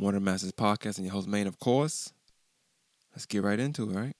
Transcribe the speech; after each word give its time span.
Morning 0.00 0.22
Masters 0.22 0.52
Podcast 0.52 0.98
and 0.98 1.06
your 1.06 1.12
host, 1.12 1.26
Main, 1.26 1.48
of 1.48 1.58
course. 1.58 2.12
Let's 3.10 3.26
get 3.26 3.42
right 3.42 3.58
into 3.58 3.90
it, 3.90 3.96
right? 3.96 4.12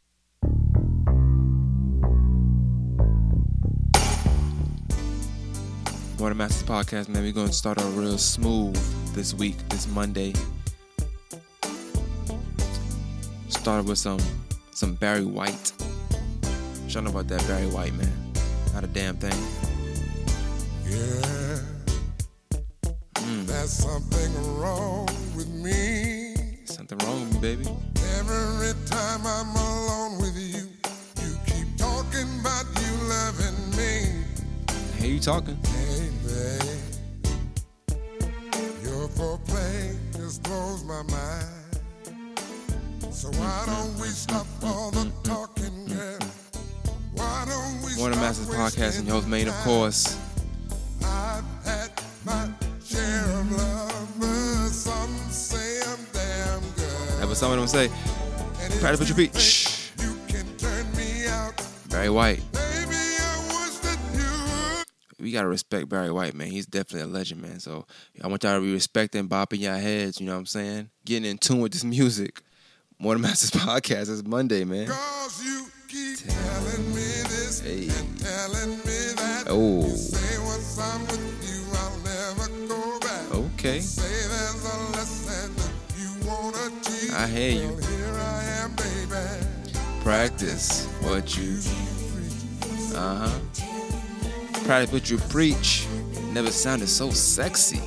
Morning 6.19 6.37
Masters 6.37 6.65
Podcast, 6.65 7.09
man. 7.09 7.23
We're 7.23 7.31
going 7.31 7.47
to 7.47 7.53
start 7.53 7.79
out 7.79 7.95
real 7.95 8.19
smooth 8.19 8.75
this 9.15 9.35
week, 9.35 9.57
this 9.69 9.87
Monday. 9.87 10.35
Started 13.49 13.87
with 13.87 13.99
some 13.99 14.19
some 14.73 14.97
Barry 14.97 15.25
White. 15.25 15.71
Y'all 16.89 17.03
know 17.03 17.11
about 17.11 17.29
that 17.29 17.47
Barry 17.47 17.69
White, 17.69 17.95
man. 17.95 18.33
Not 18.75 18.83
a 18.83 18.89
damn 18.89 19.17
thing. 19.17 19.31
Yeah. 20.85 21.61
Mm. 23.15 23.47
There's 23.47 23.71
something 23.71 24.57
wrong 24.57 25.09
me. 25.69 26.35
Something 26.65 26.99
wrong 26.99 27.21
with 27.21 27.35
me, 27.35 27.41
baby. 27.41 27.65
Every 28.19 28.73
time 28.87 29.21
I'm 29.27 29.51
alone 29.57 30.19
with 30.19 30.37
you, 30.37 30.69
you 31.23 31.33
keep 31.47 31.77
talking 31.77 32.29
about 32.41 32.67
you 32.81 32.93
loving 33.15 33.59
me. 33.77 34.25
I 34.69 35.03
hear 35.03 35.15
you 35.15 35.21
talking. 35.21 35.59
Hey, 35.65 36.11
babe. 36.25 36.89
Your 38.83 39.09
foreplay 39.09 39.97
just 40.17 40.43
blows 40.43 40.85
my 40.85 41.03
mind. 41.03 41.69
So 43.13 43.29
why 43.31 43.63
don't 43.67 43.95
we 44.01 44.09
stop 44.09 44.47
all 44.63 44.91
the 44.91 45.11
talking, 45.23 45.87
girl? 45.87 46.19
Why 47.15 47.45
don't 47.47 47.83
we 47.83 48.17
Masters 48.17 48.49
Podcast 48.49 48.99
and 48.99 49.07
your 49.07 49.17
host, 49.17 49.29
Main, 49.29 49.49
of 49.49 49.55
course. 49.65 50.19
Good. 57.39 57.39
That 57.39 57.39
was 57.39 57.41
some 57.41 57.53
of 57.53 57.59
them 57.59 57.69
say, 57.69 57.87
And 58.63 58.73
if 58.73 58.81
Practice 58.81 59.01
what 59.01 59.09
you 59.09 59.15
think 59.15 59.33
can 60.29 60.47
turn 60.57 60.87
me 60.97 61.27
out. 61.27 61.55
Barry 61.91 62.11
White. 62.11 62.41
We 65.21 65.33
gotta 65.33 65.49
respect 65.49 65.89
Barry 65.89 66.13
White, 66.13 66.35
man. 66.35 66.47
He's 66.49 66.67
definitely 66.67 67.11
a 67.11 67.13
legend, 67.13 67.43
man. 67.43 67.59
So 67.59 67.87
I 68.23 68.29
want 68.29 68.45
y'all 68.45 68.55
to 68.55 68.61
be 68.65 68.73
respecting, 68.73 69.29
bopping 69.29 69.59
your 69.59 69.77
heads. 69.77 70.21
You 70.21 70.27
know 70.27 70.33
what 70.33 70.39
I'm 70.39 70.47
saying? 70.47 70.91
Getting 71.05 71.29
in 71.29 71.39
tune 71.39 71.61
with 71.61 71.73
this 71.73 71.83
music. 71.85 72.41
More 73.01 73.15
than 73.15 73.23
Masters 73.23 73.51
podcast 73.61 74.09
is 74.11 74.25
Monday, 74.25 74.65
man. 74.65 74.87
Hey. 77.63 77.89
Oh. 79.51 79.87
You 79.87 79.97
hear 87.39 87.51
you. 87.63 87.69
Well, 87.69 87.87
here 87.87 88.15
I 88.15 88.45
am, 88.63 88.71
baby. 88.75 90.03
Practice 90.03 90.87
what 91.03 91.37
you. 91.37 91.59
Uh 92.97 93.29
huh. 93.29 93.39
Practice 94.65 94.93
what 94.93 95.11
you 95.11 95.19
preach. 95.19 95.87
Never 96.33 96.51
sounded 96.51 96.89
so 96.89 97.11
sexy. 97.11 97.81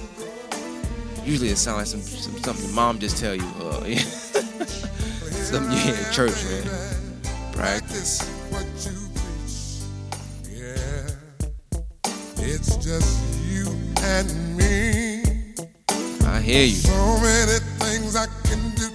Usually 1.25 1.49
it 1.49 1.57
sounds 1.57 1.77
like 1.77 1.87
some, 1.87 2.01
some 2.01 2.37
something 2.41 2.65
your 2.65 2.73
mom 2.73 2.99
just 2.99 3.17
tell 3.17 3.35
you. 3.35 3.47
Uh, 3.59 3.83
yeah. 3.85 3.97
something 3.99 5.71
you 5.71 5.77
hear 5.79 5.95
in 5.95 6.11
church, 6.13 6.43
man. 6.45 6.63
Practice. 7.51 8.21
what 8.49 8.65
you 8.85 8.97
preach. 9.19 9.83
Yeah, 10.49 11.07
it's 12.37 12.77
just 12.77 13.19
you 13.45 13.67
and 14.01 14.57
me. 14.57 15.23
I 16.25 16.39
hear 16.39 16.65
you. 16.65 16.75
So 16.75 17.19
many 17.19 17.59
things 17.79 18.15
I 18.15 18.25
can 18.47 18.75
do 18.75 18.90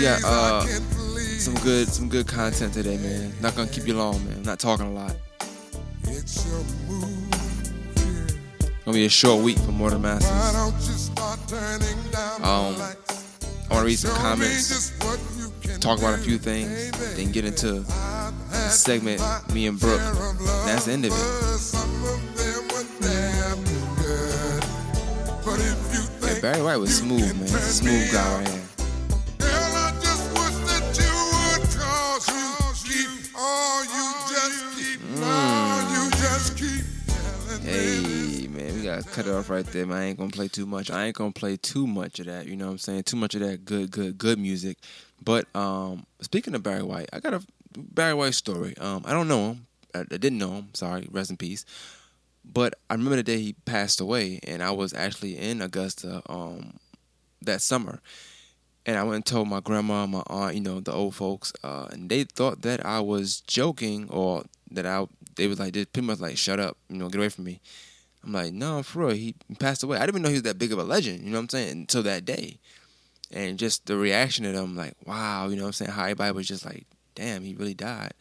We 0.00 0.06
got, 0.06 0.24
uh, 0.24 0.60
I 0.64 0.66
can 0.66 0.82
please. 0.96 1.44
Some 1.44 1.54
good, 1.56 1.86
some 1.88 2.08
good 2.08 2.26
content 2.26 2.72
today, 2.72 2.96
man. 2.96 3.34
Not 3.42 3.54
gonna 3.54 3.68
keep 3.70 3.86
you 3.86 3.92
long, 3.92 4.24
man. 4.24 4.38
I'm 4.38 4.42
not 4.44 4.58
talking 4.58 4.86
a 4.86 4.92
lot. 4.92 5.14
It's 6.04 6.46
your 6.46 6.64
move. 6.88 7.28
Yeah. 7.96 8.72
Gonna 8.86 8.94
be 8.94 9.04
a 9.04 9.10
short 9.10 9.42
week 9.44 9.58
for 9.58 9.72
Mortal 9.72 9.98
Why 9.98 10.14
Masters. 10.14 10.52
don't 10.54 10.72
you 10.74 10.96
start 10.96 11.38
turning 11.46 12.10
down 12.10 12.42
Um. 12.42 12.80
I 13.70 13.74
wanna 13.74 13.84
read 13.84 13.98
some 13.98 14.10
comments, 14.16 14.68
just 14.68 15.04
what 15.04 15.20
you 15.38 15.52
can 15.60 15.78
talk 15.80 15.98
about 15.98 16.14
a 16.18 16.22
few 16.22 16.38
things, 16.38 16.90
then 17.14 17.30
get 17.30 17.44
into 17.44 17.80
the 17.84 18.68
segment 18.70 19.20
me 19.52 19.66
and 19.66 19.78
Brooke. 19.78 20.00
of 20.00 20.38
That's 20.64 20.86
the 20.86 20.92
end 20.92 21.04
of 21.04 21.12
it. 21.12 21.14
lovers. 21.14 21.60
Some 21.60 22.04
of 22.06 22.36
them 22.38 22.64
were 22.72 22.86
damn 23.06 23.62
good. 23.96 24.64
But 25.44 25.60
if 25.60 25.94
you 25.94 26.26
Yeah, 26.26 26.40
Barry 26.40 26.62
White 26.62 26.78
was 26.78 26.96
smooth, 26.96 27.36
man. 27.38 27.48
Smooth 27.48 28.10
guy 28.12 28.38
right 28.38 28.48
here. 28.48 28.60
Hey, 37.70 38.48
man, 38.48 38.74
we 38.74 38.82
gotta 38.82 39.04
cut 39.04 39.28
it 39.28 39.32
off 39.32 39.48
right 39.48 39.64
there, 39.64 39.86
man. 39.86 39.96
I 39.96 40.04
ain't 40.06 40.18
gonna 40.18 40.30
play 40.30 40.48
too 40.48 40.66
much. 40.66 40.90
I 40.90 41.06
ain't 41.06 41.14
gonna 41.14 41.30
play 41.30 41.56
too 41.56 41.86
much 41.86 42.18
of 42.18 42.26
that. 42.26 42.46
You 42.46 42.56
know 42.56 42.66
what 42.66 42.72
I'm 42.72 42.78
saying? 42.78 43.04
Too 43.04 43.16
much 43.16 43.36
of 43.36 43.42
that 43.42 43.64
good, 43.64 43.92
good, 43.92 44.18
good 44.18 44.40
music. 44.40 44.76
But 45.22 45.46
um, 45.54 46.04
speaking 46.20 46.56
of 46.56 46.64
Barry 46.64 46.82
White, 46.82 47.08
I 47.12 47.20
got 47.20 47.32
a 47.32 47.42
Barry 47.76 48.14
White 48.14 48.34
story. 48.34 48.76
Um, 48.78 49.04
I 49.06 49.12
don't 49.12 49.28
know 49.28 49.52
him. 49.52 49.66
I, 49.94 50.00
I 50.00 50.16
didn't 50.16 50.38
know 50.38 50.50
him. 50.50 50.70
Sorry, 50.74 51.06
rest 51.12 51.30
in 51.30 51.36
peace. 51.36 51.64
But 52.44 52.74
I 52.90 52.94
remember 52.94 53.14
the 53.14 53.22
day 53.22 53.38
he 53.38 53.52
passed 53.52 54.00
away, 54.00 54.40
and 54.42 54.64
I 54.64 54.72
was 54.72 54.92
actually 54.92 55.38
in 55.38 55.62
Augusta 55.62 56.22
um, 56.28 56.74
that 57.42 57.62
summer. 57.62 58.00
And 58.84 58.98
I 58.98 59.04
went 59.04 59.14
and 59.14 59.26
told 59.26 59.46
my 59.46 59.60
grandma, 59.60 60.06
my 60.06 60.24
aunt, 60.26 60.56
you 60.56 60.60
know, 60.60 60.80
the 60.80 60.92
old 60.92 61.14
folks, 61.14 61.52
uh, 61.62 61.86
and 61.92 62.10
they 62.10 62.24
thought 62.24 62.62
that 62.62 62.84
I 62.84 62.98
was 62.98 63.42
joking 63.42 64.08
or 64.10 64.42
that 64.72 64.86
I, 64.86 65.06
they 65.36 65.46
was 65.46 65.58
like, 65.58 65.72
they 65.72 65.84
pretty 65.84 66.06
much 66.06 66.20
like, 66.20 66.36
shut 66.36 66.60
up, 66.60 66.76
you 66.88 66.96
know, 66.96 67.08
get 67.08 67.18
away 67.18 67.28
from 67.28 67.44
me. 67.44 67.60
I'm 68.24 68.32
like, 68.32 68.52
no, 68.52 68.82
for 68.82 69.06
real, 69.06 69.16
he 69.16 69.34
passed 69.58 69.82
away. 69.82 69.96
I 69.96 70.00
didn't 70.00 70.10
even 70.16 70.22
know 70.22 70.28
he 70.28 70.34
was 70.34 70.42
that 70.42 70.58
big 70.58 70.72
of 70.72 70.78
a 70.78 70.84
legend, 70.84 71.24
you 71.24 71.30
know 71.30 71.38
what 71.38 71.44
I'm 71.44 71.48
saying, 71.48 71.70
until 71.70 72.02
that 72.02 72.24
day. 72.24 72.58
And 73.32 73.58
just 73.58 73.86
the 73.86 73.96
reaction 73.96 74.44
of 74.44 74.54
them, 74.54 74.76
like, 74.76 74.94
wow, 75.06 75.48
you 75.48 75.56
know 75.56 75.62
what 75.62 75.68
I'm 75.68 75.72
saying, 75.72 75.92
how 75.92 76.02
everybody 76.02 76.32
was 76.32 76.48
just 76.48 76.66
like, 76.66 76.86
damn, 77.14 77.42
he 77.42 77.54
really 77.54 77.74
died. 77.74 78.12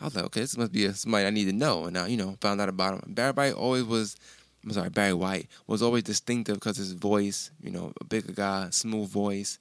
I 0.00 0.04
was 0.04 0.16
like, 0.16 0.24
okay, 0.26 0.40
this 0.40 0.56
must 0.56 0.72
be 0.72 0.86
a, 0.86 0.94
somebody 0.94 1.26
I 1.26 1.30
need 1.30 1.46
to 1.46 1.52
know. 1.52 1.84
And 1.84 1.98
I, 1.98 2.06
you 2.06 2.16
know, 2.16 2.36
found 2.40 2.60
out 2.60 2.68
about 2.68 2.94
him. 2.94 3.14
Barry 3.14 3.32
White 3.32 3.54
always 3.54 3.84
was, 3.84 4.16
I'm 4.64 4.72
sorry, 4.72 4.90
Barry 4.90 5.14
White 5.14 5.48
was 5.66 5.82
always 5.82 6.04
distinctive 6.04 6.54
because 6.54 6.76
his 6.76 6.92
voice, 6.92 7.50
you 7.60 7.70
know, 7.70 7.92
a 8.00 8.04
bigger 8.04 8.32
guy, 8.32 8.68
smooth 8.70 9.08
voice. 9.10 9.58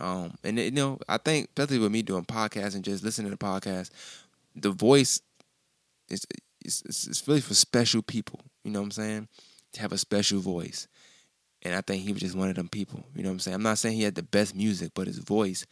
Um, 0.00 0.34
and 0.42 0.58
you 0.58 0.72
know, 0.72 0.98
I 1.08 1.18
think 1.18 1.48
especially 1.48 1.78
with 1.78 1.92
me 1.92 2.02
doing 2.02 2.24
podcasts 2.24 2.74
and 2.74 2.84
just 2.84 3.04
listening 3.04 3.30
to 3.30 3.36
podcasts, 3.36 3.90
the 4.56 4.70
voice 4.70 5.20
is 6.08 6.26
is 6.64 6.82
is 6.86 7.22
really 7.26 7.40
for 7.40 7.54
special 7.54 8.02
people. 8.02 8.40
You 8.64 8.70
know 8.70 8.80
what 8.80 8.86
I'm 8.86 8.90
saying? 8.92 9.28
To 9.74 9.80
have 9.80 9.92
a 9.92 9.98
special 9.98 10.40
voice, 10.40 10.86
and 11.62 11.74
I 11.74 11.80
think 11.80 12.02
he 12.02 12.12
was 12.12 12.22
just 12.22 12.36
one 12.36 12.48
of 12.48 12.54
them 12.54 12.68
people. 12.68 13.04
You 13.14 13.22
know 13.22 13.30
what 13.30 13.34
I'm 13.34 13.40
saying? 13.40 13.54
I'm 13.56 13.62
not 13.62 13.78
saying 13.78 13.96
he 13.96 14.02
had 14.02 14.14
the 14.14 14.22
best 14.22 14.54
music, 14.54 14.92
but 14.94 15.06
his 15.06 15.18
voice 15.18 15.66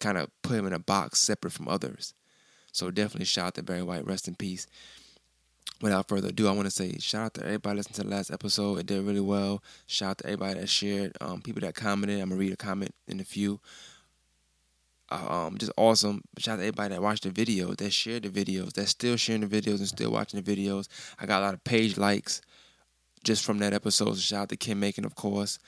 kind 0.00 0.18
of 0.18 0.30
put 0.42 0.56
him 0.56 0.66
in 0.66 0.72
a 0.72 0.78
box 0.78 1.20
separate 1.20 1.52
from 1.52 1.68
others. 1.68 2.14
So 2.72 2.90
definitely 2.90 3.26
shout 3.26 3.46
out 3.46 3.54
to 3.54 3.62
Barry 3.62 3.82
White. 3.82 4.06
Rest 4.06 4.28
in 4.28 4.34
peace. 4.34 4.66
Without 5.82 6.08
further 6.08 6.28
ado, 6.28 6.48
I 6.48 6.52
want 6.52 6.66
to 6.66 6.70
say 6.70 6.96
shout 6.98 7.24
out 7.24 7.34
to 7.34 7.44
everybody 7.44 7.76
listening 7.76 7.96
to 7.96 8.02
the 8.04 8.08
last 8.08 8.30
episode. 8.30 8.78
It 8.78 8.86
did 8.86 9.04
really 9.04 9.20
well. 9.20 9.62
Shout 9.86 10.10
out 10.10 10.18
to 10.18 10.26
everybody 10.26 10.60
that 10.60 10.68
shared, 10.68 11.16
um, 11.20 11.42
people 11.42 11.60
that 11.62 11.74
commented. 11.74 12.20
I'm 12.20 12.30
gonna 12.30 12.38
read 12.38 12.52
a 12.52 12.56
comment 12.56 12.94
in 13.06 13.20
a 13.20 13.24
few. 13.24 13.60
Um, 15.08 15.56
just 15.58 15.72
awesome. 15.76 16.22
Shout 16.38 16.54
out 16.54 16.56
to 16.56 16.62
everybody 16.62 16.94
that 16.94 17.02
watched 17.02 17.22
the 17.22 17.30
videos, 17.30 17.76
that 17.76 17.92
shared 17.92 18.24
the 18.24 18.28
videos, 18.28 18.72
that's 18.72 18.90
still 18.90 19.16
sharing 19.16 19.46
the 19.46 19.46
videos 19.46 19.78
and 19.78 19.88
still 19.88 20.10
watching 20.10 20.40
the 20.40 20.56
videos. 20.56 20.88
I 21.18 21.26
got 21.26 21.42
a 21.42 21.44
lot 21.44 21.54
of 21.54 21.62
page 21.64 21.96
likes 21.96 22.40
just 23.22 23.44
from 23.44 23.58
that 23.58 23.72
episode. 23.72 24.14
So 24.14 24.20
shout 24.20 24.42
out 24.42 24.48
to 24.50 24.56
Kim 24.56 24.80
Macon, 24.80 25.04
of 25.04 25.14
course. 25.14 25.58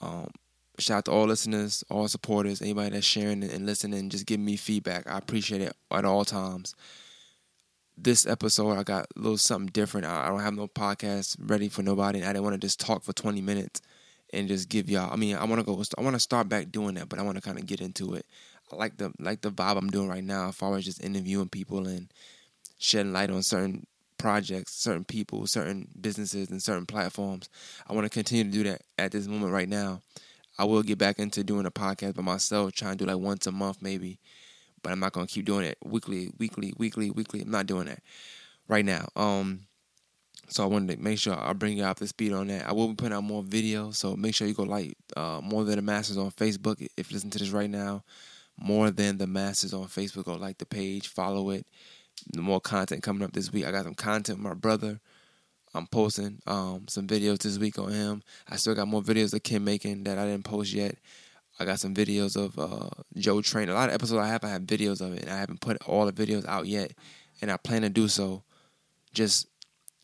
Um, 0.00 0.30
shout 0.78 0.98
out 0.98 1.04
to 1.06 1.10
all 1.12 1.26
listeners, 1.26 1.82
all 1.90 2.06
supporters, 2.08 2.62
anybody 2.62 2.90
that's 2.90 3.06
sharing 3.06 3.42
and 3.42 3.66
listening, 3.66 4.10
just 4.10 4.26
giving 4.26 4.44
me 4.44 4.56
feedback. 4.56 5.08
I 5.08 5.18
appreciate 5.18 5.60
it 5.60 5.74
at 5.90 6.04
all 6.04 6.24
times. 6.24 6.74
This 7.96 8.26
episode, 8.26 8.78
I 8.78 8.84
got 8.84 9.06
a 9.16 9.18
little 9.18 9.38
something 9.38 9.70
different. 9.70 10.06
I 10.06 10.26
I 10.26 10.28
don't 10.28 10.40
have 10.40 10.54
no 10.54 10.66
podcast 10.66 11.36
ready 11.38 11.68
for 11.68 11.82
nobody. 11.82 12.20
and 12.20 12.28
I 12.28 12.32
didn't 12.32 12.44
want 12.44 12.54
to 12.54 12.66
just 12.66 12.80
talk 12.80 13.02
for 13.02 13.12
20 13.12 13.40
minutes 13.42 13.82
and 14.32 14.48
just 14.48 14.68
give 14.68 14.88
y'all. 14.88 15.12
I 15.12 15.16
mean, 15.16 15.36
I 15.36 15.44
want 15.44 15.60
to 15.60 15.64
go. 15.64 15.80
I 15.98 16.00
want 16.00 16.16
to 16.16 16.20
start 16.20 16.48
back 16.48 16.72
doing 16.72 16.94
that, 16.94 17.08
but 17.08 17.18
I 17.18 17.22
want 17.22 17.36
to 17.36 17.42
kind 17.42 17.58
of 17.58 17.66
get 17.66 17.80
into 17.80 18.14
it. 18.14 18.26
Like 18.72 18.96
the 18.96 19.12
like 19.18 19.42
the 19.42 19.50
vibe 19.50 19.76
I'm 19.76 19.90
doing 19.90 20.08
right 20.08 20.24
now, 20.24 20.48
as 20.48 20.56
far 20.56 20.76
as 20.76 20.84
just 20.84 21.02
interviewing 21.04 21.48
people 21.48 21.86
and 21.86 22.12
shedding 22.78 23.12
light 23.12 23.30
on 23.30 23.42
certain 23.42 23.86
projects, 24.18 24.74
certain 24.74 25.04
people, 25.04 25.46
certain 25.46 25.88
businesses, 26.00 26.50
and 26.50 26.62
certain 26.62 26.86
platforms. 26.86 27.48
I 27.88 27.92
want 27.92 28.04
to 28.04 28.10
continue 28.10 28.44
to 28.44 28.50
do 28.50 28.62
that 28.64 28.82
at 28.98 29.12
this 29.12 29.26
moment 29.26 29.52
right 29.52 29.68
now. 29.68 30.00
I 30.58 30.64
will 30.64 30.82
get 30.82 30.98
back 30.98 31.18
into 31.18 31.42
doing 31.44 31.66
a 31.66 31.70
podcast 31.70 32.14
by 32.14 32.22
myself, 32.22 32.72
trying 32.72 32.98
to 32.98 33.04
do 33.04 33.10
like 33.10 33.22
once 33.22 33.46
a 33.46 33.52
month 33.52 33.82
maybe, 33.82 34.18
but 34.82 34.92
I'm 34.92 35.00
not 35.00 35.12
gonna 35.12 35.26
keep 35.26 35.44
doing 35.44 35.64
it 35.66 35.78
weekly, 35.84 36.30
weekly, 36.38 36.72
weekly, 36.78 37.10
weekly. 37.10 37.42
I'm 37.42 37.50
not 37.50 37.66
doing 37.66 37.86
that 37.86 38.00
right 38.68 38.84
now. 38.84 39.08
Um, 39.16 39.66
So 40.48 40.62
I 40.62 40.66
wanted 40.66 40.96
to 40.96 41.02
make 41.02 41.18
sure 41.18 41.34
I 41.38 41.52
bring 41.54 41.78
you 41.78 41.84
up 41.84 41.98
to 41.98 42.06
speed 42.06 42.32
on 42.32 42.48
that. 42.48 42.68
I 42.68 42.72
will 42.72 42.88
be 42.88 42.94
putting 42.94 43.14
out 43.14 43.24
more 43.24 43.42
videos, 43.42 43.94
so 43.96 44.16
make 44.16 44.34
sure 44.34 44.46
you 44.46 44.54
go 44.54 44.64
like 44.64 44.96
uh, 45.16 45.40
more 45.42 45.64
than 45.64 45.76
the 45.76 45.82
masses 45.82 46.18
on 46.18 46.30
Facebook. 46.32 46.86
If 46.96 47.10
you 47.10 47.14
listen 47.14 47.30
to 47.30 47.38
this 47.38 47.50
right 47.50 47.70
now, 47.70 48.04
more 48.58 48.90
than 48.90 49.18
the 49.18 49.26
masses 49.26 49.74
on 49.74 49.84
Facebook, 49.86 50.24
go 50.24 50.34
like 50.34 50.58
the 50.58 50.66
page, 50.66 51.08
follow 51.08 51.50
it. 51.50 51.66
More 52.36 52.60
content 52.60 53.02
coming 53.02 53.22
up 53.22 53.32
this 53.32 53.52
week. 53.52 53.64
I 53.64 53.72
got 53.72 53.84
some 53.84 53.94
content 53.94 54.38
with 54.38 54.46
my 54.46 54.54
brother. 54.54 55.00
I'm 55.74 55.86
posting 55.86 56.40
um, 56.46 56.86
some 56.88 57.06
videos 57.06 57.38
this 57.38 57.58
week 57.58 57.78
on 57.78 57.90
him. 57.90 58.22
I 58.48 58.56
still 58.56 58.74
got 58.74 58.88
more 58.88 59.02
videos 59.02 59.32
of 59.34 59.42
Kim 59.42 59.64
Macon 59.64 60.04
that 60.04 60.18
I 60.18 60.26
didn't 60.26 60.44
post 60.44 60.72
yet. 60.72 60.96
I 61.58 61.64
got 61.64 61.80
some 61.80 61.94
videos 61.94 62.36
of 62.36 62.58
uh, 62.58 62.90
Joe 63.16 63.40
Train. 63.40 63.68
A 63.68 63.74
lot 63.74 63.88
of 63.88 63.94
episodes 63.94 64.20
I 64.20 64.28
have, 64.28 64.44
I 64.44 64.48
have 64.48 64.62
videos 64.62 65.00
of 65.00 65.14
it, 65.14 65.22
and 65.22 65.30
I 65.30 65.38
haven't 65.38 65.60
put 65.60 65.82
all 65.86 66.06
the 66.06 66.12
videos 66.12 66.46
out 66.46 66.66
yet. 66.66 66.92
And 67.40 67.50
I 67.50 67.56
plan 67.56 67.82
to 67.82 67.88
do 67.88 68.08
so, 68.08 68.42
just 69.12 69.48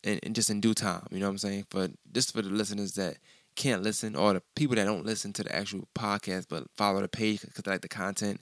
in, 0.03 0.19
in 0.19 0.35
just 0.35 0.51
in 0.51 0.61
due 0.61 0.75
time. 0.75 1.07
You 1.11 1.21
know 1.21 1.27
what 1.27 1.33
I'm 1.33 1.39
saying? 1.39 1.67
For 1.71 1.89
just 2.13 2.33
for 2.33 2.43
the 2.43 2.51
listeners 2.51 2.93
that 2.95 3.19
can't 3.59 3.83
listen, 3.83 4.15
or 4.15 4.35
the 4.35 4.43
people 4.55 4.77
that 4.77 4.85
don't 4.85 5.05
listen 5.05 5.33
to 5.35 5.43
the 5.43 5.55
actual 5.55 5.89
podcast 5.95 6.47
but 6.49 6.71
follow 6.77 7.01
the 7.01 7.09
page 7.09 7.43
because 7.43 7.65
they 7.65 7.73
like 7.73 7.83
the 7.83 7.89
content 7.89 8.41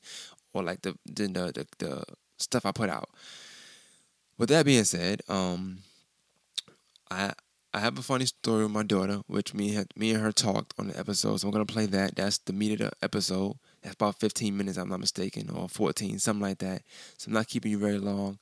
or 0.53 0.63
like 0.63 0.83
the 0.83 0.97
the, 1.07 1.27
the 1.27 1.67
the 1.79 2.05
stuff 2.39 2.67
I 2.67 2.73
put 2.73 2.91
out. 2.91 3.09
With 4.39 4.51
that 4.51 4.67
being 4.67 4.85
said, 4.85 5.23
um, 5.29 5.79
I 7.11 7.33
I 7.73 7.81
have 7.81 7.99
a 7.99 8.03
funny 8.03 8.27
story 8.27 8.65
with 8.65 8.73
my 8.73 8.83
daughter, 8.83 9.23
which 9.27 9.55
me 9.55 9.75
and 9.75 9.91
me 9.97 10.13
and 10.13 10.23
her 10.23 10.33
talked 10.33 10.75
on 10.79 10.89
the 10.89 10.99
episode. 10.99 11.39
So 11.39 11.49
I'm 11.49 11.53
gonna 11.53 11.65
play 11.65 11.87
that. 11.87 12.17
That's 12.17 12.39
the 12.39 12.53
meat 12.53 12.73
of 12.73 12.91
the 12.91 12.93
episode. 13.03 13.57
That's 13.83 13.95
about 13.95 14.21
15 14.21 14.57
minutes, 14.57 14.77
I'm 14.79 14.89
not 14.89 15.01
mistaken, 15.01 15.49
or 15.51 15.69
14, 15.69 16.19
something 16.19 16.43
like 16.43 16.59
that. 16.59 16.83
So 17.17 17.29
I'm 17.29 17.35
not 17.35 17.49
keeping 17.49 17.71
you 17.71 17.79
very 17.79 17.99
long. 17.99 18.39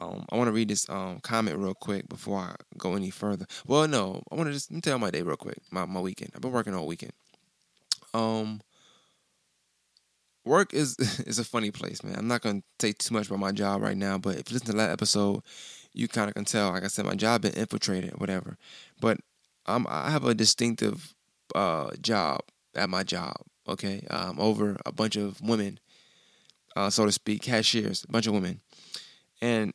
Um, 0.00 0.24
I 0.30 0.36
want 0.36 0.48
to 0.48 0.52
read 0.52 0.68
this 0.68 0.88
um, 0.88 1.20
comment 1.20 1.58
real 1.58 1.74
quick 1.74 2.08
before 2.08 2.38
I 2.38 2.54
go 2.78 2.94
any 2.94 3.10
further. 3.10 3.46
Well, 3.66 3.86
no, 3.86 4.22
I 4.30 4.34
want 4.34 4.48
to 4.48 4.52
just 4.52 4.70
tell 4.82 4.98
my 4.98 5.10
day 5.10 5.22
real 5.22 5.36
quick, 5.36 5.58
my 5.70 5.84
my 5.84 6.00
weekend. 6.00 6.32
I've 6.34 6.40
been 6.40 6.52
working 6.52 6.74
all 6.74 6.86
weekend. 6.86 7.12
Um, 8.14 8.62
work 10.44 10.72
is 10.72 10.96
is 11.26 11.38
a 11.38 11.44
funny 11.44 11.70
place, 11.70 12.02
man. 12.02 12.16
I'm 12.16 12.28
not 12.28 12.40
gonna 12.40 12.62
say 12.80 12.92
too 12.92 13.14
much 13.14 13.26
about 13.26 13.40
my 13.40 13.52
job 13.52 13.82
right 13.82 13.96
now, 13.96 14.18
but 14.18 14.36
if 14.36 14.50
you 14.50 14.54
listen 14.54 14.70
to 14.70 14.76
that 14.78 14.90
episode, 14.90 15.42
you 15.92 16.08
kind 16.08 16.28
of 16.28 16.34
can 16.34 16.44
tell. 16.44 16.70
Like 16.70 16.84
I 16.84 16.88
said, 16.88 17.04
my 17.04 17.14
job 17.14 17.42
been 17.42 17.52
infiltrated, 17.52 18.18
whatever. 18.18 18.56
But 19.00 19.18
I'm 19.66 19.86
I 19.88 20.10
have 20.10 20.24
a 20.24 20.34
distinctive 20.34 21.14
uh, 21.54 21.90
job 22.00 22.40
at 22.74 22.88
my 22.88 23.02
job. 23.02 23.36
Okay, 23.68 24.04
um, 24.10 24.40
over 24.40 24.78
a 24.86 24.92
bunch 24.92 25.16
of 25.16 25.40
women, 25.42 25.78
uh, 26.74 26.90
so 26.90 27.04
to 27.04 27.12
speak, 27.12 27.42
cashiers, 27.42 28.04
a 28.08 28.10
bunch 28.10 28.26
of 28.26 28.32
women, 28.32 28.60
and 29.40 29.72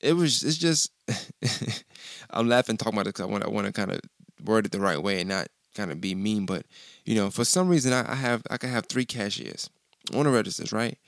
it 0.00 0.14
was 0.14 0.42
it's 0.42 0.58
just 0.58 0.92
I'm 2.30 2.48
laughing 2.48 2.76
talking 2.76 2.94
about 2.94 3.06
it 3.06 3.14
because 3.14 3.22
I 3.22 3.30
want 3.30 3.44
I 3.44 3.48
want 3.48 3.66
to 3.66 3.72
kind 3.72 3.92
of 3.92 4.00
word 4.44 4.66
it 4.66 4.72
the 4.72 4.80
right 4.80 5.02
way 5.02 5.20
and 5.20 5.28
not 5.28 5.48
kind 5.74 5.90
of 5.90 6.00
be 6.00 6.14
mean, 6.14 6.46
but 6.46 6.64
you 7.04 7.14
know, 7.14 7.30
for 7.30 7.44
some 7.44 7.68
reason 7.68 7.92
I, 7.92 8.12
I 8.12 8.14
have 8.14 8.42
I 8.50 8.56
can 8.56 8.70
have 8.70 8.86
three 8.86 9.04
cashiers 9.04 9.70
on 10.14 10.24
the 10.24 10.30
registers, 10.30 10.72
right? 10.72 10.98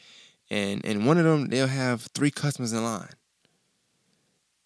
And 0.51 0.85
and 0.85 1.07
one 1.07 1.19
of 1.19 1.25
them 1.25 1.49
they'll 1.49 1.67
have 1.67 2.09
three 2.15 2.31
customers 2.31 2.73
in 2.73 2.83
line. 2.83 3.09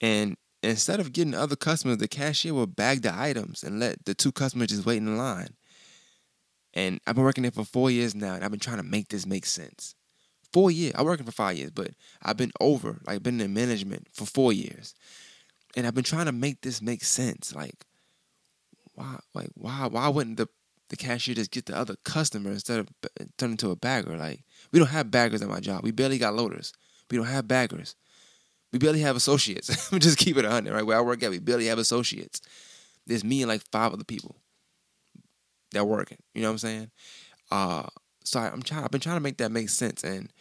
And 0.00 0.36
instead 0.62 1.00
of 1.00 1.12
getting 1.12 1.34
other 1.34 1.56
customers, 1.56 1.98
the 1.98 2.08
cashier 2.08 2.54
will 2.54 2.66
bag 2.66 3.02
the 3.02 3.16
items 3.16 3.62
and 3.62 3.78
let 3.78 4.04
the 4.04 4.14
two 4.14 4.32
customers 4.32 4.68
just 4.68 4.86
wait 4.86 4.96
in 4.98 5.16
line. 5.16 5.54
And 6.74 7.00
I've 7.06 7.14
been 7.14 7.24
working 7.24 7.42
there 7.42 7.52
for 7.52 7.64
four 7.64 7.90
years 7.90 8.14
now, 8.14 8.34
and 8.34 8.44
I've 8.44 8.50
been 8.50 8.60
trying 8.60 8.78
to 8.78 8.82
make 8.82 9.08
this 9.08 9.26
make 9.26 9.46
sense. 9.46 9.94
Four 10.52 10.70
years. 10.70 10.92
I'm 10.96 11.06
working 11.06 11.26
for 11.26 11.32
five 11.32 11.56
years, 11.56 11.70
but 11.70 11.90
I've 12.22 12.36
been 12.36 12.52
over, 12.60 13.00
like 13.06 13.22
been 13.22 13.40
in 13.40 13.54
management 13.54 14.08
for 14.12 14.26
four 14.26 14.52
years. 14.52 14.94
And 15.76 15.86
I've 15.86 15.94
been 15.94 16.04
trying 16.04 16.26
to 16.26 16.32
make 16.32 16.60
this 16.60 16.82
make 16.82 17.04
sense. 17.04 17.54
Like, 17.54 17.86
why 18.94 19.18
like 19.34 19.50
why 19.54 19.86
why 19.90 20.08
wouldn't 20.08 20.36
the 20.36 20.48
the 20.90 20.96
cashier 20.96 21.34
just 21.34 21.50
get 21.50 21.66
the 21.66 21.76
other 21.76 21.96
customer 22.04 22.50
instead 22.50 22.80
of 22.80 22.88
turning 23.38 23.52
into 23.52 23.70
a 23.70 23.76
bagger? 23.76 24.16
Like, 24.16 24.44
we 24.70 24.78
don't 24.78 24.88
have 24.88 25.10
baggers 25.10 25.40
at 25.40 25.48
my 25.48 25.60
job. 25.60 25.82
We 25.82 25.90
barely 25.90 26.18
got 26.18 26.34
loaders. 26.34 26.74
We 27.10 27.16
don't 27.16 27.26
have 27.26 27.48
baggers. 27.48 27.96
We 28.72 28.78
barely 28.78 29.00
have 29.00 29.16
associates. 29.16 29.90
just 29.98 30.18
keep 30.18 30.36
it 30.36 30.44
100, 30.44 30.72
right? 30.72 30.84
Where 30.84 30.98
I 30.98 31.02
work 31.02 31.22
at, 31.22 31.30
we 31.30 31.38
barely 31.38 31.66
have 31.66 31.78
associates. 31.78 32.40
There's 33.06 33.24
me 33.24 33.42
and 33.42 33.48
like 33.48 33.62
five 33.70 33.92
other 33.92 34.04
people 34.04 34.36
that 35.72 35.86
working. 35.86 36.18
You 36.34 36.42
know 36.42 36.48
what 36.48 36.52
I'm 36.52 36.58
saying? 36.58 36.90
Uh, 37.50 37.86
so 38.24 38.40
I, 38.40 38.48
am 38.48 38.62
trying. 38.62 38.84
I've 38.84 38.90
been 38.90 39.00
trying 39.00 39.16
to 39.16 39.20
make 39.20 39.38
that 39.38 39.52
make 39.52 39.68
sense, 39.68 40.04
and 40.04 40.32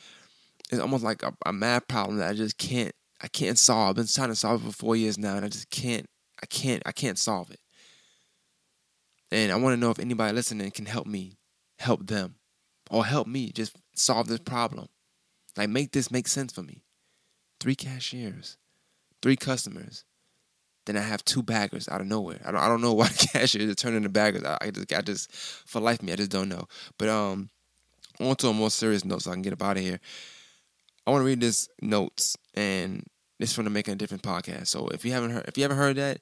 it's 0.71 0.81
almost 0.81 1.03
like 1.03 1.23
a, 1.23 1.33
a 1.45 1.53
math 1.53 1.87
problem 1.87 2.17
that 2.17 2.29
I 2.29 2.33
just 2.33 2.57
can't. 2.57 2.93
I 3.21 3.27
can't 3.27 3.57
solve. 3.57 3.89
I've 3.89 3.95
been 3.95 4.07
trying 4.07 4.29
to 4.29 4.35
solve 4.35 4.63
it 4.63 4.67
for 4.67 4.73
four 4.73 4.95
years 4.95 5.17
now, 5.17 5.35
and 5.35 5.45
I 5.45 5.49
just 5.49 5.69
can't. 5.69 6.07
I 6.41 6.45
can't. 6.47 6.81
I 6.85 6.91
can't 6.91 7.19
solve 7.19 7.51
it. 7.51 7.59
And 9.31 9.51
I 9.51 9.55
want 9.55 9.73
to 9.73 9.79
know 9.79 9.91
if 9.91 9.99
anybody 9.99 10.33
listening 10.33 10.69
can 10.71 10.85
help 10.85 11.07
me, 11.07 11.37
help 11.79 12.07
them, 12.07 12.35
or 12.89 13.05
help 13.05 13.27
me 13.27 13.51
just 13.51 13.75
solve 13.95 14.27
this 14.27 14.39
problem. 14.39 14.87
Like 15.57 15.69
make 15.69 15.91
this 15.91 16.11
make 16.11 16.27
sense 16.27 16.53
for 16.53 16.63
me. 16.63 16.83
Three 17.59 17.75
cashiers, 17.75 18.57
three 19.21 19.35
customers. 19.35 20.03
Then 20.87 20.97
I 20.97 21.01
have 21.01 21.23
two 21.23 21.43
baggers 21.43 21.87
out 21.87 22.01
of 22.01 22.07
nowhere. 22.07 22.41
I 22.43 22.51
don't, 22.51 22.61
I 22.61 22.67
don't 22.67 22.81
know 22.81 22.93
why 22.93 23.07
the 23.09 23.29
cashiers 23.31 23.69
are 23.69 23.75
turning 23.75 23.97
into 23.97 24.09
baggers. 24.09 24.43
I, 24.43 24.57
I 24.61 24.71
just, 24.71 24.93
I 24.93 25.01
just, 25.01 25.31
for 25.31 25.79
life 25.79 26.01
me, 26.01 26.11
I 26.11 26.15
just 26.15 26.31
don't 26.31 26.49
know. 26.49 26.65
But 26.97 27.09
um, 27.09 27.49
on 28.27 28.35
to 28.37 28.47
a 28.49 28.53
more 28.53 28.71
serious 28.71 29.05
note 29.05 29.21
so 29.21 29.31
I 29.31 29.33
can 29.33 29.41
get 29.41 29.53
up 29.53 29.63
out 29.63 29.77
of 29.77 29.83
here. 29.83 29.99
I 31.05 31.11
want 31.11 31.21
to 31.21 31.25
read 31.25 31.41
this 31.41 31.67
notes 31.81 32.37
and 32.53 33.03
this 33.39 33.53
from 33.53 33.65
the 33.65 33.71
Making 33.71 33.93
a 33.93 33.97
Difference 33.97 34.21
podcast. 34.21 34.67
So 34.67 34.87
if 34.89 35.03
you 35.03 35.11
haven't 35.11 35.31
heard, 35.31 35.45
if 35.47 35.57
you 35.57 35.63
haven't 35.63 35.77
heard 35.77 35.95
that, 35.97 36.19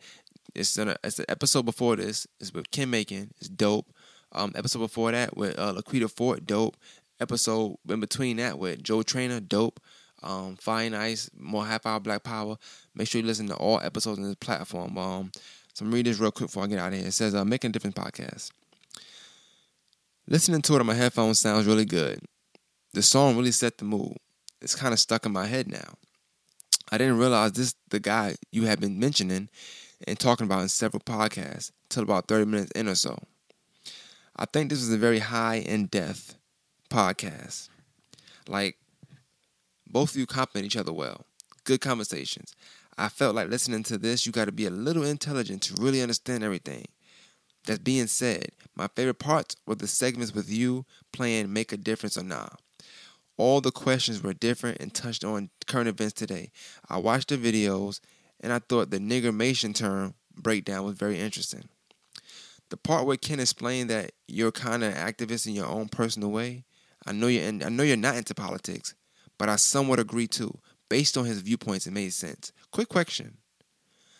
it's 0.55 0.77
an 0.77 0.95
it's 1.03 1.17
the 1.17 1.29
episode 1.29 1.65
before 1.65 1.95
this. 1.95 2.25
It's 2.39 2.53
with 2.53 2.71
Kim 2.71 2.91
Macon. 2.91 3.31
It's 3.39 3.49
dope. 3.49 3.87
Um, 4.31 4.53
episode 4.55 4.79
before 4.79 5.11
that 5.11 5.35
with 5.35 5.57
uh, 5.57 5.73
Laquita 5.73 6.09
Fort, 6.09 6.45
dope. 6.45 6.77
Episode 7.19 7.77
in 7.89 7.99
between 7.99 8.37
that 8.37 8.57
with 8.57 8.83
Joe 8.83 9.01
Trainer, 9.01 9.39
dope. 9.39 9.79
Um, 10.21 10.55
Fine 10.57 10.93
Ice, 10.93 11.29
more 11.37 11.65
half 11.65 11.85
hour 11.85 11.99
Black 11.99 12.23
Power. 12.23 12.57
Make 12.93 13.07
sure 13.07 13.21
you 13.21 13.27
listen 13.27 13.47
to 13.47 13.55
all 13.55 13.79
episodes 13.81 14.19
on 14.19 14.25
this 14.25 14.35
platform. 14.35 14.97
Um, 14.97 15.31
so 15.73 15.85
I'm 15.85 15.93
read 15.93 16.05
this 16.05 16.19
real 16.19 16.31
quick 16.31 16.47
before 16.47 16.63
I 16.63 16.67
get 16.67 16.79
out 16.79 16.93
of 16.93 16.99
here. 16.99 17.07
It 17.07 17.13
says, 17.13 17.35
uh, 17.35 17.45
"Making 17.45 17.69
a 17.69 17.73
Difference 17.73 17.95
podcast." 17.95 18.51
Listening 20.31 20.61
to 20.61 20.75
it 20.75 20.79
on 20.79 20.85
my 20.85 20.93
headphones 20.93 21.39
sounds 21.39 21.65
really 21.65 21.85
good. 21.85 22.19
The 22.93 23.01
song 23.01 23.35
really 23.35 23.49
set 23.49 23.79
the 23.79 23.85
mood. 23.85 24.15
It's 24.61 24.75
kind 24.75 24.93
of 24.93 24.99
stuck 24.99 25.25
in 25.25 25.31
my 25.31 25.47
head 25.47 25.67
now. 25.67 25.95
I 26.91 26.99
didn't 26.99 27.17
realize 27.17 27.53
this 27.53 27.73
the 27.89 27.99
guy 27.99 28.35
you 28.51 28.65
had 28.65 28.79
been 28.79 28.99
mentioning 28.99 29.49
and 30.07 30.19
talking 30.19 30.45
about 30.45 30.61
in 30.61 30.69
several 30.69 31.01
podcasts 31.01 31.71
till 31.89 32.03
about 32.03 32.27
30 32.27 32.45
minutes 32.45 32.71
in 32.75 32.87
or 32.87 32.93
so. 32.93 33.17
I 34.35 34.45
think 34.45 34.69
this 34.69 34.81
was 34.81 34.93
a 34.93 34.97
very 34.97 35.17
high 35.17 35.55
in 35.55 35.87
depth 35.87 36.35
podcast. 36.91 37.69
Like 38.47 38.77
both 39.89 40.11
of 40.11 40.17
you 40.17 40.27
compliment 40.27 40.67
each 40.67 40.77
other 40.77 40.93
well. 40.93 41.25
Good 41.63 41.81
conversations. 41.81 42.55
I 42.99 43.09
felt 43.09 43.33
like 43.33 43.49
listening 43.49 43.81
to 43.85 43.97
this, 43.97 44.27
you 44.27 44.31
got 44.31 44.45
to 44.45 44.51
be 44.51 44.67
a 44.67 44.69
little 44.69 45.03
intelligent 45.03 45.63
to 45.63 45.81
really 45.81 46.03
understand 46.03 46.43
everything. 46.43 46.85
That 47.69 47.83
being 47.83 48.07
said, 48.07 48.47
my 48.75 48.87
favorite 48.95 49.19
parts 49.19 49.55
were 49.67 49.75
the 49.75 49.85
segments 49.85 50.33
with 50.33 50.49
you 50.49 50.87
playing 51.13 51.53
Make 51.53 51.71
a 51.71 51.77
Difference 51.77 52.17
or 52.17 52.23
Not. 52.23 52.59
All 53.37 53.61
the 53.61 53.69
questions 53.69 54.23
were 54.23 54.33
different 54.33 54.79
and 54.79 54.91
touched 54.91 55.23
on 55.23 55.51
current 55.67 55.87
events 55.87 56.13
today. 56.13 56.49
I 56.89 56.97
watched 56.97 57.27
the 57.27 57.37
videos 57.37 57.99
and 58.39 58.51
I 58.51 58.57
thought 58.57 58.89
the 58.89 58.97
niggermation 58.97 59.75
term 59.75 60.15
breakdown 60.35 60.83
was 60.83 60.97
very 60.97 61.19
interesting. 61.19 61.69
The 62.71 62.77
part 62.77 63.05
where 63.05 63.17
Ken 63.17 63.39
explained 63.39 63.91
that 63.91 64.13
you're 64.27 64.51
kind 64.51 64.83
of 64.83 64.95
an 64.95 64.97
activist 64.97 65.45
in 65.45 65.53
your 65.53 65.67
own 65.67 65.89
personal 65.89 66.31
way, 66.31 66.65
I 67.05 67.11
know 67.11 67.27
you're 67.27 67.43
in, 67.43 67.61
I 67.61 67.69
know 67.69 67.83
you're 67.83 67.97
not 67.97 68.15
into 68.15 68.33
politics, 68.33 68.95
but 69.37 69.47
I 69.47 69.57
somewhat 69.57 69.99
agree 69.99 70.25
too. 70.25 70.57
Based 70.89 71.15
on 71.17 71.25
his 71.25 71.41
viewpoints, 71.41 71.85
it 71.85 71.91
made 71.91 72.13
sense. 72.13 72.51
Quick 72.71 72.89
question: 72.89 73.37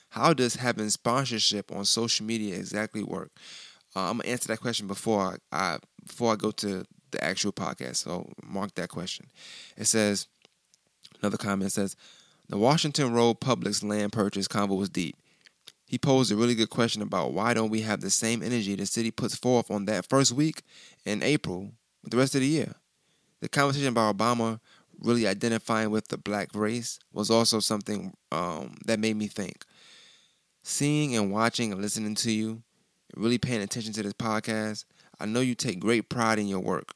how 0.10 0.34
does 0.34 0.56
having 0.56 0.89
sponsorship 0.89 1.72
on 1.72 1.86
social 1.86 2.25
media 2.25 2.56
exactly 2.56 3.04
work? 3.04 3.32
Uh, 3.96 4.10
I'm 4.10 4.18
gonna 4.18 4.30
answer 4.30 4.48
that 4.50 4.62
question 4.62 4.88
before 4.88 5.38
I, 5.51 5.78
before 6.06 6.34
I 6.34 6.36
go 6.36 6.51
to 6.51 6.86
the 7.12 7.24
actual 7.24 7.51
podcast. 7.51 7.98
So 7.98 8.32
mark 8.44 8.75
that 8.75 8.89
question. 8.89 9.28
It 9.78 9.86
says 9.86 10.28
another 11.22 11.38
comment 11.38 11.72
says 11.72 11.96
the 12.48 12.58
Washington 12.58 13.13
Road 13.13 13.39
Publix 13.39 13.84
land 13.84 14.12
purchase 14.12 14.48
convo 14.48 14.78
was 14.78 14.89
deep. 14.89 15.16
He 15.86 15.98
posed 15.98 16.32
a 16.32 16.36
really 16.36 16.56
good 16.56 16.70
question 16.70 17.01
about 17.01 17.34
why 17.34 17.54
don't 17.54 17.70
we 17.70 17.82
have 17.82 18.01
the 18.01 18.12
same 18.12 18.44
energy 18.44 18.75
the 18.75 18.86
city 18.86 19.10
puts 19.10 19.36
forth 19.36 19.72
on 19.72 19.86
that 19.86 20.08
first 20.08 20.32
week 20.32 20.63
in 21.04 21.24
April 21.24 21.72
with 22.04 22.12
the 22.12 22.18
rest 22.18 22.36
of 22.36 22.42
the 22.42 22.48
year. 22.48 22.75
The 23.42 23.50
conversation 23.50 23.88
about 23.88 24.18
Obama 24.18 24.60
really 25.00 25.28
identifying 25.28 25.89
with 25.89 26.10
the 26.10 26.18
black 26.18 26.50
race 26.54 27.00
was 27.13 27.32
also 27.32 27.60
something 27.60 28.13
um, 28.32 28.75
that 28.86 29.00
made 29.00 29.16
me 29.16 29.28
think 29.28 29.66
seeing 30.63 31.16
and 31.16 31.32
watching 31.32 31.72
and 31.72 31.82
listening 31.82 32.16
to 32.16 32.32
you, 32.32 32.62
really 33.16 33.38
paying 33.38 33.62
attention 33.62 33.94
to 33.94 34.04
this 34.04 34.13
podcast, 34.13 34.86
I 35.20 35.25
know 35.25 35.42
you 35.42 35.56
take 35.56 35.80
great 35.80 36.10
pride 36.10 36.39
in 36.39 36.48
your 36.48 36.60
work. 36.60 36.94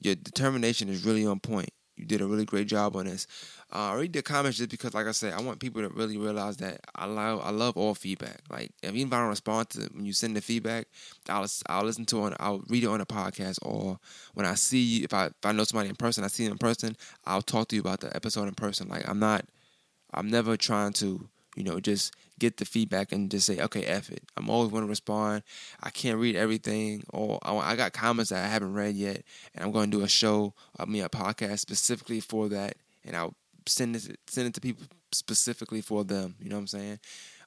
Your 0.00 0.14
determination 0.14 0.88
is 0.88 1.04
really 1.04 1.26
on 1.26 1.40
point. 1.40 1.70
You 1.96 2.04
did 2.04 2.20
a 2.20 2.26
really 2.26 2.44
great 2.44 2.68
job 2.68 2.94
on 2.94 3.06
this. 3.06 3.26
Uh, 3.72 3.90
I 3.90 3.94
read 3.94 4.12
the 4.12 4.22
comments 4.22 4.58
just 4.58 4.70
because, 4.70 4.94
like 4.94 5.08
I 5.08 5.10
said, 5.10 5.34
I 5.34 5.42
want 5.42 5.58
people 5.58 5.82
to 5.82 5.88
really 5.88 6.16
realize 6.16 6.56
that 6.58 6.80
I 6.94 7.06
love 7.06 7.40
I 7.44 7.50
love 7.50 7.76
all 7.76 7.94
feedback. 7.94 8.40
Like 8.48 8.70
even 8.84 9.08
if 9.08 9.12
I 9.12 9.18
don't 9.18 9.28
respond 9.28 9.70
to 9.70 9.90
when 9.92 10.06
you 10.06 10.12
send 10.12 10.36
the 10.36 10.40
feedback, 10.40 10.86
I'll 11.28 11.46
I'll 11.66 11.84
listen 11.84 12.04
to 12.06 12.28
it. 12.28 12.34
I'll 12.38 12.62
read 12.68 12.84
it 12.84 12.86
on 12.86 13.00
the 13.00 13.06
podcast, 13.06 13.58
or 13.62 13.98
when 14.34 14.46
I 14.46 14.54
see 14.54 14.78
you, 14.78 15.04
if 15.04 15.12
I 15.12 15.26
if 15.26 15.44
I 15.44 15.50
know 15.50 15.64
somebody 15.64 15.88
in 15.88 15.96
person, 15.96 16.22
I 16.22 16.28
see 16.28 16.44
them 16.44 16.52
in 16.52 16.58
person, 16.58 16.96
I'll 17.26 17.42
talk 17.42 17.68
to 17.68 17.76
you 17.76 17.82
about 17.82 18.00
the 18.00 18.14
episode 18.14 18.46
in 18.46 18.54
person. 18.54 18.88
Like 18.88 19.06
I'm 19.08 19.18
not, 19.18 19.44
I'm 20.14 20.30
never 20.30 20.56
trying 20.56 20.92
to 20.94 21.28
you 21.58 21.64
know 21.64 21.80
just 21.80 22.14
get 22.38 22.56
the 22.56 22.64
feedback 22.64 23.10
and 23.10 23.30
just 23.32 23.46
say 23.46 23.58
okay 23.58 23.84
f 23.84 24.10
it. 24.10 24.22
I'm 24.36 24.48
always 24.48 24.70
want 24.70 24.84
to 24.84 24.88
respond. 24.88 25.42
I 25.82 25.90
can't 25.90 26.18
read 26.18 26.36
everything, 26.36 27.02
or 27.10 27.40
I, 27.42 27.74
got 27.74 27.92
comments 27.92 28.30
that 28.30 28.44
I 28.44 28.48
haven't 28.48 28.74
read 28.74 28.94
yet, 28.94 29.24
and 29.54 29.64
I'm 29.64 29.72
going 29.72 29.90
to 29.90 29.98
do 29.98 30.04
a 30.04 30.08
show, 30.08 30.54
I 30.78 30.84
mean 30.84 31.02
a 31.02 31.08
podcast 31.08 31.58
specifically 31.58 32.20
for 32.20 32.48
that, 32.50 32.76
and 33.04 33.16
I'll 33.16 33.34
send 33.66 33.96
it 33.96 34.18
send 34.28 34.46
it 34.46 34.54
to 34.54 34.60
people 34.60 34.84
specifically 35.10 35.80
for 35.80 36.04
them. 36.04 36.36
You 36.40 36.48
know 36.48 36.56
what 36.56 36.60
I'm 36.60 36.66
saying? 36.68 37.00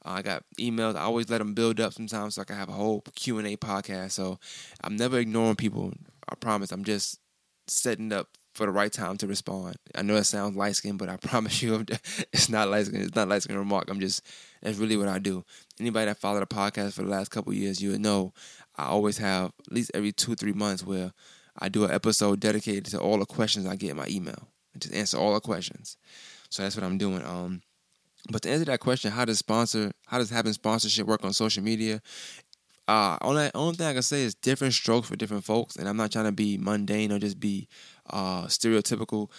Uh, 0.05 0.09
I 0.09 0.21
got 0.21 0.43
emails. 0.59 0.95
I 0.95 1.01
always 1.01 1.29
let 1.29 1.37
them 1.37 1.53
build 1.53 1.79
up 1.79 1.93
sometimes 1.93 2.35
so 2.35 2.41
I 2.41 2.45
can 2.45 2.57
have 2.57 2.69
a 2.69 2.73
whole 2.73 3.01
Q 3.15 3.37
and 3.37 3.47
A 3.47 3.55
podcast. 3.55 4.11
So 4.11 4.39
I'm 4.83 4.97
never 4.97 5.19
ignoring 5.19 5.55
people. 5.55 5.93
I 6.27 6.35
promise. 6.35 6.73
I'm 6.73 6.83
just 6.83 7.19
setting 7.67 8.11
up 8.11 8.27
for 8.53 8.65
the 8.65 8.71
right 8.71 8.91
time 8.91 9.17
to 9.17 9.27
respond. 9.27 9.75
I 9.95 10.01
know 10.01 10.15
it 10.15 10.25
sounds 10.25 10.55
light 10.55 10.75
skinned, 10.75 10.99
but 10.99 11.09
I 11.09 11.17
promise 11.21 11.61
you, 11.61 11.85
it's 12.33 12.49
not 12.49 12.69
light 12.69 12.85
skinned. 12.85 13.03
It's 13.03 13.15
not 13.15 13.27
light 13.27 13.43
skinned 13.43 13.59
remark. 13.59 13.89
I'm 13.89 13.99
just 13.99 14.25
that's 14.61 14.77
really 14.77 14.97
what 14.97 15.07
I 15.07 15.19
do. 15.19 15.43
Anybody 15.79 16.05
that 16.05 16.17
followed 16.17 16.41
the 16.41 16.47
podcast 16.47 16.93
for 16.93 17.03
the 17.03 17.09
last 17.09 17.29
couple 17.29 17.53
years, 17.53 17.81
you 17.81 17.91
would 17.91 18.01
know 18.01 18.33
I 18.75 18.85
always 18.85 19.17
have 19.17 19.51
at 19.67 19.71
least 19.71 19.91
every 19.93 20.11
two 20.11 20.35
three 20.35 20.53
months 20.53 20.83
where 20.83 21.13
I 21.57 21.69
do 21.69 21.83
an 21.85 21.91
episode 21.91 22.39
dedicated 22.39 22.85
to 22.87 22.99
all 22.99 23.19
the 23.19 23.25
questions 23.25 23.65
I 23.65 23.75
get 23.75 23.91
in 23.91 23.97
my 23.97 24.07
email 24.07 24.47
just 24.79 24.93
answer 24.93 25.17
all 25.17 25.33
the 25.33 25.39
questions. 25.39 25.97
So 26.49 26.63
that's 26.63 26.75
what 26.75 26.85
I'm 26.85 26.97
doing. 26.97 27.23
Um, 27.25 27.61
but 28.29 28.43
to 28.43 28.49
answer 28.49 28.65
that 28.65 28.79
question, 28.79 29.11
how 29.11 29.25
does 29.25 29.39
sponsor, 29.39 29.91
how 30.07 30.17
does 30.17 30.29
having 30.29 30.53
sponsorship 30.53 31.07
work 31.07 31.23
on 31.23 31.33
social 31.33 31.63
media? 31.63 32.01
Uh, 32.87 33.17
only 33.21 33.49
only 33.53 33.75
thing 33.75 33.87
I 33.87 33.93
can 33.93 34.01
say 34.01 34.23
is 34.23 34.35
different 34.35 34.73
strokes 34.73 35.07
for 35.07 35.15
different 35.15 35.45
folks, 35.45 35.75
and 35.75 35.87
I'm 35.87 35.97
not 35.97 36.11
trying 36.11 36.25
to 36.25 36.31
be 36.31 36.57
mundane 36.57 37.11
or 37.11 37.19
just 37.19 37.39
be 37.39 37.67
uh, 38.09 38.43
stereotypical. 38.45 39.29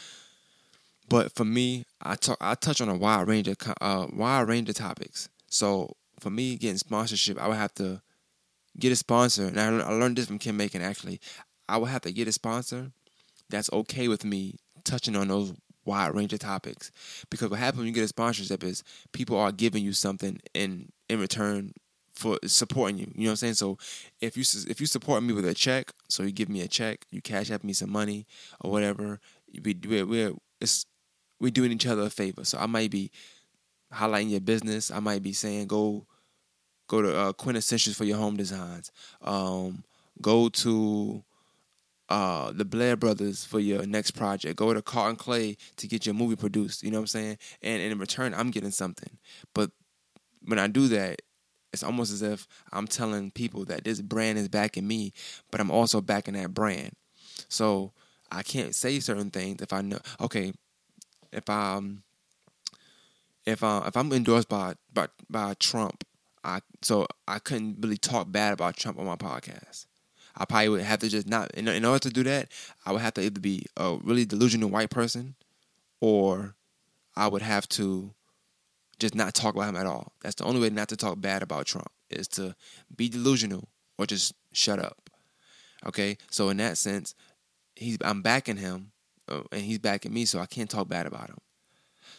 But 1.09 1.33
for 1.35 1.45
me, 1.45 1.85
I 2.01 2.15
talk, 2.15 2.39
I 2.41 2.55
touch 2.55 2.81
on 2.81 2.89
a 2.89 2.97
wide 2.97 3.29
range 3.29 3.49
of 3.49 3.57
uh, 3.81 4.07
wide 4.13 4.49
range 4.49 4.69
of 4.69 4.77
topics. 4.77 5.29
So 5.49 5.97
for 6.21 6.31
me, 6.31 6.57
getting 6.57 6.79
sponsorship, 6.79 7.39
I 7.39 7.49
would 7.49 7.57
have 7.57 7.75
to 7.75 8.01
get 8.79 8.93
a 8.93 8.97
sponsor, 8.97 9.47
and 9.47 9.61
I, 9.61 9.67
I 9.67 9.93
learned 9.93 10.17
this 10.17 10.27
from 10.27 10.39
Kim 10.39 10.57
Macon 10.57 10.83
actually. 10.83 11.21
I 11.69 11.77
would 11.77 11.91
have 11.91 12.03
to 12.03 12.13
get 12.13 12.29
a 12.29 12.33
sponsor 12.33 12.93
that's 13.51 13.73
okay 13.73 14.09
with 14.09 14.25
me 14.25 14.57
touching 14.85 15.17
on 15.17 15.29
those 15.29 15.53
wide 15.85 16.15
range 16.15 16.33
of 16.33 16.39
topics. 16.39 16.91
Because 17.31 17.51
what 17.51 17.59
happens 17.59 17.79
when 17.79 17.87
you 17.87 17.93
get 17.93 18.05
a 18.05 18.09
sponsorship 18.09 18.65
is 18.65 18.83
people 19.13 19.39
are 19.39 19.53
giving 19.53 19.85
you 19.85 19.93
something 19.93 20.41
in 20.55 20.91
in 21.09 21.21
return 21.21 21.73
for 22.23 22.39
supporting 22.47 22.99
you. 22.99 23.13
You 23.15 23.25
know 23.25 23.31
what 23.31 23.33
I'm 23.33 23.37
saying? 23.37 23.55
So 23.55 23.79
if 24.21 24.37
you 24.37 24.45
if 24.71 24.81
you 24.81 24.87
support 24.87 25.23
me 25.23 25.33
with 25.33 25.45
a 25.45 25.55
check, 25.55 25.93
so 26.09 26.23
you 26.23 26.33
give 26.33 26.49
me 26.49 26.61
a 26.63 26.69
check, 26.69 27.05
you 27.11 27.21
cash 27.21 27.51
out 27.51 27.65
me 27.65 27.73
some 27.73 27.91
money 27.91 28.27
or 28.61 28.71
whatever, 28.71 29.21
we 29.65 29.77
we're, 29.85 30.33
it's 30.61 30.87
we're 31.41 31.51
doing 31.51 31.73
each 31.73 31.87
other 31.87 32.03
a 32.03 32.11
favor. 32.11 32.45
So 32.45 32.59
I 32.59 32.67
might 32.67 32.91
be 32.91 33.11
highlighting 33.93 34.31
your 34.31 34.41
business. 34.41 34.91
I 34.91 35.01
might 35.01 35.23
be 35.23 35.33
saying 35.33 35.67
go 35.67 36.07
go 36.87 37.03
to 37.03 37.17
uh, 37.17 37.33
quintessentials 37.33 37.97
for 37.97 38.05
your 38.05 38.19
home 38.19 38.37
designs. 38.37 38.93
Um, 39.21 39.83
go 40.21 40.49
to 40.49 41.25
uh, 42.09 42.53
the 42.53 42.65
Blair 42.65 42.97
Brothers 42.97 43.45
for 43.45 43.59
your 43.59 43.85
next 43.85 44.13
project. 44.13 44.57
Go 44.57 44.73
to 44.73 44.83
Carton 44.83 45.17
Clay 45.17 45.57
to 45.77 45.89
get 45.89 46.07
your 46.07 46.15
movie 46.15 46.37
produced. 46.37 46.85
You 46.85 46.91
know 46.93 46.99
what 46.99 47.03
I'm 47.03 47.07
saying? 47.09 47.39
And, 47.63 47.83
and 47.83 47.93
in 47.93 47.99
return, 47.99 48.35
I'm 48.35 48.51
getting 48.51 48.71
something. 48.71 49.19
But 49.55 49.71
when 50.45 50.59
I 50.59 50.67
do 50.67 50.89
that, 50.89 51.23
it's 51.73 51.83
almost 51.83 52.13
as 52.13 52.23
if 52.23 52.47
I'm 52.73 52.87
telling 52.87 53.31
people 53.31 53.65
that 53.67 53.85
this 53.85 54.01
brand 54.01 54.39
is 54.39 54.49
backing 54.49 54.87
me, 54.87 55.13
but 55.51 55.61
I'm 55.61 55.71
also 55.71 56.01
backing 56.01 56.35
that 56.35 56.53
brand. 56.53 56.93
So 57.49 57.93
I 58.31 58.43
can't 58.43 58.75
say 58.75 59.01
certain 59.01 59.31
things 59.31 59.63
if 59.63 59.73
I 59.73 59.81
know. 59.81 59.99
Okay, 60.21 60.53
if 61.33 61.49
I'm 61.49 62.03
if 63.47 63.63
I 63.63 63.87
if 63.87 63.97
I'm 63.97 64.13
endorsed 64.13 64.49
by 64.49 64.75
by 64.93 65.09
by 65.29 65.55
Trump, 65.55 66.05
I 66.45 66.61
so 66.83 67.07
I 67.27 67.39
couldn't 67.39 67.79
really 67.81 67.97
talk 67.97 68.31
bad 68.31 68.53
about 68.53 68.77
Trump 68.77 68.99
on 68.99 69.07
my 69.07 69.17
podcast. 69.17 69.87
I 70.37 70.45
probably 70.47 70.71
would 70.71 70.81
have 70.81 71.01
to 71.01 71.09
just 71.09 71.29
not 71.29 71.51
in, 71.53 71.69
in 71.69 71.85
order 71.85 71.99
to 72.01 72.11
do 72.11 72.23
that. 72.25 72.51
I 72.87 72.93
would 72.93 73.03
have 73.03 73.15
to 73.15 73.23
either 73.23 73.41
be 73.41 73.67
a 73.77 73.99
really 74.03 74.25
delusional 74.25 74.71
white 74.71 74.91
person, 74.91 75.35
or 76.01 76.55
I 77.17 77.29
would 77.29 77.43
have 77.43 77.69
to 77.71 78.15
just 79.03 79.15
not 79.15 79.35
talk 79.35 79.55
about 79.55 79.69
him 79.69 79.77
at 79.77 79.87
all. 79.87 80.13
That's 80.23 80.37
the 80.37 80.45
only 80.45 80.61
way 80.61 80.71
not 80.71 80.89
to 80.89 80.97
talk 80.97 81.21
bad 81.21 81.43
about 81.43 81.67
Trump 81.67 81.91
is 82.09 82.29
to 82.29 82.55
be 82.97 83.09
delusional 83.09 83.69
or 83.99 84.07
just 84.07 84.33
shut 84.53 84.79
up. 84.79 85.11
Okay, 85.85 86.17
so 86.31 86.49
in 86.49 86.57
that 86.59 86.79
sense, 86.79 87.15
he's 87.75 87.99
I'm 88.03 88.23
backing 88.23 88.57
him, 88.57 88.93
uh, 89.29 89.43
and 89.51 89.63
he's 89.63 89.81
backing 89.81 90.15
me, 90.15 90.25
so 90.25 90.39
I 90.39 90.47
can't 90.47 90.71
talk 90.71 90.89
bad 90.89 91.07
about 91.07 91.29
him. 91.29 91.39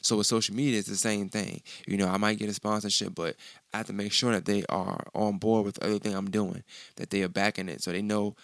So 0.02 0.18
with 0.18 0.28
social 0.28 0.54
media, 0.54 0.80
it's 0.80 0.90
the 0.90 0.98
same 0.98 1.30
thing. 1.30 1.62
You 1.88 1.96
know, 1.96 2.10
I 2.10 2.18
might 2.18 2.38
get 2.38 2.50
a 2.50 2.54
sponsorship, 2.54 3.16
but 3.16 3.38
I 3.74 3.78
have 3.78 3.88
to 3.88 3.94
make 3.94 4.12
sure 4.12 4.34
that 4.34 4.44
they 4.44 4.66
are 4.68 5.08
on 5.16 5.38
board 5.38 5.66
with 5.66 5.82
everything 5.82 6.14
I'm 6.14 6.30
doing, 6.30 6.64
that 6.98 7.10
they 7.10 7.24
are 7.24 7.30
backing 7.30 7.70
it, 7.70 7.82
so 7.82 7.92
they 7.92 8.02
know 8.02 8.36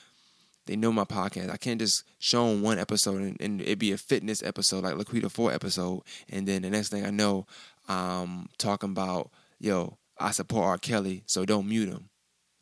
they 0.65 0.75
know 0.75 0.91
my 0.91 1.03
podcast. 1.03 1.49
I 1.49 1.57
can't 1.57 1.81
just 1.81 2.03
show 2.19 2.47
them 2.47 2.61
one 2.61 2.77
episode 2.77 3.21
and, 3.21 3.41
and 3.41 3.59
it 3.61 3.79
be 3.79 3.91
a 3.91 3.97
fitness 3.97 4.43
episode 4.43 4.83
like 4.83 4.93
Laquita 4.93 5.29
Fort 5.29 5.53
episode, 5.53 6.03
and 6.29 6.47
then 6.47 6.61
the 6.61 6.69
next 6.69 6.89
thing 6.89 7.05
I 7.05 7.09
know, 7.09 7.47
I'm 7.89 8.47
talking 8.57 8.91
about 8.91 9.31
yo, 9.59 9.97
I 10.17 10.31
support 10.31 10.65
R. 10.65 10.77
Kelly, 10.77 11.23
so 11.25 11.45
don't 11.45 11.67
mute 11.67 11.89
him. 11.89 12.09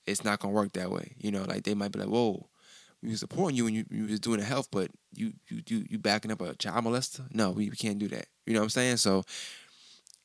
It's 0.05 0.23
not 0.23 0.39
gonna 0.39 0.53
work 0.53 0.73
that 0.73 0.91
way. 0.91 1.13
You 1.19 1.31
know, 1.31 1.43
like 1.43 1.63
they 1.63 1.73
might 1.73 1.91
be 1.91 1.99
like, 1.99 2.09
whoa, 2.09 2.47
we 3.01 3.09
were 3.09 3.17
supporting 3.17 3.55
you 3.57 3.65
when 3.65 3.73
you, 3.73 3.85
you 3.89 4.05
was 4.05 4.19
doing 4.19 4.39
the 4.39 4.45
health, 4.45 4.69
but 4.71 4.89
you 5.13 5.33
you 5.49 5.61
you 5.67 5.85
you 5.89 5.99
backing 5.99 6.31
up 6.31 6.41
a 6.41 6.55
child 6.55 6.85
molester? 6.85 7.23
No, 7.33 7.51
we, 7.51 7.69
we 7.69 7.75
can't 7.75 7.99
do 7.99 8.07
that. 8.09 8.27
You 8.45 8.53
know 8.53 8.61
what 8.61 8.65
I'm 8.65 8.69
saying? 8.69 8.97
So 8.97 9.23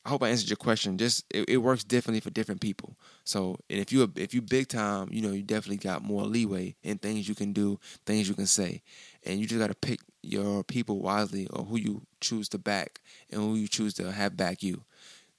I 0.04 0.08
hope 0.08 0.22
I 0.24 0.30
answered 0.30 0.50
your 0.50 0.56
question. 0.56 0.98
Just 0.98 1.24
it, 1.30 1.48
it 1.48 1.56
works 1.58 1.84
differently 1.84 2.20
for 2.20 2.30
different 2.30 2.60
people. 2.60 2.96
So 3.24 3.56
and 3.70 3.78
if 3.80 3.92
you 3.92 4.10
if 4.16 4.34
you 4.34 4.42
big 4.42 4.68
time, 4.68 5.08
you 5.12 5.20
know 5.22 5.30
you 5.30 5.42
definitely 5.42 5.76
got 5.76 6.02
more 6.02 6.24
leeway 6.24 6.74
in 6.82 6.98
things 6.98 7.28
you 7.28 7.34
can 7.34 7.52
do, 7.52 7.78
things 8.04 8.28
you 8.28 8.34
can 8.34 8.46
say, 8.46 8.82
and 9.24 9.38
you 9.38 9.46
just 9.46 9.60
got 9.60 9.68
to 9.68 9.74
pick 9.74 10.00
your 10.22 10.64
people 10.64 11.00
wisely 11.00 11.46
or 11.48 11.64
who 11.64 11.76
you 11.76 12.02
choose 12.20 12.48
to 12.50 12.58
back 12.58 13.00
and 13.30 13.40
who 13.40 13.54
you 13.54 13.68
choose 13.68 13.94
to 13.94 14.10
have 14.10 14.36
back 14.36 14.62
you, 14.62 14.84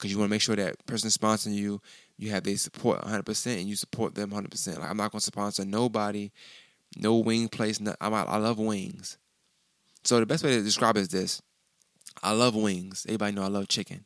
because 0.03 0.11
you 0.11 0.19
want 0.19 0.27
to 0.27 0.33
make 0.33 0.41
sure 0.41 0.57
that 0.57 0.85
person 0.85 1.09
sponsoring 1.09 1.53
you, 1.53 1.79
you 2.17 2.29
have 2.31 2.43
their 2.43 2.57
support 2.57 3.01
100 3.03 3.25
percent 3.25 3.61
and 3.61 3.69
you 3.69 3.77
support 3.77 4.15
them 4.15 4.31
100 4.31 4.51
percent. 4.51 4.81
Like 4.81 4.89
I'm 4.89 4.97
not 4.97 5.13
gonna 5.13 5.21
sponsor 5.21 5.63
nobody 5.63 6.29
no 6.97 7.15
wing 7.15 7.47
place. 7.47 7.79
No, 7.79 7.95
I, 8.01 8.09
I 8.09 8.37
love 8.37 8.59
wings. 8.59 9.17
So 10.03 10.19
the 10.19 10.25
best 10.25 10.43
way 10.43 10.51
to 10.51 10.61
describe 10.61 10.97
it 10.97 11.01
is 11.01 11.07
this: 11.07 11.41
I 12.21 12.33
love 12.33 12.53
wings. 12.53 13.05
Everybody 13.07 13.33
know 13.33 13.43
I 13.43 13.47
love 13.47 13.69
chicken. 13.69 14.03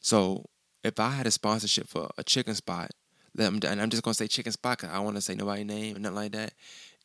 So 0.00 0.44
if 0.84 1.00
I 1.00 1.10
had 1.10 1.26
a 1.26 1.30
sponsorship 1.30 1.88
for 1.88 2.10
a 2.18 2.22
chicken 2.22 2.54
spot, 2.54 2.90
and 3.38 3.64
I'm 3.64 3.88
just 3.88 4.02
gonna 4.02 4.12
say 4.12 4.26
chicken 4.26 4.52
spot 4.52 4.78
because 4.78 4.94
I 4.94 4.98
want 4.98 5.16
to 5.16 5.22
say 5.22 5.34
nobody's 5.34 5.64
name 5.64 5.96
or 5.96 5.98
nothing 5.98 6.16
like 6.16 6.32
that. 6.32 6.52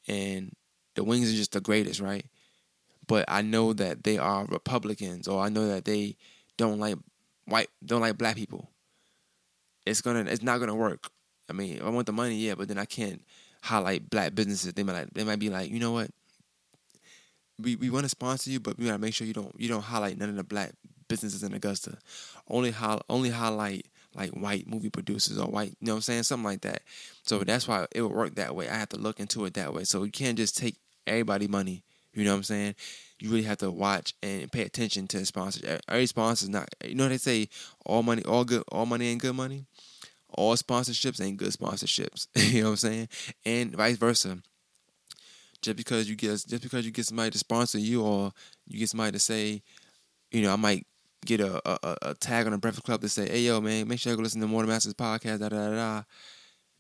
And 0.09 0.51
the 0.95 1.03
wings 1.05 1.31
are 1.31 1.37
just 1.37 1.53
the 1.53 1.61
greatest, 1.61 2.01
right? 2.01 2.25
But 3.07 3.23
I 3.29 3.41
know 3.41 3.71
that 3.71 4.03
they 4.03 4.17
are 4.17 4.45
Republicans, 4.45 5.29
or 5.29 5.41
I 5.41 5.47
know 5.47 5.67
that 5.69 5.85
they 5.85 6.17
don't 6.57 6.77
like 6.77 6.97
white, 7.47 7.69
don't 7.85 8.01
like 8.01 8.17
black 8.17 8.35
people. 8.35 8.69
It's 9.85 10.01
gonna, 10.01 10.21
it's 10.21 10.43
not 10.43 10.59
gonna 10.59 10.75
work. 10.75 11.09
I 11.49 11.53
mean, 11.53 11.81
I 11.81 11.89
want 11.89 12.05
the 12.05 12.11
money, 12.13 12.35
yeah, 12.35 12.55
but 12.55 12.67
then 12.67 12.77
I 12.77 12.85
can't 12.85 13.21
highlight 13.61 14.09
black 14.09 14.35
businesses. 14.35 14.73
They 14.73 14.83
might 14.83 14.93
like, 14.93 15.13
they 15.13 15.23
might 15.23 15.39
be 15.39 15.49
like, 15.49 15.71
you 15.71 15.79
know 15.79 15.91
what? 15.91 16.11
We 17.59 17.75
we 17.75 17.89
want 17.89 18.03
to 18.05 18.09
sponsor 18.09 18.51
you, 18.51 18.59
but 18.59 18.77
we 18.77 18.85
gotta 18.85 18.99
make 18.99 19.13
sure 19.13 19.25
you 19.25 19.33
don't 19.33 19.53
you 19.57 19.67
don't 19.67 19.81
highlight 19.81 20.17
none 20.17 20.29
of 20.29 20.35
the 20.35 20.43
black 20.43 20.73
businesses 21.07 21.43
in 21.43 21.53
Augusta. 21.53 21.97
Only 22.47 22.71
ho- 22.71 23.01
only 23.09 23.29
highlight 23.29 23.87
like 24.13 24.31
white 24.31 24.67
movie 24.67 24.89
producers 24.89 25.37
or 25.39 25.47
white, 25.47 25.75
you 25.79 25.87
know 25.87 25.93
what 25.93 25.97
I'm 25.97 26.01
saying? 26.01 26.23
Something 26.23 26.45
like 26.45 26.61
that. 26.61 26.81
So 27.23 27.39
that's 27.39 27.67
why 27.67 27.85
it 27.93 28.01
would 28.01 28.11
work 28.11 28.35
that 28.35 28.55
way. 28.55 28.69
I 28.69 28.75
have 28.75 28.89
to 28.89 28.97
look 28.97 29.19
into 29.19 29.45
it 29.45 29.53
that 29.55 29.73
way. 29.73 29.83
So 29.85 30.03
you 30.03 30.11
can't 30.11 30.37
just 30.37 30.57
take 30.57 30.75
everybody 31.05 31.47
money. 31.47 31.83
You 32.13 32.23
know 32.25 32.31
what 32.31 32.37
I'm 32.37 32.43
saying? 32.43 32.75
You 33.19 33.29
really 33.31 33.43
have 33.43 33.57
to 33.59 33.71
watch 33.71 34.13
and 34.21 34.51
pay 34.51 34.61
attention 34.61 35.07
to 35.07 35.25
sponsors. 35.25 35.79
Every 35.87 36.05
sponsor 36.05 36.45
is 36.45 36.49
not 36.49 36.69
you 36.83 36.95
know 36.95 37.09
they 37.09 37.17
say 37.17 37.49
all 37.85 38.03
money 38.03 38.23
all 38.23 38.45
good 38.45 38.63
all 38.71 38.85
money 38.85 39.07
ain't 39.07 39.21
good 39.21 39.35
money 39.35 39.65
all 40.29 40.55
sponsorships 40.55 41.21
ain't 41.21 41.37
good 41.37 41.53
sponsorships. 41.53 42.27
you 42.35 42.61
know 42.61 42.67
what 42.67 42.71
I'm 42.71 42.77
saying? 42.77 43.09
And 43.45 43.75
vice 43.75 43.97
versa. 43.97 44.37
Just 45.61 45.77
because 45.77 46.09
you 46.09 46.15
get 46.15 46.29
just 46.47 46.61
because 46.61 46.85
you 46.85 46.91
get 46.91 47.05
somebody 47.05 47.31
to 47.31 47.37
sponsor 47.37 47.79
you 47.79 48.03
or 48.03 48.31
you 48.67 48.79
get 48.79 48.89
somebody 48.89 49.11
to 49.13 49.19
say, 49.19 49.63
you 50.31 50.41
know, 50.41 50.53
I 50.53 50.55
might 50.55 50.85
get 51.25 51.39
a, 51.41 51.61
a, 51.67 51.97
a 52.03 52.13
tag 52.13 52.45
on 52.45 52.53
a 52.53 52.57
Breakfast 52.57 52.85
Club 52.85 53.01
to 53.01 53.09
say, 53.09 53.27
hey 53.27 53.41
yo 53.41 53.59
man, 53.59 53.87
make 53.87 53.99
sure 53.99 54.11
you 54.11 54.17
go 54.17 54.23
listen 54.23 54.41
to 54.41 54.47
Morning 54.47 54.69
Masters 54.69 54.93
podcast, 54.93 55.39
da 55.39 55.49
da 55.49 55.69
da 55.69 55.75
da. 55.75 56.03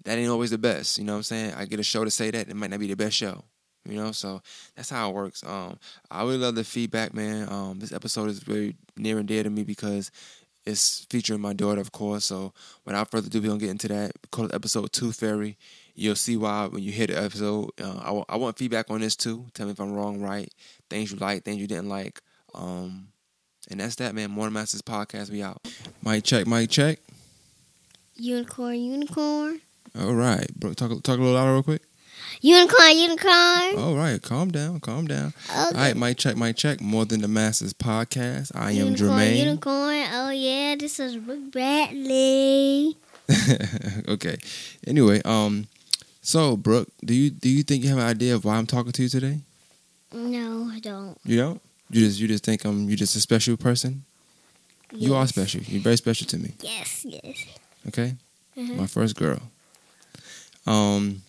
That 0.05 0.17
ain't 0.19 0.29
always 0.29 0.51
the 0.51 0.59
best. 0.59 0.99
You 0.99 1.05
know 1.05 1.13
what 1.13 1.17
I'm 1.17 1.23
saying? 1.23 1.53
I 1.55 1.65
get 1.65 1.79
a 1.79 1.83
show 1.83 2.03
to 2.03 2.11
say 2.11 2.29
that, 2.29 2.47
it 2.47 2.55
might 2.55 2.69
not 2.69 2.79
be 2.79 2.87
the 2.87 2.95
best 2.95 3.15
show. 3.15 3.43
You 3.87 3.95
know, 3.95 4.11
so 4.11 4.41
that's 4.75 4.89
how 4.89 5.09
it 5.09 5.15
works. 5.15 5.43
Um, 5.43 5.77
I 6.11 6.21
really 6.23 6.37
love 6.37 6.55
the 6.55 6.63
feedback, 6.63 7.13
man. 7.13 7.47
Um, 7.51 7.79
this 7.79 7.91
episode 7.91 8.29
is 8.29 8.39
very 8.39 8.75
near 8.97 9.17
and 9.17 9.27
dear 9.27 9.43
to 9.43 9.49
me 9.49 9.63
because 9.63 10.11
it's 10.65 11.05
featuring 11.09 11.39
my 11.39 11.53
daughter, 11.53 11.79
of 11.79 11.91
course. 11.93 12.25
So 12.25 12.53
without 12.85 13.09
further 13.09 13.27
ado, 13.27 13.41
we're 13.41 13.47
gonna 13.47 13.59
get 13.59 13.69
into 13.69 13.87
that. 13.87 14.11
Call 14.31 14.45
it 14.45 14.53
episode 14.53 14.91
two, 14.91 15.11
fairy. 15.13 15.57
You'll 15.95 16.15
see 16.15 16.35
why 16.37 16.67
when 16.67 16.83
you 16.83 16.91
hear 16.91 17.07
the 17.07 17.17
episode. 17.17 17.71
Uh, 17.81 17.97
I, 18.01 18.05
w- 18.07 18.25
I 18.29 18.35
want 18.35 18.57
feedback 18.57 18.91
on 18.91 19.01
this 19.01 19.15
too. 19.15 19.45
Tell 19.53 19.65
me 19.65 19.71
if 19.71 19.79
I'm 19.79 19.93
wrong, 19.93 20.21
right? 20.21 20.53
Things 20.89 21.11
you 21.11 21.17
like, 21.17 21.43
things 21.43 21.57
you 21.57 21.67
didn't 21.67 21.89
like. 21.89 22.21
Um, 22.53 23.07
and 23.71 23.79
that's 23.79 23.95
that, 23.95 24.13
man. 24.13 24.31
Morning 24.31 24.53
Masters 24.53 24.81
podcast. 24.81 25.31
We 25.31 25.41
out. 25.41 25.65
Mic 26.03 26.23
check, 26.23 26.45
mic 26.47 26.69
check. 26.69 26.99
Unicorn, 28.15 28.79
unicorn. 28.79 29.61
All 29.99 30.13
right, 30.13 30.47
bro. 30.55 30.73
Talk 30.73 30.91
talk 31.03 31.17
a 31.17 31.21
little 31.21 31.33
louder, 31.33 31.53
real 31.53 31.63
quick. 31.63 31.81
Unicorn, 32.41 32.97
unicorn. 32.97 33.77
All 33.79 33.95
right, 33.95 34.21
calm 34.21 34.49
down, 34.51 34.79
calm 34.79 35.07
down. 35.07 35.33
Okay. 35.49 35.55
All 35.59 35.71
right, 35.73 35.95
mic 35.95 36.17
check, 36.17 36.37
mic 36.37 36.55
check. 36.55 36.81
More 36.81 37.05
than 37.05 37.21
the 37.21 37.27
Masters 37.27 37.73
podcast. 37.73 38.51
I 38.55 38.71
am 38.71 38.89
unicorn, 38.95 39.09
Jermaine. 39.09 39.37
Unicorn. 39.37 40.03
Oh 40.11 40.29
yeah, 40.29 40.75
this 40.77 40.99
is 40.99 41.17
Rick 41.17 41.51
Bradley. 41.51 42.95
okay. 44.07 44.37
Anyway, 44.85 45.21
um, 45.25 45.67
so 46.21 46.55
Brooke, 46.55 46.89
do 47.03 47.13
you 47.13 47.29
do 47.31 47.49
you 47.49 47.63
think 47.63 47.83
you 47.83 47.89
have 47.89 47.97
an 47.99 48.05
idea 48.05 48.35
of 48.35 48.45
why 48.45 48.55
I'm 48.55 48.67
talking 48.67 48.91
to 48.91 49.03
you 49.03 49.09
today? 49.09 49.39
No, 50.13 50.69
I 50.71 50.79
don't. 50.79 51.17
You 51.25 51.37
don't. 51.37 51.61
You 51.89 52.01
just 52.05 52.19
you 52.19 52.27
just 52.27 52.43
think 52.45 52.65
I'm 52.65 52.87
you 52.89 52.95
just 52.95 53.15
a 53.15 53.19
special 53.19 53.57
person. 53.57 54.03
You 54.93 55.15
are 55.15 55.27
special. 55.27 55.61
You're 55.63 55.81
very 55.81 55.97
special 55.97 56.27
to 56.27 56.37
me. 56.37 56.53
Yes, 56.61 57.03
yes. 57.05 57.45
Okay. 57.87 58.13
Mhm. 58.57 58.77
My 58.77 58.87
first 58.87 59.15
girl. 59.15 59.41
Um, 60.65 61.23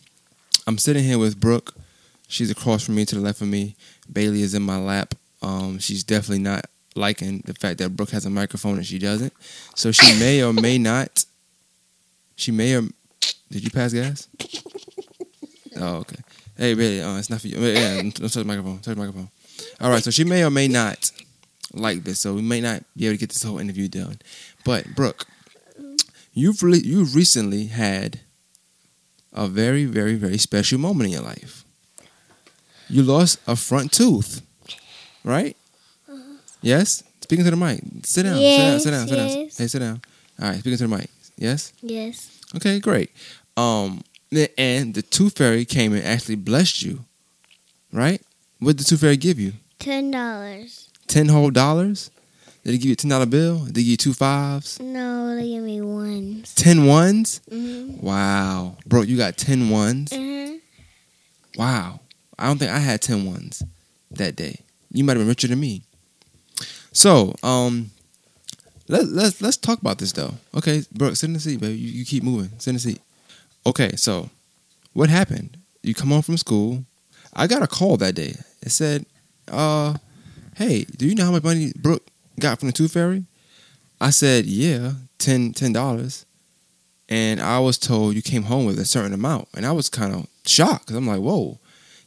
I'm 0.68 0.76
sitting 0.76 1.02
here 1.02 1.18
with 1.18 1.40
Brooke. 1.40 1.74
She's 2.28 2.50
across 2.50 2.84
from 2.84 2.96
me 2.96 3.06
to 3.06 3.14
the 3.14 3.22
left 3.22 3.40
of 3.40 3.48
me. 3.48 3.74
Bailey 4.12 4.42
is 4.42 4.52
in 4.52 4.62
my 4.62 4.76
lap. 4.76 5.14
Um, 5.40 5.78
she's 5.78 6.04
definitely 6.04 6.44
not 6.44 6.66
liking 6.94 7.42
the 7.46 7.54
fact 7.54 7.78
that 7.78 7.96
Brooke 7.96 8.10
has 8.10 8.26
a 8.26 8.30
microphone 8.30 8.76
and 8.76 8.84
she 8.84 8.98
doesn't. 8.98 9.32
So 9.74 9.92
she 9.92 10.18
may 10.20 10.42
or 10.42 10.52
may 10.52 10.76
not. 10.76 11.24
She 12.36 12.52
may 12.52 12.74
or 12.76 12.82
did 13.50 13.64
you 13.64 13.70
pass 13.70 13.94
gas? 13.94 14.28
Oh, 15.80 15.98
okay. 15.98 16.16
Hey, 16.56 16.74
Bailey, 16.74 17.00
uh, 17.00 17.18
it's 17.18 17.30
not 17.30 17.40
for 17.40 17.46
you. 17.46 17.56
Yeah, 17.60 18.02
don't 18.02 18.10
touch 18.10 18.32
the 18.32 18.44
microphone. 18.44 18.78
Touch 18.78 18.96
the 18.96 18.96
microphone. 18.96 19.28
All 19.80 19.90
right, 19.90 20.02
so 20.02 20.10
she 20.10 20.24
may 20.24 20.42
or 20.42 20.50
may 20.50 20.66
not 20.66 21.12
like 21.72 22.02
this, 22.02 22.18
so 22.18 22.34
we 22.34 22.42
may 22.42 22.60
not 22.60 22.82
be 22.96 23.06
able 23.06 23.14
to 23.14 23.20
get 23.20 23.28
this 23.28 23.44
whole 23.44 23.60
interview 23.60 23.86
done. 23.86 24.18
But 24.64 24.96
Brooke, 24.96 25.28
you've 26.32 26.64
re- 26.64 26.82
you've 26.82 27.14
recently 27.14 27.66
had 27.66 28.22
a 29.32 29.46
very, 29.48 29.84
very, 29.84 30.14
very 30.14 30.38
special 30.38 30.78
moment 30.78 31.06
in 31.06 31.12
your 31.12 31.22
life. 31.22 31.64
You 32.88 33.02
lost 33.02 33.38
a 33.46 33.54
front 33.56 33.92
tooth, 33.92 34.42
right? 35.24 35.56
Yes. 36.62 37.02
Speaking 37.20 37.44
to 37.44 37.50
the 37.50 37.56
mic. 37.56 37.80
Sit 38.04 38.22
down. 38.24 38.40
Yes, 38.40 38.82
sit 38.82 38.90
down. 38.90 39.06
Sit 39.06 39.16
down. 39.16 39.28
Sit 39.28 39.34
down. 39.34 39.44
yes. 39.44 39.58
Hey, 39.58 39.66
sit 39.66 39.78
down. 39.80 40.00
All 40.40 40.48
right. 40.48 40.58
Speaking 40.58 40.78
to 40.78 40.86
the 40.88 40.96
mic. 40.96 41.10
Yes. 41.36 41.72
Yes. 41.82 42.40
Okay. 42.56 42.80
Great. 42.80 43.10
Um. 43.56 44.02
And 44.58 44.94
the 44.94 45.02
tooth 45.02 45.38
fairy 45.38 45.64
came 45.64 45.94
and 45.94 46.04
actually 46.04 46.34
blessed 46.34 46.82
you, 46.82 47.04
right? 47.92 48.20
What 48.58 48.76
did 48.76 48.80
the 48.80 48.84
tooth 48.84 49.00
fairy 49.00 49.16
give 49.16 49.38
you? 49.38 49.52
Ten 49.78 50.10
dollars. 50.10 50.90
Ten 51.06 51.28
whole 51.28 51.50
dollars? 51.50 52.10
Did 52.64 52.72
he 52.72 52.78
give 52.78 52.86
you 52.86 52.92
a 52.92 52.96
ten 52.96 53.10
dollar 53.10 53.26
bill? 53.26 53.64
Did 53.66 53.76
he 53.76 53.82
give 53.84 53.90
you 53.90 53.96
two 53.96 54.12
fives? 54.14 54.78
No, 54.80 55.34
they 55.36 55.48
gave 55.48 55.62
me 55.62 55.80
ones. 55.80 56.54
Ten 56.54 56.86
ones? 56.86 57.40
Mhm. 57.50 58.00
Wow. 58.02 58.76
Bro, 58.86 59.02
you 59.02 59.16
got 59.16 59.36
10 59.36 59.70
ones? 59.70 60.10
Mhm. 60.10 60.60
Wow. 61.56 62.00
I 62.38 62.46
don't 62.46 62.58
think 62.58 62.70
I 62.70 62.78
had 62.78 63.00
10 63.00 63.24
ones 63.24 63.62
that 64.10 64.36
day. 64.36 64.60
You 64.92 65.04
might 65.04 65.12
have 65.16 65.20
been 65.20 65.28
richer 65.28 65.48
than 65.48 65.60
me. 65.60 65.82
So, 66.92 67.34
um, 67.42 67.90
let, 68.88 69.06
let's 69.08 69.40
let's 69.42 69.56
talk 69.56 69.80
about 69.80 69.98
this 69.98 70.12
though. 70.12 70.34
Okay, 70.54 70.82
bro, 70.92 71.14
sit 71.14 71.26
in 71.28 71.34
the 71.34 71.40
seat, 71.40 71.60
baby. 71.60 71.76
You, 71.76 71.90
you 71.90 72.04
keep 72.04 72.22
moving. 72.22 72.50
Sit 72.58 72.68
in 72.70 72.74
the 72.76 72.80
seat. 72.80 73.00
Okay, 73.66 73.94
so 73.96 74.30
what 74.94 75.10
happened? 75.10 75.58
You 75.82 75.94
come 75.94 76.08
home 76.08 76.22
from 76.22 76.36
school. 76.38 76.84
I 77.34 77.46
got 77.46 77.62
a 77.62 77.66
call 77.66 77.96
that 77.98 78.14
day. 78.14 78.34
It 78.62 78.70
said, 78.70 79.04
uh, 79.48 79.94
hey, 80.56 80.84
do 80.84 81.06
you 81.06 81.14
know 81.14 81.26
how 81.26 81.30
much 81.32 81.42
money 81.44 81.72
Brooke 81.76 82.06
got 82.38 82.58
from 82.58 82.68
the 82.68 82.72
Tooth 82.72 82.92
Fairy? 82.92 83.24
I 84.00 84.10
said, 84.10 84.46
yeah, 84.46 84.92
ten 85.18 85.52
ten 85.52 85.72
dollars. 85.72 86.24
And 87.08 87.40
I 87.40 87.58
was 87.58 87.78
told 87.78 88.14
you 88.14 88.22
came 88.22 88.42
home 88.42 88.66
with 88.66 88.78
a 88.78 88.84
certain 88.84 89.14
amount. 89.14 89.48
And 89.56 89.64
I 89.64 89.72
was 89.72 89.88
kind 89.88 90.14
of 90.14 90.26
shocked 90.44 90.86
because 90.86 90.96
I'm 90.96 91.06
like, 91.06 91.20
whoa, 91.20 91.58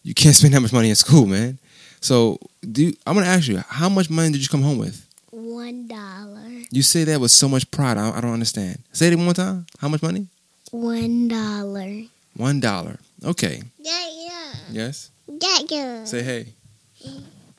you 0.03 0.13
can't 0.13 0.35
spend 0.39 0.53
that 0.53 0.61
much 0.61 0.73
money 0.73 0.89
in 0.89 0.95
school, 0.95 1.25
man. 1.25 1.57
So 2.01 2.39
do 2.69 2.85
you, 2.85 2.93
I'm 3.05 3.15
gonna 3.15 3.27
ask 3.27 3.47
you, 3.47 3.57
how 3.67 3.89
much 3.89 4.09
money 4.09 4.31
did 4.31 4.41
you 4.41 4.47
come 4.47 4.61
home 4.63 4.77
with? 4.77 5.07
One 5.31 5.87
dollar. 5.87 6.49
You 6.71 6.81
say 6.81 7.03
that 7.05 7.19
with 7.19 7.31
so 7.31 7.47
much 7.47 7.69
pride. 7.71 7.97
I 7.97 8.05
don't, 8.07 8.17
I 8.17 8.21
don't 8.21 8.33
understand. 8.33 8.79
Say 8.91 9.07
it 9.07 9.15
one 9.15 9.25
more 9.25 9.33
time. 9.33 9.65
How 9.79 9.87
much 9.87 10.01
money? 10.01 10.27
One 10.71 11.27
dollar. 11.27 12.03
One 12.35 12.59
dollar. 12.59 12.97
Okay. 13.23 13.61
Yeah, 13.79 14.07
yeah. 14.13 14.53
Yes. 14.71 15.09
Yeah, 15.27 15.59
yeah. 15.69 16.03
Say 16.05 16.23
hey. 16.23 16.53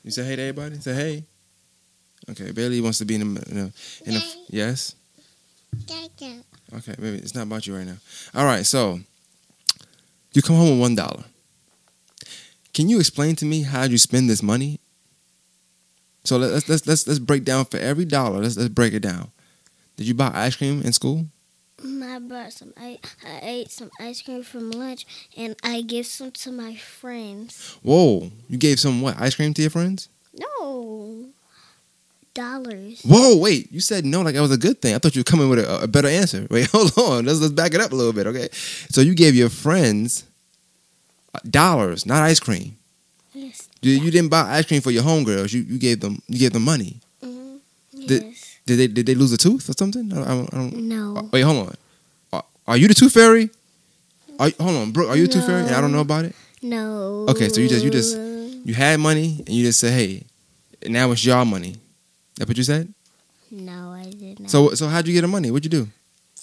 You 0.03 0.11
say 0.11 0.23
hey 0.25 0.35
to 0.35 0.41
everybody. 0.41 0.79
Say 0.79 0.93
hey. 0.93 1.23
Okay. 2.29 2.51
Bailey 2.51 2.81
wants 2.81 2.97
to 2.99 3.05
be 3.05 3.15
in 3.15 3.33
the 3.33 3.43
in 3.49 3.57
a, 3.57 3.71
in 4.09 4.15
a 4.15 4.21
yes. 4.49 4.95
Okay. 6.75 6.95
Maybe 6.97 7.17
it's 7.17 7.35
not 7.35 7.43
about 7.43 7.67
you 7.67 7.75
right 7.75 7.85
now. 7.85 7.97
All 8.33 8.45
right. 8.45 8.65
So 8.65 8.99
you 10.33 10.41
come 10.41 10.55
home 10.55 10.71
with 10.71 10.79
one 10.79 10.95
dollar. 10.95 11.23
Can 12.73 12.89
you 12.89 12.99
explain 12.99 13.35
to 13.37 13.45
me 13.45 13.63
how 13.63 13.83
you 13.83 13.97
spend 13.97 14.29
this 14.29 14.41
money? 14.41 14.79
So 16.23 16.37
let's 16.37 16.69
let's 16.69 16.87
let's 16.87 17.07
let's 17.07 17.19
break 17.19 17.43
down 17.43 17.65
for 17.65 17.77
every 17.77 18.05
dollar. 18.05 18.39
Let's 18.39 18.57
let's 18.57 18.69
break 18.69 18.93
it 18.93 19.01
down. 19.01 19.31
Did 19.97 20.07
you 20.07 20.13
buy 20.13 20.31
ice 20.33 20.55
cream 20.55 20.81
in 20.81 20.93
school? 20.93 21.27
I 21.83 22.19
bought 22.19 22.53
some. 22.53 22.73
I, 22.77 22.99
I 23.25 23.39
ate 23.41 23.71
some 23.71 23.91
ice 23.99 24.21
cream 24.21 24.43
from 24.43 24.71
lunch, 24.71 25.05
and 25.35 25.55
I 25.63 25.81
gave 25.81 26.05
some 26.05 26.31
to 26.31 26.51
my 26.51 26.75
friends. 26.75 27.77
Whoa! 27.83 28.31
You 28.47 28.57
gave 28.57 28.79
some 28.79 29.01
what 29.01 29.19
ice 29.19 29.35
cream 29.35 29.53
to 29.53 29.61
your 29.61 29.71
friends? 29.71 30.07
No, 30.33 31.25
dollars. 32.33 33.01
Whoa! 33.03 33.37
Wait! 33.37 33.71
You 33.71 33.79
said 33.79 34.05
no 34.05 34.21
like 34.21 34.35
that 34.35 34.41
was 34.41 34.51
a 34.51 34.57
good 34.57 34.81
thing. 34.81 34.95
I 34.95 34.97
thought 34.99 35.15
you 35.15 35.19
were 35.21 35.23
coming 35.31 35.49
with 35.49 35.59
a, 35.59 35.83
a 35.83 35.87
better 35.87 36.07
answer. 36.07 36.47
Wait, 36.51 36.67
hold 36.71 36.91
on. 36.97 37.25
Let's 37.25 37.39
let's 37.39 37.53
back 37.53 37.73
it 37.73 37.81
up 37.81 37.91
a 37.91 37.95
little 37.95 38.13
bit, 38.13 38.27
okay? 38.27 38.49
So 38.51 39.01
you 39.01 39.13
gave 39.15 39.35
your 39.35 39.49
friends 39.49 40.23
uh, 41.33 41.39
dollars, 41.49 42.05
not 42.05 42.23
ice 42.23 42.39
cream. 42.39 42.77
Yes. 43.33 43.67
You, 43.81 43.91
you 43.93 44.11
didn't 44.11 44.29
buy 44.29 44.57
ice 44.57 44.65
cream 44.65 44.81
for 44.81 44.91
your 44.91 45.03
homegirls. 45.03 45.53
You 45.53 45.61
you 45.61 45.77
gave 45.79 45.99
them 45.99 46.21
you 46.27 46.39
gave 46.39 46.53
them 46.53 46.63
money. 46.63 47.01
Mm-hmm. 47.23 48.05
Did- 48.07 48.23
Yes. 48.23 48.49
Did 48.65 48.77
they 48.79 48.87
did 48.87 49.05
they 49.07 49.15
lose 49.15 49.33
a 49.33 49.37
tooth 49.37 49.67
or 49.69 49.73
something? 49.73 50.09
I 50.13 50.23
don't, 50.23 50.53
I 50.53 50.57
don't, 50.57 50.73
no. 50.87 51.17
Uh, 51.17 51.23
wait, 51.33 51.41
hold 51.41 51.67
on. 51.67 51.75
Are, 52.31 52.43
are 52.65 52.77
you 52.77 52.87
the 52.87 52.93
tooth 52.93 53.11
fairy? 53.13 53.49
Are, 54.39 54.49
hold 54.57 54.75
on, 54.77 54.91
Brooke. 54.93 55.09
Are 55.09 55.17
you 55.17 55.25
a 55.25 55.27
tooth 55.27 55.45
fairy? 55.45 55.63
And 55.63 55.75
I 55.75 55.81
don't 55.81 55.91
know 55.91 55.99
about 55.99 56.23
it. 56.23 56.33
No. 56.61 57.25
Okay, 57.27 57.49
so 57.49 57.59
you 57.59 57.67
just- 57.67 57.83
you 57.83 57.91
just- 57.91 58.15
You 58.15 58.73
had 58.73 59.01
money 59.01 59.43
and 59.45 59.49
you 59.49 59.65
just 59.65 59.81
said, 59.81 59.91
"Hey, 59.91 60.23
now 60.87 61.11
it's 61.11 61.25
your 61.25 61.43
money." 61.43 61.75
That 62.37 62.47
what 62.47 62.57
you 62.57 62.63
said? 62.63 62.93
No, 63.51 63.91
I 63.93 64.09
did 64.11 64.39
not. 64.39 64.49
So 64.49 64.73
so 64.73 64.87
how'd 64.87 65.07
you 65.07 65.13
get 65.13 65.21
the 65.21 65.27
money? 65.27 65.51
What'd 65.51 65.65
you 65.71 65.83
do? 65.83 65.89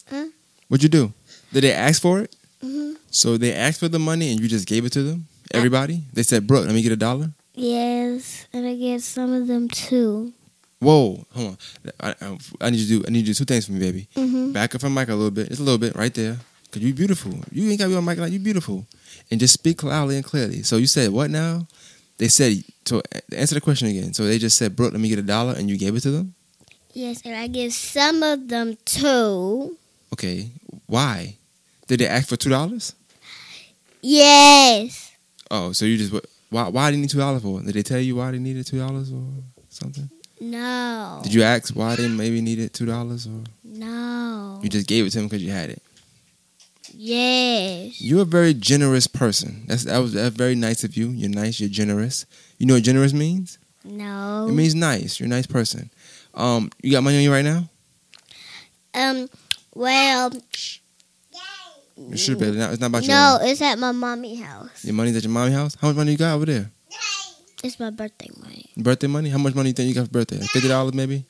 Huh? 0.08 0.26
What'd 0.68 0.82
you 0.82 0.88
do? 0.88 1.12
Did 1.52 1.64
they 1.64 1.72
ask 1.72 2.00
for 2.00 2.20
it? 2.20 2.34
hmm 2.62 2.92
So 3.10 3.36
they 3.36 3.52
asked 3.52 3.80
for 3.80 3.88
the 3.88 3.98
money 3.98 4.30
and 4.30 4.40
you 4.40 4.48
just 4.48 4.66
gave 4.68 4.84
it 4.84 4.92
to 4.92 5.02
them? 5.02 5.26
Everybody? 5.52 6.02
They 6.12 6.22
said, 6.22 6.46
Brooke, 6.46 6.66
let 6.66 6.74
me 6.74 6.82
get 6.82 6.92
a 6.92 6.96
dollar? 6.96 7.30
Yes, 7.54 8.46
and 8.52 8.64
I 8.66 8.76
get 8.76 9.02
some 9.02 9.32
of 9.32 9.48
them 9.48 9.68
too. 9.68 10.32
Whoa, 10.78 11.26
hold 11.34 11.48
on. 11.48 11.58
I, 12.00 12.14
I, 12.24 12.38
I 12.60 12.70
need 12.70 12.78
you 12.80 12.86
to 12.98 13.02
do 13.02 13.08
I 13.08 13.10
need 13.10 13.26
you 13.26 13.34
to 13.34 13.40
do 13.40 13.44
two 13.44 13.52
things 13.52 13.66
for 13.66 13.72
me, 13.72 13.80
baby. 13.80 14.08
hmm 14.14 14.52
Back 14.52 14.74
up 14.74 14.80
from 14.80 14.94
mic 14.94 15.08
a 15.08 15.14
little 15.14 15.30
bit. 15.32 15.48
Just 15.48 15.60
a 15.60 15.64
little 15.64 15.78
bit 15.78 15.94
right 15.96 16.14
there. 16.14 16.36
Cause 16.70 16.82
you 16.82 16.94
beautiful. 16.94 17.32
You 17.50 17.68
ain't 17.68 17.80
gotta 17.80 17.90
be 17.90 17.96
on 17.96 18.04
mic 18.04 18.18
like 18.18 18.32
you 18.32 18.38
beautiful. 18.38 18.86
And 19.30 19.40
just 19.40 19.52
speak 19.54 19.82
loudly 19.82 20.14
and 20.16 20.24
clearly. 20.24 20.62
So 20.62 20.76
you 20.76 20.86
said 20.86 21.10
what 21.10 21.28
now? 21.30 21.66
They 22.20 22.28
said 22.28 22.62
so 22.84 23.00
answer 23.34 23.54
the 23.54 23.62
question 23.62 23.88
again. 23.88 24.12
So 24.12 24.24
they 24.26 24.36
just 24.36 24.58
said, 24.58 24.76
Brooke, 24.76 24.92
let 24.92 25.00
me 25.00 25.08
get 25.08 25.18
a 25.18 25.22
dollar 25.22 25.54
and 25.54 25.70
you 25.70 25.78
gave 25.78 25.96
it 25.96 26.00
to 26.00 26.10
them? 26.10 26.34
Yes, 26.92 27.22
and 27.24 27.34
I 27.34 27.46
give 27.46 27.72
some 27.72 28.22
of 28.22 28.46
them 28.48 28.76
too. 28.84 29.78
Okay. 30.12 30.50
Why? 30.86 31.36
Did 31.86 32.00
they 32.00 32.06
ask 32.06 32.28
for 32.28 32.36
two 32.36 32.50
dollars? 32.50 32.94
Yes. 34.02 35.12
Oh, 35.50 35.72
so 35.72 35.86
you 35.86 35.96
just 35.96 36.12
why 36.50 36.68
why 36.68 36.90
did 36.90 36.96
you 36.96 37.02
need 37.02 37.10
two 37.10 37.18
dollars 37.18 37.40
for? 37.42 37.62
Did 37.62 37.74
they 37.74 37.82
tell 37.82 37.98
you 38.00 38.16
why 38.16 38.30
they 38.32 38.38
needed 38.38 38.66
two 38.66 38.78
dollars 38.78 39.10
or 39.12 39.24
something? 39.70 40.10
No. 40.42 41.20
Did 41.22 41.32
you 41.32 41.42
ask 41.42 41.74
why 41.74 41.96
they 41.96 42.06
maybe 42.08 42.42
needed 42.42 42.74
two 42.74 42.84
dollars 42.86 43.26
or 43.26 43.44
No. 43.64 44.60
you 44.62 44.68
just 44.68 44.86
gave 44.86 45.06
it 45.06 45.10
to 45.12 45.18
them 45.18 45.28
because 45.28 45.42
you 45.42 45.52
had 45.52 45.70
it? 45.70 45.82
Yes. 47.02 47.98
You're 48.02 48.22
a 48.22 48.24
very 48.26 48.52
generous 48.52 49.06
person. 49.06 49.64
That's 49.66 49.84
that 49.84 49.96
was 49.98 50.12
that's 50.12 50.36
very 50.36 50.54
nice 50.54 50.84
of 50.84 50.98
you. 50.98 51.08
You're 51.08 51.30
nice. 51.30 51.58
You're 51.58 51.70
generous. 51.70 52.26
You 52.58 52.66
know 52.66 52.74
what 52.74 52.82
generous 52.82 53.14
means? 53.14 53.58
No. 53.84 54.46
It 54.48 54.52
means 54.52 54.74
nice. 54.74 55.18
You're 55.18 55.26
a 55.26 55.30
nice 55.30 55.46
person. 55.46 55.90
Um, 56.34 56.70
you 56.82 56.92
got 56.92 57.02
money 57.02 57.16
on 57.16 57.22
you 57.22 57.32
right 57.32 57.44
now? 57.44 57.70
um. 58.92 59.28
Well. 59.74 60.30
It 62.12 62.18
should 62.18 62.38
be. 62.38 62.46
It's 62.46 62.56
not, 62.56 62.72
it's 62.72 62.80
not 62.80 62.88
about 62.88 63.06
No, 63.06 63.38
your 63.40 63.50
it's 63.50 63.62
at 63.62 63.78
my 63.78 63.92
mommy 63.92 64.36
house. 64.36 64.84
your 64.84 64.92
money's 64.94 65.16
at 65.16 65.22
your 65.22 65.32
mommy 65.32 65.52
house. 65.52 65.76
How 65.80 65.88
much 65.88 65.96
money 65.96 66.12
you 66.12 66.18
got 66.18 66.34
over 66.34 66.44
there? 66.46 66.70
It's 67.64 67.78
my 67.80 67.90
birthday 67.90 68.28
money. 68.42 68.70
Birthday 68.76 69.06
money? 69.06 69.28
How 69.30 69.38
much 69.38 69.54
money 69.54 69.70
you 69.70 69.74
think 69.74 69.88
you 69.88 69.94
got 69.94 70.06
for 70.06 70.12
birthday? 70.12 70.36
Like 70.38 70.50
Fifty 70.50 70.68
dollars 70.68 70.92
maybe? 70.94 71.24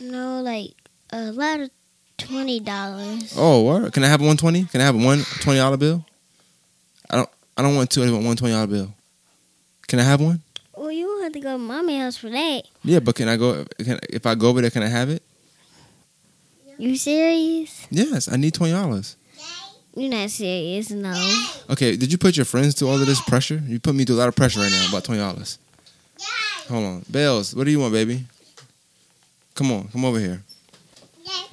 No, 0.00 0.40
like 0.42 0.70
a 1.10 1.30
lot 1.32 1.60
of 1.60 1.70
twenty 2.26 2.60
dollars. 2.60 3.34
Oh, 3.36 3.60
what? 3.60 3.92
Can 3.92 4.04
I 4.04 4.08
have 4.08 4.20
a 4.20 4.24
one 4.24 4.36
twenty? 4.36 4.64
Can 4.64 4.80
I 4.80 4.84
have 4.84 4.94
a 4.94 5.04
one 5.04 5.22
twenty 5.40 5.58
dollar 5.58 5.76
bill? 5.76 6.04
I 7.10 7.16
don't. 7.16 7.28
I 7.56 7.62
don't 7.62 7.76
want 7.76 7.90
two. 7.90 8.02
I 8.02 8.10
want 8.10 8.24
one 8.24 8.36
twenty 8.36 8.54
dollar 8.54 8.66
bill. 8.66 8.94
Can 9.86 9.98
I 9.98 10.02
have 10.02 10.20
one? 10.20 10.40
Well, 10.76 10.90
you 10.90 11.06
will 11.06 11.22
have 11.22 11.32
to 11.32 11.40
go 11.40 11.52
to 11.52 11.58
mommy 11.58 11.98
house 11.98 12.16
for 12.16 12.28
that. 12.30 12.62
Yeah, 12.82 12.98
but 12.98 13.14
can 13.14 13.28
I 13.28 13.36
go? 13.36 13.64
Can, 13.78 13.98
if 14.10 14.26
I 14.26 14.34
go 14.34 14.48
over 14.48 14.60
there, 14.60 14.70
can 14.70 14.82
I 14.82 14.88
have 14.88 15.08
it? 15.08 15.22
You 16.78 16.96
serious? 16.96 17.86
Yes, 17.90 18.28
I 18.28 18.36
need 18.36 18.54
twenty 18.54 18.72
dollars. 18.72 19.16
You're 19.96 20.10
not 20.10 20.28
serious, 20.30 20.90
no. 20.90 21.14
Okay, 21.70 21.96
did 21.96 22.10
you 22.10 22.18
put 22.18 22.36
your 22.36 22.44
friends 22.44 22.74
to 22.76 22.86
all 22.86 23.00
of 23.00 23.06
this 23.06 23.20
pressure? 23.20 23.62
You 23.64 23.78
put 23.78 23.94
me 23.94 24.04
through 24.04 24.16
a 24.16 24.18
lot 24.18 24.28
of 24.28 24.34
pressure 24.34 24.58
right 24.58 24.72
now 24.72 24.88
about 24.88 25.04
twenty 25.04 25.20
dollars. 25.20 25.58
Hold 26.68 26.84
on, 26.84 27.04
Bells. 27.08 27.54
What 27.54 27.64
do 27.64 27.70
you 27.70 27.78
want, 27.78 27.92
baby? 27.92 28.24
Come 29.54 29.70
on, 29.70 29.86
come 29.88 30.04
over 30.04 30.18
here. 30.18 30.42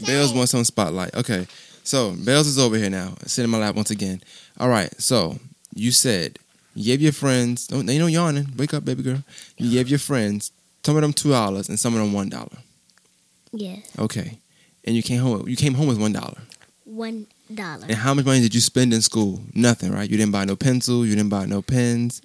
Bells 0.05 0.33
wants 0.33 0.51
some 0.51 0.63
spotlight. 0.63 1.13
Okay, 1.15 1.47
so 1.83 2.11
Bells 2.25 2.47
is 2.47 2.57
over 2.59 2.77
here 2.77 2.89
now, 2.89 3.15
sitting 3.25 3.45
in 3.45 3.49
my 3.51 3.57
lap 3.59 3.75
once 3.75 3.91
again. 3.91 4.21
All 4.59 4.69
right, 4.69 4.89
so 5.01 5.37
you 5.73 5.91
said 5.91 6.37
you 6.75 6.85
gave 6.85 7.01
your 7.01 7.11
friends. 7.13 7.67
Don't 7.67 7.87
you 7.87 7.99
know 7.99 8.07
yawning? 8.07 8.47
Wake 8.57 8.73
up, 8.73 8.85
baby 8.85 9.03
girl. 9.03 9.23
You 9.57 9.71
gave 9.71 9.89
your 9.89 9.99
friends 9.99 10.51
some 10.83 10.95
of 10.95 11.01
them 11.01 11.13
two 11.13 11.29
dollars 11.29 11.69
and 11.69 11.79
some 11.79 11.93
of 11.93 11.99
them 11.99 12.13
one 12.13 12.29
dollar. 12.29 12.57
Yes, 13.53 13.79
Okay, 13.99 14.37
and 14.85 14.95
you 14.95 15.03
came 15.03 15.19
home. 15.21 15.47
You 15.47 15.55
came 15.57 15.73
home 15.73 15.87
with 15.87 15.99
one 15.99 16.13
dollar. 16.13 16.37
one 16.85 17.27
dollar. 17.53 17.83
And 17.83 17.95
how 17.97 18.13
much 18.13 18.25
money 18.25 18.39
did 18.39 18.55
you 18.55 18.61
spend 18.61 18.93
in 18.93 19.01
school? 19.01 19.41
Nothing, 19.53 19.91
right? 19.91 20.09
You 20.09 20.15
didn't 20.17 20.31
buy 20.31 20.45
no 20.45 20.55
pencils. 20.55 21.07
You 21.07 21.15
didn't 21.15 21.29
buy 21.29 21.45
no 21.45 21.61
pens. 21.61 22.21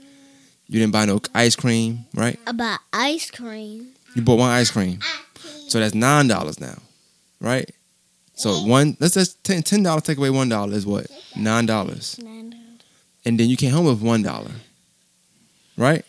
You 0.69 0.79
didn't 0.81 0.93
buy 0.93 1.05
no 1.05 1.21
ice 1.35 1.55
cream, 1.57 2.07
right? 2.15 2.39
About 2.47 2.81
ice 2.93 3.31
cream. 3.31 3.89
You 4.15 4.23
bought 4.23 4.39
one 4.39 4.51
ice 4.51 4.71
cream, 4.71 4.99
so 5.69 5.79
that's 5.81 5.95
nine 5.95 6.27
dollars 6.29 6.59
now, 6.61 6.77
right? 7.41 7.71
So 8.35 8.61
one, 8.67 8.97
let's 9.01 9.15
just 9.15 9.43
ten 9.45 9.63
ten 9.63 9.83
dollars 9.83 10.03
take 10.05 10.19
away 10.19 10.31
one 10.31 10.49
dollar 10.49 10.75
is 10.75 10.85
what 10.87 11.07
nine 11.37 11.67
dollars, 11.67 12.19
Nine 12.23 12.51
dollars. 12.51 12.65
and 13.25 13.41
then 13.41 13.49
you 13.49 13.57
came 13.57 13.73
home 13.73 13.87
with 13.87 14.03
one 14.03 14.23
dollar, 14.23 14.51
right? 15.77 16.05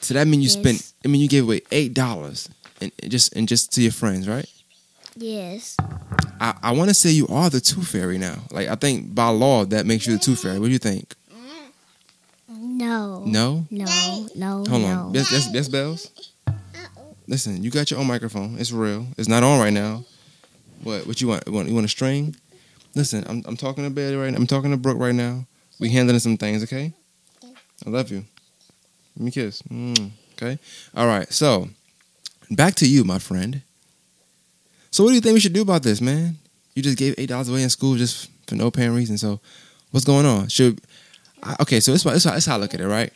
So 0.00 0.14
that 0.14 0.26
means 0.26 0.42
you 0.44 0.48
Yes. 0.62 0.78
spent. 0.78 0.92
I 1.04 1.08
mean, 1.08 1.20
you 1.20 1.28
gave 1.28 1.44
away 1.44 1.60
eight 1.70 1.92
dollars, 1.92 2.48
and 2.80 2.90
just 3.08 3.34
and 3.36 3.46
just 3.46 3.72
to 3.74 3.82
your 3.82 3.92
friends, 3.92 4.26
right? 4.26 4.48
Yes. 5.16 5.76
I, 6.40 6.54
I 6.62 6.70
want 6.72 6.88
to 6.88 6.94
say 6.94 7.10
you 7.10 7.26
are 7.28 7.50
the 7.50 7.60
tooth 7.60 7.88
fairy 7.88 8.16
now. 8.16 8.38
Like 8.50 8.68
I 8.68 8.74
think 8.76 9.14
by 9.14 9.28
law 9.28 9.66
that 9.66 9.84
makes 9.84 10.06
you 10.06 10.14
the 10.14 10.18
tooth 10.18 10.40
fairy. 10.40 10.58
What 10.58 10.66
do 10.66 10.72
you 10.72 10.78
think? 10.78 11.14
No. 12.48 13.22
No. 13.26 13.66
No. 13.70 14.26
No. 14.34 14.50
Hold 14.68 14.70
no. 14.70 14.86
on. 14.86 15.12
That's 15.12 15.30
yes, 15.30 15.48
yes, 15.52 15.68
bells. 15.68 16.10
Listen, 17.26 17.62
you 17.62 17.70
got 17.70 17.90
your 17.90 18.00
own 18.00 18.06
microphone. 18.06 18.56
It's 18.58 18.72
real. 18.72 19.06
It's 19.18 19.28
not 19.28 19.42
on 19.42 19.60
right 19.60 19.72
now. 19.72 20.04
What? 20.82 21.06
What 21.06 21.20
you 21.20 21.28
want? 21.28 21.44
You 21.46 21.52
want, 21.52 21.68
you 21.68 21.74
want 21.74 21.86
a 21.86 21.88
string? 21.88 22.36
Listen, 22.94 23.24
I'm 23.28 23.42
I'm 23.46 23.56
talking 23.56 23.84
to 23.84 23.90
Bailey 23.90 24.16
right 24.16 24.30
now. 24.30 24.38
I'm 24.38 24.46
talking 24.46 24.70
to 24.70 24.76
Brooke 24.76 24.98
right 24.98 25.14
now. 25.14 25.46
We 25.78 25.90
handling 25.90 26.18
some 26.18 26.36
things, 26.36 26.62
okay? 26.64 26.92
I 27.86 27.90
love 27.90 28.10
you. 28.10 28.24
Give 29.16 29.24
me 29.24 29.28
a 29.28 29.32
kiss. 29.32 29.62
Mm, 29.62 30.10
okay. 30.34 30.58
All 30.94 31.06
right. 31.06 31.30
So, 31.32 31.68
back 32.50 32.74
to 32.76 32.88
you, 32.88 33.04
my 33.04 33.18
friend. 33.18 33.62
So, 34.90 35.04
what 35.04 35.10
do 35.10 35.14
you 35.14 35.20
think 35.20 35.34
we 35.34 35.40
should 35.40 35.52
do 35.52 35.62
about 35.62 35.82
this, 35.82 36.00
man? 36.00 36.36
You 36.74 36.82
just 36.82 36.98
gave 36.98 37.14
eight 37.18 37.28
dollars 37.28 37.48
away 37.48 37.62
in 37.62 37.70
school 37.70 37.96
just 37.96 38.30
for 38.46 38.54
no 38.56 38.66
apparent 38.66 38.96
reason. 38.96 39.18
So, 39.18 39.40
what's 39.90 40.04
going 40.04 40.26
on? 40.26 40.48
Should 40.48 40.80
I, 41.42 41.56
okay? 41.60 41.80
So 41.80 41.92
this, 41.92 42.02
this, 42.02 42.24
this 42.24 42.46
how 42.46 42.56
I 42.56 42.58
look 42.58 42.74
at 42.74 42.80
it, 42.80 42.88
right? 42.88 43.12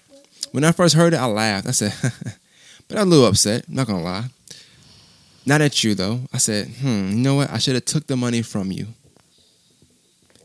When 0.53 0.65
I 0.65 0.73
first 0.73 0.95
heard 0.95 1.15
it, 1.15 1.19
I 1.19 1.27
laughed. 1.27 1.67
I 1.67 1.73
said, 1.73 1.93
but 2.89 2.99
I'm 2.99 3.09
a 3.09 3.11
little 3.11 3.27
upset. 3.27 3.69
Not 3.69 3.87
gonna 3.87 4.03
lie. 4.03 4.25
Not 5.47 5.61
at 5.61 5.85
you 5.85 5.95
though. 5.95 6.21
I 6.33 6.39
said, 6.39 6.69
hmm, 6.69 7.11
you 7.11 7.17
know 7.17 7.35
what? 7.37 7.51
I 7.51 7.59
should 7.59 7.75
have 7.75 7.85
took 7.85 8.07
the 8.07 8.17
money 8.17 8.43
from 8.43 8.73
you 8.73 8.89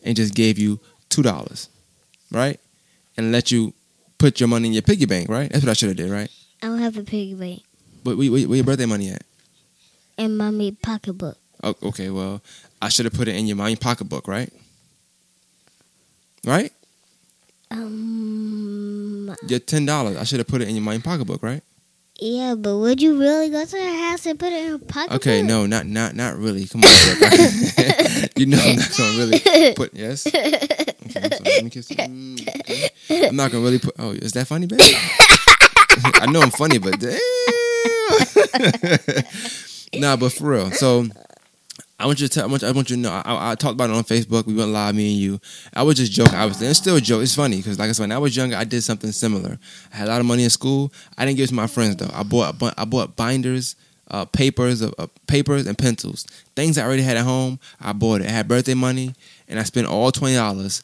and 0.03 0.15
just 0.15 0.33
gave 0.35 0.59
you 0.59 0.79
two 1.09 1.21
dollars, 1.23 1.69
right? 2.31 2.59
And 3.17 3.31
let 3.31 3.51
you 3.51 3.73
put 4.17 4.39
your 4.39 4.47
money 4.49 4.67
in 4.67 4.73
your 4.73 4.81
piggy 4.81 5.05
bank, 5.05 5.29
right? 5.29 5.49
That's 5.51 5.63
what 5.63 5.69
I 5.69 5.73
should 5.73 5.89
have 5.89 5.97
did, 5.97 6.09
right? 6.11 6.29
I 6.61 6.67
don't 6.67 6.79
have 6.79 6.97
a 6.97 7.03
piggy 7.03 7.33
bank 7.35 7.63
But 8.03 8.17
where, 8.17 8.29
where, 8.31 8.47
where 8.47 8.55
your 8.57 8.65
birthday 8.65 8.85
money 8.85 9.09
at? 9.09 9.23
in 10.17 10.35
mommy 10.35 10.71
pocketbook. 10.73 11.37
Oh, 11.63 11.75
okay, 11.83 12.09
well, 12.09 12.41
I 12.81 12.89
should 12.89 13.05
have 13.05 13.13
put 13.13 13.29
it 13.29 13.35
in 13.37 13.47
your 13.47 13.55
money 13.55 13.77
pocketbook, 13.77 14.27
right? 14.27 14.51
Right? 16.45 16.73
Um. 17.71 19.33
Your 19.47 19.59
ten 19.59 19.85
dollars. 19.85 20.17
I 20.17 20.23
should 20.23 20.39
have 20.39 20.47
put 20.47 20.61
it 20.61 20.67
in 20.67 20.75
your 20.75 20.83
money 20.83 20.99
pocketbook, 20.99 21.41
right? 21.43 21.61
Yeah, 22.21 22.55
but 22.55 22.77
would 22.77 23.01
you 23.01 23.17
really 23.17 23.49
go 23.49 23.63
to 23.63 23.77
her 23.77 24.09
house 24.09 24.25
and 24.25 24.37
put 24.37 24.51
it 24.51 24.65
in 24.65 24.71
her 24.71 24.77
pocketbook? 24.77 25.21
Okay, 25.21 25.41
no, 25.41 25.65
not 25.65 25.85
not 25.85 26.15
not 26.15 26.35
really. 26.37 26.65
Come 26.65 26.81
on, 26.83 26.91
you 28.35 28.45
know 28.45 28.59
I'm 28.59 28.75
not 28.75 28.91
gonna 28.97 29.17
really 29.17 29.73
put 29.73 29.93
yes. 29.93 30.27
Okay, 30.27 30.51
I'm. 31.15 31.29
Let 31.45 31.63
me 31.63 31.69
kiss. 31.69 31.89
Mm. 31.89 33.27
I'm 33.29 33.35
not 33.35 33.51
gonna 33.51 33.63
really 33.63 33.79
put. 33.79 33.95
Oh, 33.97 34.11
is 34.11 34.33
that 34.33 34.47
funny, 34.47 34.67
baby? 34.67 34.83
I 36.21 36.25
know 36.29 36.41
I'm 36.41 36.51
funny, 36.51 36.77
but 36.77 36.99
damn. 36.99 37.19
nah, 40.01 40.15
but 40.17 40.33
for 40.33 40.49
real. 40.49 40.71
So 40.71 41.05
I 41.99 42.05
want 42.05 42.21
you 42.21 42.27
to 42.27 42.33
tell. 42.33 42.45
I 42.45 42.47
want, 42.47 42.63
I 42.63 42.71
want 42.71 42.89
you 42.89 42.95
to 42.95 43.01
know. 43.01 43.11
I, 43.11 43.51
I 43.51 43.55
talked 43.55 43.73
about 43.73 43.89
it 43.89 43.95
on 43.95 44.03
Facebook. 44.03 44.45
We 44.45 44.53
went 44.53 44.71
live, 44.71 44.95
me 44.95 45.11
and 45.11 45.19
you. 45.19 45.41
I 45.73 45.83
was 45.83 45.97
just 45.97 46.11
joking. 46.11 46.35
I 46.35 46.45
was. 46.45 46.61
It's 46.61 46.79
still 46.79 46.95
a 46.95 47.01
joke. 47.01 47.21
It's 47.23 47.35
funny 47.35 47.57
because, 47.57 47.77
like 47.77 47.89
I 47.89 47.91
said, 47.91 48.03
when 48.03 48.11
I 48.13 48.17
was 48.17 48.35
younger, 48.35 48.55
I 48.55 48.63
did 48.63 48.81
something 48.83 49.11
similar. 49.11 49.59
I 49.93 49.97
had 49.97 50.07
a 50.07 50.11
lot 50.11 50.21
of 50.21 50.25
money 50.25 50.45
in 50.45 50.49
school. 50.49 50.93
I 51.17 51.25
didn't 51.25 51.37
give 51.37 51.45
it 51.45 51.49
to 51.49 51.55
my 51.55 51.67
friends 51.67 51.97
though. 51.97 52.09
I 52.13 52.23
bought. 52.23 52.55
I 52.77 52.85
bought 52.85 53.15
binders. 53.15 53.75
Uh, 54.11 54.25
papers, 54.25 54.81
uh, 54.81 54.89
uh, 54.97 55.05
papers 55.27 55.67
and 55.67 55.77
pencils, 55.77 56.23
things 56.55 56.79
I 56.79 56.83
already 56.83 57.03
had 57.03 57.15
at 57.15 57.23
home. 57.23 57.59
I 57.79 57.93
bought 57.93 58.21
it. 58.21 58.27
I 58.27 58.31
had 58.31 58.47
birthday 58.47 58.73
money, 58.73 59.13
and 59.47 59.59
I 59.59 59.63
spent 59.63 59.85
all 59.85 60.11
twenty 60.11 60.33
dollars 60.33 60.83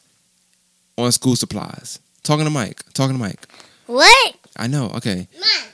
on 0.96 1.10
school 1.10 1.34
supplies. 1.34 1.98
Talking 2.22 2.44
to 2.44 2.52
mic. 2.52 2.84
Talking 2.92 3.18
to 3.18 3.22
mic. 3.24 3.44
What? 3.86 4.36
I 4.56 4.68
know. 4.68 4.92
Okay. 4.96 5.26
I 5.42 5.66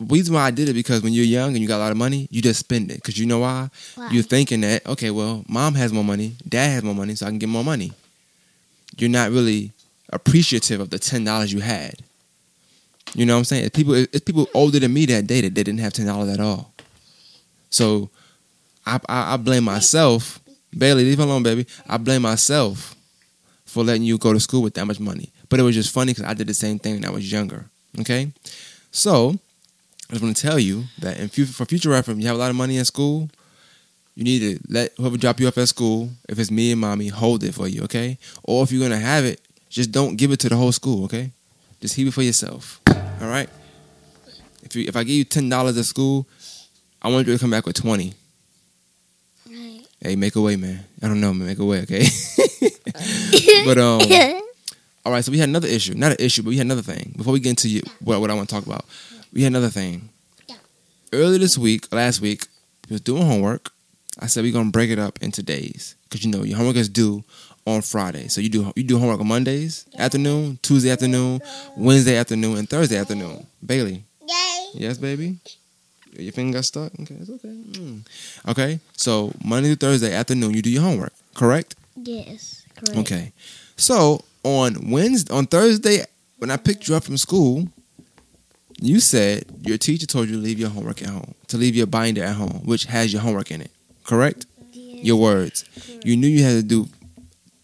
reason 0.00 0.34
why 0.34 0.42
I 0.42 0.50
did 0.50 0.68
it 0.68 0.74
because 0.74 1.02
when 1.02 1.12
you're 1.12 1.24
young 1.24 1.50
and 1.50 1.58
you 1.58 1.68
got 1.68 1.78
a 1.78 1.84
lot 1.84 1.90
of 1.92 1.96
money, 1.96 2.28
you 2.30 2.42
just 2.42 2.60
spend 2.60 2.90
it. 2.90 3.02
Cause 3.02 3.16
you 3.18 3.26
know 3.26 3.38
why? 3.40 3.70
Why? 3.94 4.10
You're 4.10 4.22
thinking 4.22 4.60
that 4.62 4.86
okay, 4.86 5.10
well, 5.10 5.44
mom 5.48 5.74
has 5.74 5.92
more 5.92 6.04
money, 6.04 6.36
dad 6.48 6.68
has 6.68 6.82
more 6.82 6.94
money, 6.94 7.14
so 7.14 7.26
I 7.26 7.30
can 7.30 7.38
get 7.38 7.48
more 7.48 7.64
money. 7.64 7.92
You're 8.98 9.10
not 9.10 9.30
really 9.30 9.72
appreciative 10.10 10.80
of 10.80 10.90
the 10.90 10.98
ten 10.98 11.24
dollars 11.24 11.52
you 11.52 11.60
had. 11.60 11.94
You 13.14 13.24
know 13.24 13.34
what 13.34 13.38
I'm 13.38 13.44
saying? 13.44 13.64
It's 13.66 13.76
people, 13.76 13.94
it's 13.94 14.20
people 14.20 14.48
older 14.52 14.78
than 14.78 14.92
me 14.92 15.06
that 15.06 15.26
day 15.26 15.40
that 15.40 15.54
they 15.54 15.62
didn't 15.62 15.80
have 15.80 15.92
ten 15.92 16.06
dollars 16.06 16.28
at 16.30 16.40
all. 16.40 16.72
So, 17.70 18.10
I, 18.84 19.00
I 19.08 19.34
I 19.34 19.36
blame 19.36 19.64
myself. 19.64 20.40
Bailey, 20.76 21.04
leave 21.04 21.20
alone, 21.20 21.42
baby. 21.42 21.66
I 21.88 21.96
blame 21.96 22.22
myself 22.22 22.94
for 23.64 23.82
letting 23.82 24.02
you 24.02 24.18
go 24.18 24.32
to 24.32 24.40
school 24.40 24.62
with 24.62 24.74
that 24.74 24.84
much 24.84 25.00
money. 25.00 25.30
But 25.48 25.60
it 25.60 25.62
was 25.62 25.74
just 25.74 25.92
funny 25.92 26.12
because 26.12 26.28
I 26.28 26.34
did 26.34 26.46
the 26.48 26.54
same 26.54 26.78
thing 26.78 26.94
when 26.94 27.04
I 27.04 27.10
was 27.10 27.30
younger. 27.30 27.66
Okay, 28.00 28.32
so 28.90 29.38
I 30.08 30.12
just 30.12 30.22
want 30.22 30.36
to 30.36 30.42
tell 30.42 30.58
you 30.58 30.84
that 31.00 31.18
in 31.18 31.28
future, 31.28 31.52
for 31.52 31.64
future 31.64 31.90
reference, 31.90 32.20
you 32.20 32.26
have 32.28 32.36
a 32.36 32.38
lot 32.38 32.50
of 32.50 32.56
money 32.56 32.76
in 32.76 32.84
school. 32.84 33.28
You 34.14 34.24
need 34.24 34.38
to 34.38 34.60
let 34.68 34.92
whoever 34.96 35.16
drop 35.16 35.40
you 35.40 35.48
off 35.48 35.58
at 35.58 35.68
school, 35.68 36.10
if 36.28 36.38
it's 36.38 36.50
me 36.50 36.72
and 36.72 36.80
mommy, 36.80 37.08
hold 37.08 37.42
it 37.44 37.54
for 37.54 37.68
you, 37.68 37.82
okay? 37.82 38.18
Or 38.44 38.62
if 38.62 38.72
you're 38.72 38.82
gonna 38.82 39.00
have 39.00 39.24
it, 39.24 39.40
just 39.68 39.90
don't 39.90 40.16
give 40.16 40.30
it 40.30 40.40
to 40.40 40.48
the 40.48 40.56
whole 40.56 40.72
school, 40.72 41.04
okay? 41.04 41.32
Just 41.80 41.96
keep 41.96 42.08
it 42.08 42.12
for 42.12 42.22
yourself. 42.22 42.80
All 42.88 43.28
right? 43.28 43.48
If 44.62 44.74
you 44.74 44.84
if 44.88 44.96
I 44.96 45.02
give 45.04 45.16
you 45.16 45.24
ten 45.24 45.48
dollars 45.48 45.76
at 45.76 45.84
school, 45.84 46.26
I 47.02 47.08
want 47.10 47.26
you 47.26 47.34
to 47.34 47.38
come 47.38 47.50
back 47.50 47.66
with 47.66 47.76
twenty. 47.76 48.14
Right. 49.48 49.82
Hey, 50.00 50.16
make 50.16 50.36
a 50.36 50.40
way, 50.40 50.56
man. 50.56 50.84
I 51.02 51.08
don't 51.08 51.20
know, 51.20 51.34
man. 51.34 51.46
Make 51.46 51.58
a 51.58 51.64
way, 51.64 51.82
okay? 51.82 52.04
but 53.64 53.78
um, 53.78 54.00
all 55.04 55.12
right. 55.12 55.24
So 55.24 55.30
we 55.30 55.38
had 55.38 55.48
another 55.48 55.68
issue, 55.68 55.94
not 55.94 56.12
an 56.12 56.18
issue, 56.20 56.42
but 56.42 56.50
we 56.50 56.56
had 56.56 56.66
another 56.66 56.82
thing. 56.82 57.14
Before 57.16 57.32
we 57.32 57.40
get 57.40 57.50
into 57.50 57.68
you, 57.68 57.82
what 58.00 58.20
what 58.20 58.30
I 58.30 58.34
want 58.34 58.48
to 58.48 58.54
talk 58.54 58.66
about, 58.66 58.84
we 59.32 59.42
had 59.42 59.52
another 59.52 59.68
thing. 59.70 60.08
Yeah. 60.48 60.56
Earlier 61.12 61.38
this 61.38 61.56
week, 61.58 61.92
last 61.92 62.20
week, 62.20 62.46
we 62.88 62.94
was 62.94 63.00
doing 63.00 63.22
homework. 63.24 63.70
I 64.18 64.26
said 64.26 64.42
we're 64.44 64.52
gonna 64.52 64.70
break 64.70 64.90
it 64.90 64.98
up 64.98 65.22
into 65.22 65.42
days 65.42 65.94
because 66.04 66.24
you 66.24 66.30
know 66.30 66.42
your 66.42 66.56
homework 66.56 66.76
is 66.76 66.88
due 66.88 67.22
on 67.66 67.82
Friday. 67.82 68.28
So 68.28 68.40
you 68.40 68.48
do 68.48 68.72
you 68.76 68.84
do 68.84 68.98
homework 68.98 69.20
on 69.20 69.28
Mondays 69.28 69.84
afternoon, 69.98 70.58
Tuesday 70.62 70.90
afternoon, 70.90 71.40
Wednesday 71.76 72.16
afternoon, 72.16 72.56
and 72.58 72.68
Thursday 72.68 72.96
afternoon. 72.96 73.46
Bailey, 73.64 74.02
Yay. 74.26 74.66
Yes, 74.74 74.98
baby. 74.98 75.36
Your 76.18 76.32
finger 76.32 76.58
got 76.58 76.64
stuck. 76.64 76.92
Okay, 77.00 77.14
it's 77.20 77.28
okay. 77.28 77.48
Mm. 77.48 78.06
Okay, 78.48 78.80
so 78.96 79.32
Monday 79.44 79.68
to 79.70 79.76
Thursday 79.76 80.14
afternoon, 80.14 80.54
you 80.54 80.62
do 80.62 80.70
your 80.70 80.82
homework. 80.82 81.12
Correct. 81.34 81.74
Yes. 81.94 82.64
Correct. 82.74 82.98
Okay. 83.00 83.32
So 83.76 84.22
on 84.42 84.90
Wednesday, 84.90 85.34
on 85.34 85.46
Thursday, 85.46 86.04
when 86.38 86.50
I 86.50 86.56
picked 86.56 86.88
you 86.88 86.94
up 86.94 87.04
from 87.04 87.18
school, 87.18 87.68
you 88.80 89.00
said 89.00 89.44
your 89.62 89.78
teacher 89.78 90.06
told 90.06 90.28
you 90.28 90.36
to 90.36 90.40
leave 90.42 90.58
your 90.58 90.68
homework 90.70 91.02
at 91.02 91.08
home, 91.08 91.34
to 91.48 91.56
leave 91.56 91.74
your 91.74 91.86
binder 91.86 92.22
at 92.22 92.36
home, 92.36 92.62
which 92.64 92.84
has 92.86 93.12
your 93.12 93.22
homework 93.22 93.50
in 93.50 93.60
it. 93.62 93.70
Correct. 94.04 94.46
Yes. 94.72 95.04
Your 95.04 95.16
words. 95.16 95.64
You 96.04 96.16
knew 96.16 96.28
you 96.28 96.44
had 96.44 96.52
to 96.56 96.62
do 96.62 96.88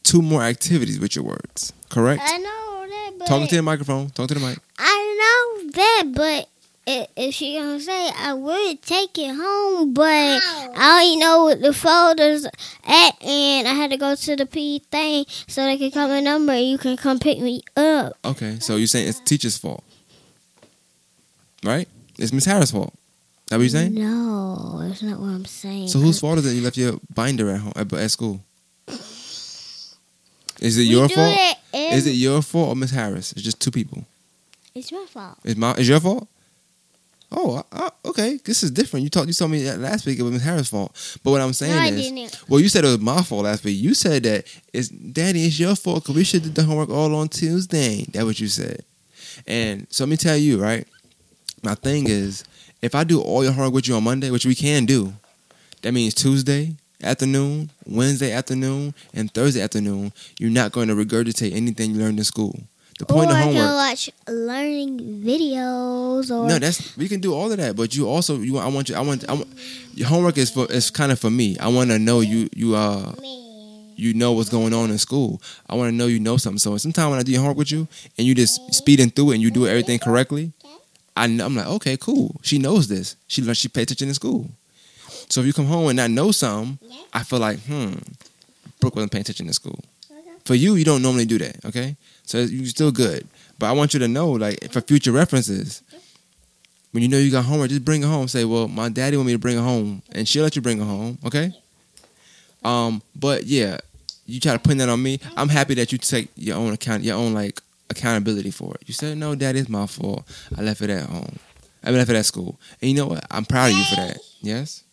two 0.03 0.23
more 0.23 0.43
activities 0.43 0.99
with 0.99 1.15
your 1.15 1.25
words. 1.25 1.73
Correct? 1.89 2.23
I 2.25 2.39
know 2.39 2.87
that, 2.89 3.11
but 3.19 3.27
Talking 3.27 3.47
to 3.49 3.57
the 3.57 3.63
microphone. 3.63 4.11
Talk 4.11 4.29
to 4.29 4.35
the 4.35 4.41
mic. 4.41 4.59
I 4.79 5.61
know 5.63 5.71
that, 5.73 6.13
but 6.15 6.49
if 6.85 7.35
she 7.35 7.57
gonna 7.57 7.79
say 7.79 8.11
I 8.17 8.33
would 8.35 8.83
take 8.83 9.17
it 9.17 9.35
home, 9.37 9.95
but 9.95 10.05
I 10.09 10.73
already 10.75 11.17
know 11.17 11.45
what 11.45 11.61
the 11.61 11.73
folders 11.73 12.45
at, 12.45 13.23
and 13.25 13.69
I 13.69 13.75
had 13.75 13.91
to 13.93 13.97
go 13.97 14.15
to 14.17 14.37
the 14.37 14.47
P 14.47 14.81
thing 14.91 15.25
so 15.47 15.65
they 15.65 15.79
could 15.79 15.93
call 15.93 16.09
my 16.09 16.21
number. 16.21 16.53
and 16.53 16.67
You 16.67 16.79
can 16.79 16.97
come 16.97 17.21
pick 17.21 17.39
me 17.39 17.63
up. 17.77 18.17
Okay, 18.25 18.59
so 18.59 18.77
you're 18.77 18.89
saying 18.89 19.09
it's 19.09 19.21
teacher's 19.21 19.57
fault, 19.57 19.85
right? 21.65 21.89
It's 22.19 22.33
Miss 22.33 22.45
Harris' 22.45 22.71
fault. 22.71 22.93
That 23.49 23.57
what 23.57 23.63
you're 23.63 23.71
saying? 23.71 23.95
No, 23.95 24.79
that's 24.83 25.03
not 25.03 25.19
what 25.21 25.29
I'm 25.29 25.45
saying. 25.45 25.89
So 25.89 25.99
whose 25.99 26.21
fault 26.21 26.39
is 26.39 26.47
it? 26.47 26.55
You 26.57 26.63
left 26.63 26.77
your 26.77 26.99
binder 27.15 27.51
at 27.51 27.61
home 27.61 27.73
at, 27.77 27.93
at 27.93 28.11
school. 28.11 28.41
Is 30.61 30.79
it 30.79 30.83
We 30.83 30.87
your 30.87 31.09
fault? 31.09 31.37
Is 31.75 32.07
it 32.07 32.13
your 32.13 32.41
fault 32.43 32.69
or 32.69 32.77
Miss 32.77 32.91
Harris? 32.93 33.33
It's 33.33 33.43
just 33.43 33.61
two 33.61 33.71
people. 33.71 34.05
It's 34.75 34.93
my 34.93 35.05
fault. 35.09 35.39
It's 35.45 35.59
my. 35.59 35.73
It's 35.73 35.89
your 35.89 36.01
fault. 36.01 36.29
Oh, 37.35 37.65
I, 37.73 37.85
I, 37.87 37.91
okay. 38.07 38.39
This 38.45 38.63
is 38.63 38.71
different. 38.71 39.05
You 39.05 39.11
talked. 39.11 39.27
You 39.27 39.33
told 39.33 39.51
me 39.51 39.63
that 39.65 39.79
last 39.81 40.07
week 40.07 40.19
it 40.19 40.23
was 40.23 40.33
Miss 40.33 40.43
Harris' 40.45 40.69
fault. 40.69 41.19
But 41.25 41.31
what 41.33 41.41
I'm 41.41 41.53
saying 41.53 41.73
No, 41.75 41.81
I 41.81 41.87
is, 41.89 42.09
didn't. 42.11 42.43
well, 42.49 42.61
you 42.61 42.69
said 42.69 42.85
it 42.85 42.89
was 42.89 43.01
my 43.01 43.23
fault 43.23 43.45
last 43.45 43.65
week. 43.65 43.79
You 43.81 43.95
said 43.95 44.23
that 44.25 44.45
it's 44.73 44.89
Daddy, 44.89 45.45
it's 45.47 45.59
your 45.59 45.75
fault 45.75 46.05
because 46.05 46.15
we 46.15 46.25
should 46.25 46.43
have 46.43 46.55
done 46.55 46.67
homework 46.67 46.91
all 46.91 47.15
on 47.17 47.29
Tuesday. 47.29 48.05
That's 48.13 48.25
what 48.25 48.39
you 48.39 48.49
said. 48.49 48.85
And 49.47 49.87
so 49.91 50.05
let 50.05 50.11
me 50.11 50.17
tell 50.17 50.37
you, 50.37 50.63
right? 50.63 50.87
My 51.63 51.75
thing 51.75 52.09
is, 52.09 52.45
if 52.81 52.95
I 52.95 53.05
do 53.05 53.21
all 53.21 53.45
your 53.45 53.53
homework 53.53 53.75
with 53.75 53.89
you 53.89 53.95
on 53.95 54.05
Monday, 54.05 54.31
which 54.31 54.47
we 54.47 54.55
can 54.55 54.85
do, 54.85 55.13
that 55.83 55.93
means 55.93 56.15
Tuesday 56.15 56.75
afternoon, 57.03 57.71
Wednesday 57.87 58.33
afternoon, 58.33 58.95
and 59.15 59.33
Thursday 59.33 59.61
afternoon, 59.63 60.13
you're 60.39 60.51
not 60.51 60.73
going 60.73 60.89
to 60.89 60.95
regurgitate 60.95 61.55
anything 61.55 61.93
you 61.93 62.01
learned 62.01 62.19
in 62.19 62.25
school. 62.25 62.59
The 62.99 63.07
point 63.07 63.29
or 63.29 63.33
of 63.33 63.37
I 63.37 63.43
homework. 63.43 63.65
can 63.65 63.75
watch 63.75 64.11
learning 64.29 64.99
videos 65.25 66.31
or 66.31 66.47
No, 66.49 66.59
that's 66.59 66.97
we 66.97 67.09
can 67.09 67.21
do 67.21 67.33
all 67.35 67.51
of 67.51 67.57
that, 67.59 67.75
but 67.75 67.95
you 67.97 68.09
also 68.09 68.39
you 68.39 68.59
I 68.59 68.69
want 68.69 68.89
you 68.89 68.95
I 68.95 69.01
want 69.01 69.29
I 69.29 69.33
want 69.33 69.49
your 69.95 70.07
homework 70.09 70.39
is 70.39 70.51
for 70.51 70.71
is 70.71 70.91
kind 70.91 71.11
of 71.11 71.19
for 71.19 71.31
me. 71.31 71.57
I 71.59 71.69
want 71.69 71.91
to 71.91 71.99
know 71.99 72.21
you 72.21 72.49
you 72.55 72.77
uh 72.77 73.13
you 73.97 74.15
know 74.15 74.33
what's 74.33 74.51
going 74.51 74.73
on 74.75 74.91
in 74.91 74.99
school. 74.99 75.41
I 75.69 75.75
want 75.75 75.91
to 75.91 75.95
know 75.97 76.07
you 76.07 76.21
know 76.21 76.37
something. 76.37 76.59
So 76.59 76.77
sometimes 76.77 77.11
when 77.11 77.19
I 77.19 77.23
do 77.23 77.33
your 77.33 77.41
homework 77.41 77.59
with 77.59 77.73
you 77.73 77.89
and 78.19 78.27
you 78.27 78.35
just 78.35 78.73
speeding 78.75 79.11
through 79.11 79.31
it 79.31 79.35
and 79.35 79.43
you 79.43 79.51
do 79.51 79.67
everything 79.67 79.99
correctly, 79.99 80.53
I 81.17 81.25
I'm 81.25 81.55
like 81.57 81.67
okay 81.67 81.97
cool. 81.97 82.41
She 82.43 82.59
knows 82.59 82.89
this. 82.89 83.17
She 83.27 83.43
learn- 83.43 83.55
she 83.55 83.69
paid 83.69 83.83
attention 83.83 84.09
in 84.09 84.15
school. 84.15 84.51
So 85.29 85.41
if 85.41 85.47
you 85.47 85.53
come 85.53 85.67
home 85.67 85.89
and 85.89 85.97
not 85.97 86.11
know 86.11 86.31
something, 86.33 86.79
I 87.13 87.23
feel 87.23 87.39
like 87.39 87.59
hmm, 87.61 87.95
Brooke 88.81 88.97
wasn't 88.97 89.13
paying 89.13 89.23
attention 89.23 89.47
in 89.47 89.53
school. 89.53 89.79
For 90.45 90.55
you, 90.55 90.75
you 90.75 90.85
don't 90.85 91.03
normally 91.03 91.25
do 91.25 91.39
that. 91.39 91.65
Okay, 91.65 91.97
so 92.25 92.39
you're 92.41 92.67
still 92.67 92.91
good. 92.91 93.27
But 93.59 93.67
I 93.67 93.73
want 93.73 93.95
you 93.95 94.01
to 94.01 94.09
know 94.09 94.31
like 94.31 94.73
for 94.73 94.81
future 94.81 95.13
references 95.13 95.83
when 96.93 97.03
you 97.03 97.09
know 97.09 97.19
you 97.19 97.31
got 97.31 97.45
homework, 97.45 97.71
just 97.71 97.85
bring 97.85 98.03
it 98.03 98.07
home. 98.07 98.29
Say, 98.29 98.45
well, 98.45 98.69
my 98.69 98.89
daddy 98.89 99.17
want 99.17 99.27
me 99.27 99.33
to 99.33 99.39
bring 99.39 99.57
it 99.57 99.63
home, 99.63 100.03
and 100.13 100.29
she'll 100.29 100.43
let 100.43 100.57
you 100.57 100.63
bring 100.63 100.81
it 100.81 100.85
home. 100.85 101.19
Okay. 101.25 101.53
Um, 102.65 103.03
but 103.17 103.45
yeah, 103.45 103.79
you 104.27 104.41
try 104.41 104.53
to 104.53 104.59
put 104.59 104.77
that 104.79 104.89
on 104.89 105.03
me. 105.03 105.19
I'm 105.37 105.49
happy 105.49 105.75
that 105.75 105.91
you 105.91 105.99
take 105.99 106.29
your 106.37 106.57
own 106.57 106.73
account, 106.73 107.03
your 107.03 107.17
own 107.17 107.33
like 107.35 107.61
accountability 107.93 108.51
for 108.51 108.75
it. 108.75 108.83
You 108.87 108.95
said, 108.95 109.17
no, 109.19 109.35
daddy, 109.35 109.61
it's 109.61 109.69
my 109.69 109.87
fault. 109.87 110.25
I 110.57 110.63
left 110.63 110.83
it 110.83 110.91
at 110.91 111.09
home. 111.09 111.39
I 111.85 111.91
left 111.91 112.11
it 112.11 112.17
at 112.17 112.27
school, 112.27 112.61
and 112.81 112.91
you 112.91 112.97
know 112.97 113.07
what? 113.07 113.25
I'm 113.31 113.45
proud 113.45 113.73
of 113.73 113.77
you 113.77 113.85
for 113.85 113.97
that. 113.97 114.19
Yes, 114.41 114.85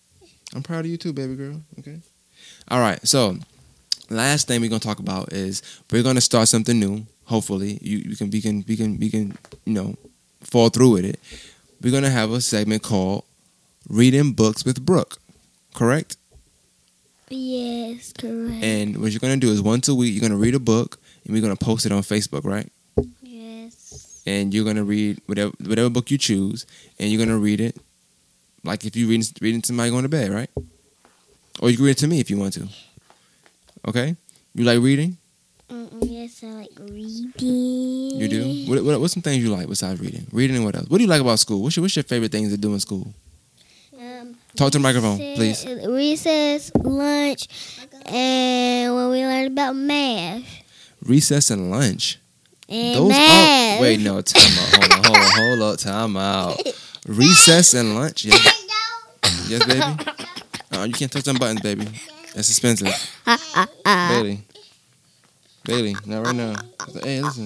I'm 0.56 0.64
proud 0.64 0.86
of 0.86 0.88
you 0.88 0.98
too, 0.98 1.14
baby 1.14 1.36
girl. 1.36 1.62
Okay. 1.78 2.00
All 2.70 2.80
right. 2.80 3.00
So, 3.08 3.38
last 4.10 4.48
thing 4.48 4.60
we're 4.60 4.70
gonna 4.70 4.80
talk 4.80 4.98
about 4.98 5.32
is 5.32 5.62
we're 5.92 6.02
gonna 6.02 6.22
start 6.22 6.48
something 6.48 6.80
new. 6.80 7.06
Hopefully, 7.26 7.78
you, 7.82 8.00
you 8.00 8.16
can 8.16 8.32
we 8.32 8.42
can 8.42 8.66
we 8.68 8.76
can 8.76 8.98
we 8.98 9.10
can 9.12 9.38
you 9.66 9.74
know 9.74 9.96
fall 10.42 10.70
through 10.70 10.94
with 10.94 11.06
it 11.06 11.20
we're 11.82 11.92
gonna 11.92 12.10
have 12.10 12.32
a 12.32 12.42
segment 12.42 12.84
called 12.84 13.24
"Reading 13.88 14.34
Books 14.34 14.66
with 14.66 14.86
Brooke." 14.86 15.18
Correct? 15.74 16.18
yes, 17.30 18.12
correct. 18.14 18.64
And 18.64 18.98
what 18.98 19.12
you're 19.12 19.20
gonna 19.20 19.38
do 19.38 19.52
is 19.52 19.62
once 19.62 19.88
a 19.88 19.96
week 19.96 20.14
you're 20.14 20.22
gonna 20.22 20.40
read 20.40 20.56
a 20.56 20.60
book 20.60 21.00
and 21.24 21.34
we're 21.34 21.42
gonna 21.42 21.56
post 21.56 21.86
it 21.86 21.92
on 21.92 22.02
Facebook, 22.02 22.44
right? 22.44 22.72
And 24.26 24.54
you're 24.54 24.66
gonna 24.66 24.84
read 24.84 25.22
whatever 25.26 25.52
whatever 25.66 25.90
book 25.90 26.12
you 26.12 26.18
choose, 26.18 26.66
and 27.00 27.10
you're 27.10 27.24
gonna 27.24 27.38
read 27.40 27.62
it 27.62 27.78
like 28.64 28.86
if 28.86 28.96
you 28.96 29.08
reading 29.08 29.28
reading 29.42 29.64
somebody 29.64 29.90
going 29.92 30.04
to 30.04 30.10
bed, 30.10 30.32
right? 30.32 30.50
Or 31.62 31.70
you 31.70 31.78
can 31.78 31.86
read 31.86 31.92
it 31.92 31.98
to 32.00 32.08
me 32.08 32.20
if 32.20 32.30
you 32.30 32.38
want 32.38 32.54
to. 32.54 32.68
Okay? 33.88 34.16
You 34.56 34.64
like 34.64 34.80
reading? 34.80 35.18
Mm-mm, 35.70 36.00
yes, 36.02 36.44
I 36.44 36.48
like 36.48 36.72
reading. 36.80 37.32
You 38.20 38.28
do. 38.28 38.66
What, 38.70 38.84
what 38.84 39.00
what's 39.00 39.14
some 39.14 39.22
things 39.22 39.44
you 39.44 39.50
like 39.50 39.68
besides 39.68 40.00
reading? 40.02 40.26
Reading 40.32 40.56
and 40.58 40.66
what 40.66 40.76
else? 40.76 40.88
What 40.88 40.98
do 40.98 41.04
you 41.04 41.10
like 41.10 41.22
about 41.22 41.40
school? 41.40 41.62
What's 41.62 41.76
your 41.76 41.84
what's 41.84 41.96
your 41.96 42.04
favorite 42.04 42.32
things 42.32 42.52
to 42.52 42.58
do 42.58 42.74
in 42.74 42.80
school? 42.80 43.14
Um, 43.98 44.36
Talk 44.56 44.72
to 44.72 44.78
the 44.78 44.82
microphone, 44.82 45.18
please. 45.18 45.66
Recess, 45.66 46.72
lunch, 46.76 47.48
and 48.06 48.96
when 48.96 49.10
we 49.12 49.24
learned 49.26 49.52
about 49.52 49.76
math. 49.76 50.44
Recess 51.04 51.52
and 51.52 51.70
lunch. 51.70 52.18
And 52.70 52.96
Those 52.96 53.12
are 53.14 53.82
wait 53.82 54.00
no 54.00 54.22
time 54.22 54.52
out. 54.60 54.76
Hold 54.76 54.94
on 54.94 55.04
hold 55.04 55.18
on 55.18 55.32
hold 55.36 55.62
up 55.62 55.80
time 55.80 56.18
out. 56.18 56.62
Recess 57.08 57.74
and 57.74 57.96
lunch? 57.96 58.26
Yes, 58.26 58.66
yes 59.48 59.66
baby? 59.66 60.12
Uh, 60.72 60.84
you 60.88 60.94
can't 60.94 61.12
touch 61.12 61.24
them 61.24 61.38
buttons 61.38 61.62
baby. 61.62 61.88
That's 62.36 62.50
expensive. 62.50 62.88
Bailey. 63.84 64.44
Bailey 65.66 65.96
not 66.06 66.26
right 66.26 66.36
now. 66.36 66.56
Hey 67.04 67.22
listen. 67.22 67.46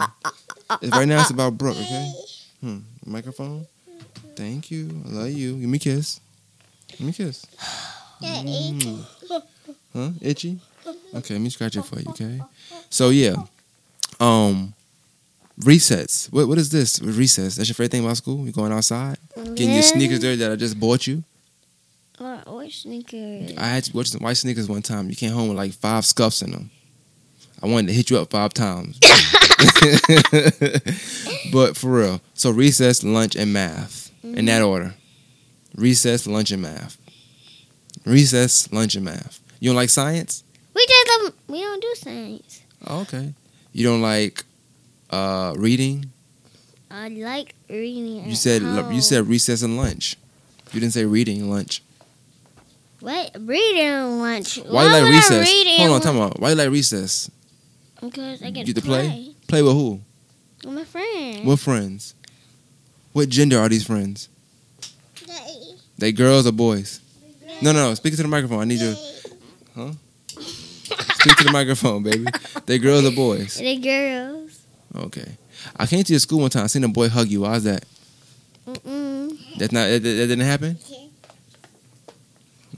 Right 0.92 1.06
now 1.08 1.22
it's 1.22 1.30
about 1.32 1.58
Brooke 1.58 1.78
okay? 1.78 2.12
Hmm 2.62 2.78
microphone? 3.06 3.66
Thank 4.36 4.72
you. 4.72 4.90
I 5.06 5.10
love 5.10 5.30
you. 5.30 5.56
Give 5.58 5.70
me 5.70 5.78
a 5.78 5.80
kiss. 5.80 6.20
Give 6.90 7.02
me 7.02 7.10
a 7.10 7.14
kiss. 7.14 7.46
Mm. 8.24 9.04
huh? 9.94 10.10
Itchy? 10.22 10.58
Okay 11.14 11.34
let 11.34 11.42
me 11.42 11.50
scratch 11.50 11.76
it 11.76 11.84
for 11.84 12.00
you 12.00 12.10
okay? 12.12 12.40
So 12.90 13.10
yeah. 13.10 13.36
Um 14.20 14.74
Resets. 15.60 16.32
What 16.32 16.48
what 16.48 16.58
is 16.58 16.70
this? 16.70 17.02
Recess. 17.02 17.56
That's 17.56 17.70
your 17.70 17.76
favorite 17.76 17.92
thing 17.92 18.04
about 18.04 18.18
school? 18.18 18.46
You 18.46 18.52
going 18.52 18.72
outside? 18.72 19.18
Getting 19.36 19.74
your 19.74 19.84
sneakers 19.84 20.20
there 20.20 20.36
that 20.36 20.52
I 20.52 20.56
just 20.56 20.80
bought 20.80 21.06
you? 21.06 21.24
What, 22.18 22.48
what 22.48 22.72
sneakers? 22.72 23.58
I 23.58 23.66
had 23.66 23.84
to 23.86 23.96
watch 23.96 24.08
some 24.08 24.22
white 24.22 24.38
sneakers 24.38 24.70
one 24.70 24.82
time. 24.82 25.10
You 25.10 25.16
came 25.16 25.32
home 25.32 25.50
with 25.50 25.58
like 25.58 25.74
five 25.74 26.06
scuffs 26.06 26.42
in 26.42 26.52
them. 26.52 26.72
I 27.62 27.68
wanted 27.68 27.88
to 27.88 27.94
hit 27.94 28.10
you 28.10 28.18
up 28.18 28.32
five 28.32 28.54
times. 28.54 29.00
but 31.52 31.78
for 31.78 31.92
real. 31.92 32.22
So 32.34 32.52
recess, 32.52 33.04
lunch, 33.04 33.36
and 33.36 33.54
math. 33.54 34.12
In 34.24 34.46
that 34.46 34.62
mm-hmm. 34.62 34.68
order. 34.68 34.96
Recess, 35.76 36.28
lunch, 36.28 36.52
and 36.52 36.62
math. 36.62 36.98
Recess, 38.06 38.72
lunch, 38.72 38.96
and 38.96 39.06
math. 39.06 39.40
You 39.60 39.70
don't 39.70 39.76
like 39.76 39.90
science? 39.90 40.44
We 40.74 40.86
just 40.86 41.08
don't, 41.08 41.36
we 41.48 41.62
don't 41.62 41.82
do 41.82 41.94
science. 41.96 42.62
Oh, 42.88 43.02
okay. 43.02 43.34
You 43.72 43.86
don't 43.86 44.02
like 44.02 44.44
uh, 45.14 45.54
reading? 45.58 46.12
I 46.90 47.08
like 47.10 47.56
reading. 47.70 48.26
You 48.28 48.36
said 48.36 48.62
home. 48.62 48.92
you 48.92 49.02
said 49.02 49.28
recess 49.28 49.62
and 49.62 49.78
lunch. 49.78 50.16
You 50.72 50.80
didn't 50.80 50.94
say 50.94 51.06
reading 51.06 51.50
lunch. 51.50 51.82
what 53.00 53.36
reading 53.40 53.82
and 53.84 54.20
lunch? 54.20 54.58
Why 54.58 54.86
you 54.86 54.92
like 54.92 55.04
recess? 55.12 55.52
Hold 55.78 55.92
on, 55.92 56.02
time 56.02 56.18
out. 56.20 56.40
Why 56.40 56.50
you 56.50 56.56
like 56.56 56.70
recess? 56.70 57.30
Because 58.02 58.42
I 58.42 58.50
get 58.50 58.68
You 58.68 58.74
to 58.74 58.82
play? 58.82 59.08
play. 59.08 59.36
Play 59.48 59.62
with 59.62 59.74
who? 59.74 60.02
with 60.66 60.74
my 60.74 60.84
friends. 60.84 61.46
What 61.46 61.60
friends? 61.60 62.16
What 63.14 63.30
gender 63.30 63.60
are 63.60 63.70
these 63.70 63.86
friends? 63.86 64.30
They 65.98 66.12
girls 66.12 66.48
or 66.48 66.52
boys? 66.52 67.00
No, 67.62 67.72
no, 67.72 67.90
no. 67.90 67.94
Speak 67.94 68.16
to 68.16 68.22
the 68.24 68.28
microphone. 68.28 68.60
I 68.60 68.66
need 68.66 68.80
you. 68.80 68.96
Huh? 69.76 69.92
Speak 70.42 71.38
to 71.38 71.44
the 71.46 71.52
microphone, 71.54 72.04
baby. 72.04 72.26
They 72.66 72.78
girls 72.80 73.06
or 73.06 73.12
boys? 73.12 73.56
The 73.56 73.78
girls. 73.78 74.43
Okay. 74.96 75.38
I 75.76 75.86
came 75.86 76.04
to 76.04 76.14
your 76.14 76.20
school 76.20 76.40
one 76.42 76.50
time. 76.50 76.64
I 76.64 76.68
seen 76.68 76.84
a 76.84 76.88
boy 76.88 77.10
hug 77.10 77.28
you. 77.28 77.42
Why 77.42 77.56
is 77.56 77.64
that? 77.64 77.86
Mm-mm. 78.68 79.58
That's 79.58 79.72
not. 79.72 79.88
That, 79.88 80.04
that 80.04 80.28
didn't 80.28 80.40
happen. 80.42 80.78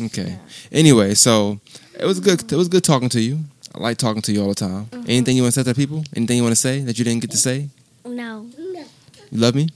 Okay. 0.01 0.37
Anyway, 0.71 1.13
so 1.13 1.59
it 1.99 2.05
was 2.05 2.19
good. 2.19 2.51
It 2.51 2.55
was 2.55 2.67
good 2.67 2.83
talking 2.83 3.09
to 3.09 3.21
you. 3.21 3.39
I 3.73 3.79
like 3.79 3.97
talking 3.97 4.21
to 4.23 4.31
you 4.31 4.41
all 4.41 4.49
the 4.49 4.55
time. 4.55 4.87
Anything 5.07 5.35
you 5.35 5.43
want 5.43 5.53
to 5.53 5.63
say 5.63 5.69
to 5.69 5.75
people? 5.75 6.03
Anything 6.15 6.37
you 6.37 6.43
want 6.43 6.53
to 6.53 6.61
say 6.61 6.79
that 6.81 6.97
you 6.97 7.03
didn't 7.05 7.21
get 7.21 7.31
to 7.31 7.37
say? 7.37 7.69
No. 8.05 8.47
You 8.57 8.85
love 9.39 9.55
me. 9.55 9.67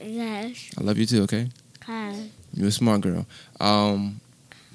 Yes. 0.00 0.70
I 0.78 0.82
love 0.82 0.96
you 0.98 1.06
too. 1.06 1.22
Okay. 1.24 1.48
Hi. 1.86 2.14
You're 2.54 2.68
a 2.68 2.72
smart 2.72 3.00
girl. 3.02 3.26
Um, 3.60 4.20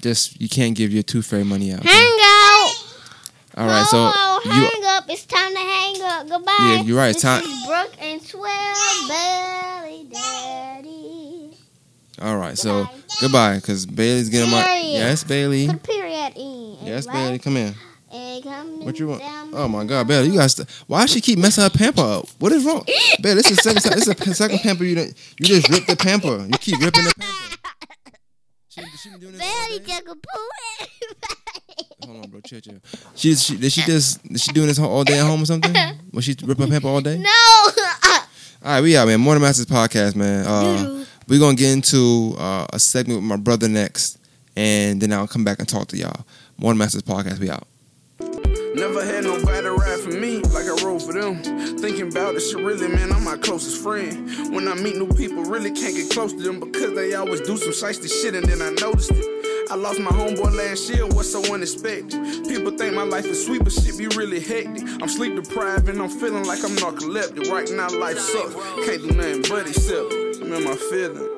just 0.00 0.40
you 0.40 0.48
can't 0.48 0.76
give 0.76 0.92
your 0.92 1.02
tooth 1.02 1.26
fairy 1.26 1.44
money 1.44 1.72
out. 1.72 1.80
okay? 1.80 1.88
Hang 1.88 2.18
out. 2.20 2.70
All 3.56 3.66
right. 3.66 3.86
So 3.86 3.96
oh, 4.44 4.54
you. 4.54 4.82
hang 4.82 4.96
up. 4.96 5.04
It's 5.08 5.26
time 5.26 5.52
to 5.52 5.58
hang 5.58 6.02
up. 6.02 6.28
Goodbye. 6.28 6.56
Yeah, 6.60 6.82
you're 6.82 6.96
right. 6.96 7.12
This 7.12 7.22
Time- 7.22 7.42
is 7.42 7.66
Brooke 7.66 7.94
and 8.00 8.22
Swell 8.22 8.74
Belly 9.08 10.08
Daddy. 10.10 11.50
All 12.20 12.36
right. 12.36 12.56
So 12.58 12.88
goodbye, 13.20 13.56
because 13.56 13.86
Bailey's 13.86 14.28
getting 14.28 14.50
my. 14.50 14.80
Yes, 14.84 15.24
Bailey. 15.24 15.66
Put 15.66 15.76
a 15.76 15.78
period 15.78 16.32
in. 16.36 16.76
Yes, 16.82 17.06
right? 17.06 17.14
Bailey. 17.14 17.38
Come 17.38 17.74
come 18.42 18.84
What 18.84 18.98
you 18.98 19.08
want? 19.08 19.22
Oh 19.54 19.68
my 19.68 19.84
God, 19.84 20.08
Bella, 20.08 20.26
you 20.26 20.38
guys. 20.38 20.58
Why 20.86 21.06
she 21.06 21.20
keep 21.20 21.38
messing 21.38 21.64
her 21.64 21.70
pamper 21.70 22.02
up? 22.02 22.28
What 22.38 22.52
is 22.52 22.64
wrong, 22.64 22.84
Bella? 23.20 23.36
This 23.36 23.50
is 23.50 23.58
second 23.58 23.82
time. 23.82 23.92
This 23.98 24.08
is 24.08 24.14
the 24.14 24.34
second 24.34 24.58
pamper 24.58 24.84
you 24.84 24.96
didn't. 24.96 25.16
You 25.38 25.46
just 25.46 25.68
ripped 25.68 25.86
the 25.86 25.96
pamper. 25.96 26.46
You 26.46 26.58
keep 26.58 26.80
ripping 26.80 27.04
the 27.04 27.14
pamper. 27.16 27.36
She, 28.68 28.82
she 29.02 29.10
been 29.10 29.18
doing 29.18 29.32
this 29.32 29.40
day? 29.42 29.98
took 29.98 30.08
a 30.10 30.14
poo. 30.14 31.34
Hold 32.10 32.24
on, 32.24 32.30
bro. 32.30 32.40
Chill, 32.40 32.60
chill. 32.60 32.74
She, 33.14 33.34
she 33.36 33.56
did 33.56 33.72
she 33.72 33.82
just 33.82 34.20
did 34.26 34.40
she 34.40 34.52
doing 34.52 34.66
this 34.66 34.80
all 34.80 35.04
day 35.04 35.20
at 35.20 35.24
home 35.26 35.42
or 35.42 35.46
something? 35.46 35.72
Was 36.12 36.24
she 36.24 36.34
ripping 36.42 36.66
her 36.66 36.72
pamper 36.72 36.88
all 36.88 37.00
day? 37.00 37.18
no. 37.18 37.28
All 38.62 38.72
right, 38.72 38.82
we 38.82 38.94
out, 38.94 39.06
man. 39.08 39.20
Morning 39.20 39.40
Masters 39.40 39.64
podcast, 39.64 40.16
man. 40.16 40.44
Uh, 40.44 41.04
we're 41.28 41.38
gonna 41.38 41.56
get 41.56 41.72
into 41.72 42.34
uh, 42.36 42.66
a 42.70 42.78
segment 42.78 43.20
with 43.20 43.26
my 43.28 43.36
brother 43.36 43.68
next, 43.68 44.18
and 44.54 45.00
then 45.00 45.14
I'll 45.14 45.26
come 45.26 45.44
back 45.44 45.60
and 45.60 45.68
talk 45.68 45.88
to 45.88 45.96
y'all. 45.96 46.26
Morning 46.58 46.76
Masters 46.76 47.02
podcast, 47.02 47.38
we 47.38 47.48
out. 47.48 47.66
Never 48.74 49.04
had 49.04 49.24
nobody 49.24 49.68
ride 49.68 50.00
for 50.00 50.10
me 50.10 50.38
like 50.38 50.66
I 50.66 50.76
rode 50.84 51.02
for 51.02 51.12
them. 51.12 51.42
Thinking 51.78 52.08
about 52.08 52.34
this 52.34 52.50
shit, 52.50 52.60
really, 52.60 52.88
man, 52.88 53.12
I'm 53.12 53.24
my 53.24 53.36
closest 53.36 53.82
friend. 53.82 54.54
When 54.54 54.68
I 54.68 54.74
meet 54.74 54.96
new 54.96 55.08
people, 55.08 55.42
really 55.44 55.70
can't 55.70 55.94
get 55.94 56.10
close 56.10 56.32
to 56.32 56.42
them 56.42 56.60
because 56.60 56.94
they 56.94 57.14
always 57.14 57.40
do 57.40 57.56
some 57.56 57.72
shiesty 57.72 58.10
shit 58.10 58.34
and 58.34 58.46
then 58.46 58.62
I 58.62 58.70
noticed 58.80 59.10
it. 59.12 59.40
I 59.70 59.76
lost 59.76 60.00
my 60.00 60.10
homeboy 60.10 60.52
last 60.56 60.90
year, 60.90 61.06
what's 61.06 61.30
so 61.30 61.42
unexpected? 61.54 62.20
People 62.48 62.72
think 62.76 62.94
my 62.94 63.04
life 63.04 63.24
is 63.26 63.46
sweet, 63.46 63.62
but 63.62 63.72
shit 63.72 63.96
be 63.96 64.08
really 64.16 64.40
hectic. 64.40 64.82
I'm 65.00 65.08
sleep 65.08 65.36
deprived 65.36 65.88
and 65.88 66.02
I'm 66.02 66.08
feeling 66.08 66.44
like 66.44 66.64
I'm 66.64 66.74
narcoleptic. 66.76 67.48
Right 67.50 67.70
now, 67.70 67.88
life 67.90 68.18
sucks. 68.18 68.54
Can't 68.84 69.02
do 69.02 69.12
nothing 69.12 69.42
but 69.48 69.68
accept 69.68 70.12
it. 70.12 70.42
I'm 70.42 70.52
in 70.52 70.64
my 70.64 70.74
feeling. 70.74 71.36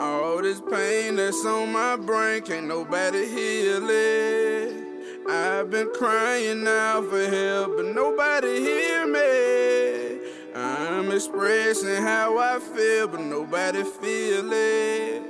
All 0.00 0.40
this 0.40 0.60
pain 0.60 1.16
that's 1.16 1.44
on 1.44 1.72
my 1.72 1.96
brain, 1.96 2.40
can't 2.42 2.66
nobody 2.66 3.26
heal 3.26 3.86
it. 3.90 4.87
I've 5.30 5.70
been 5.70 5.90
crying 5.94 6.66
out 6.66 7.10
for 7.10 7.28
help, 7.28 7.76
but 7.76 7.86
nobody 7.86 8.60
hear 8.60 9.06
me. 9.06 10.20
I'm 10.54 11.12
expressing 11.12 12.02
how 12.02 12.38
I 12.38 12.58
feel, 12.58 13.08
but 13.08 13.20
nobody 13.20 13.82
feel 13.84 14.50
it. 14.50 15.22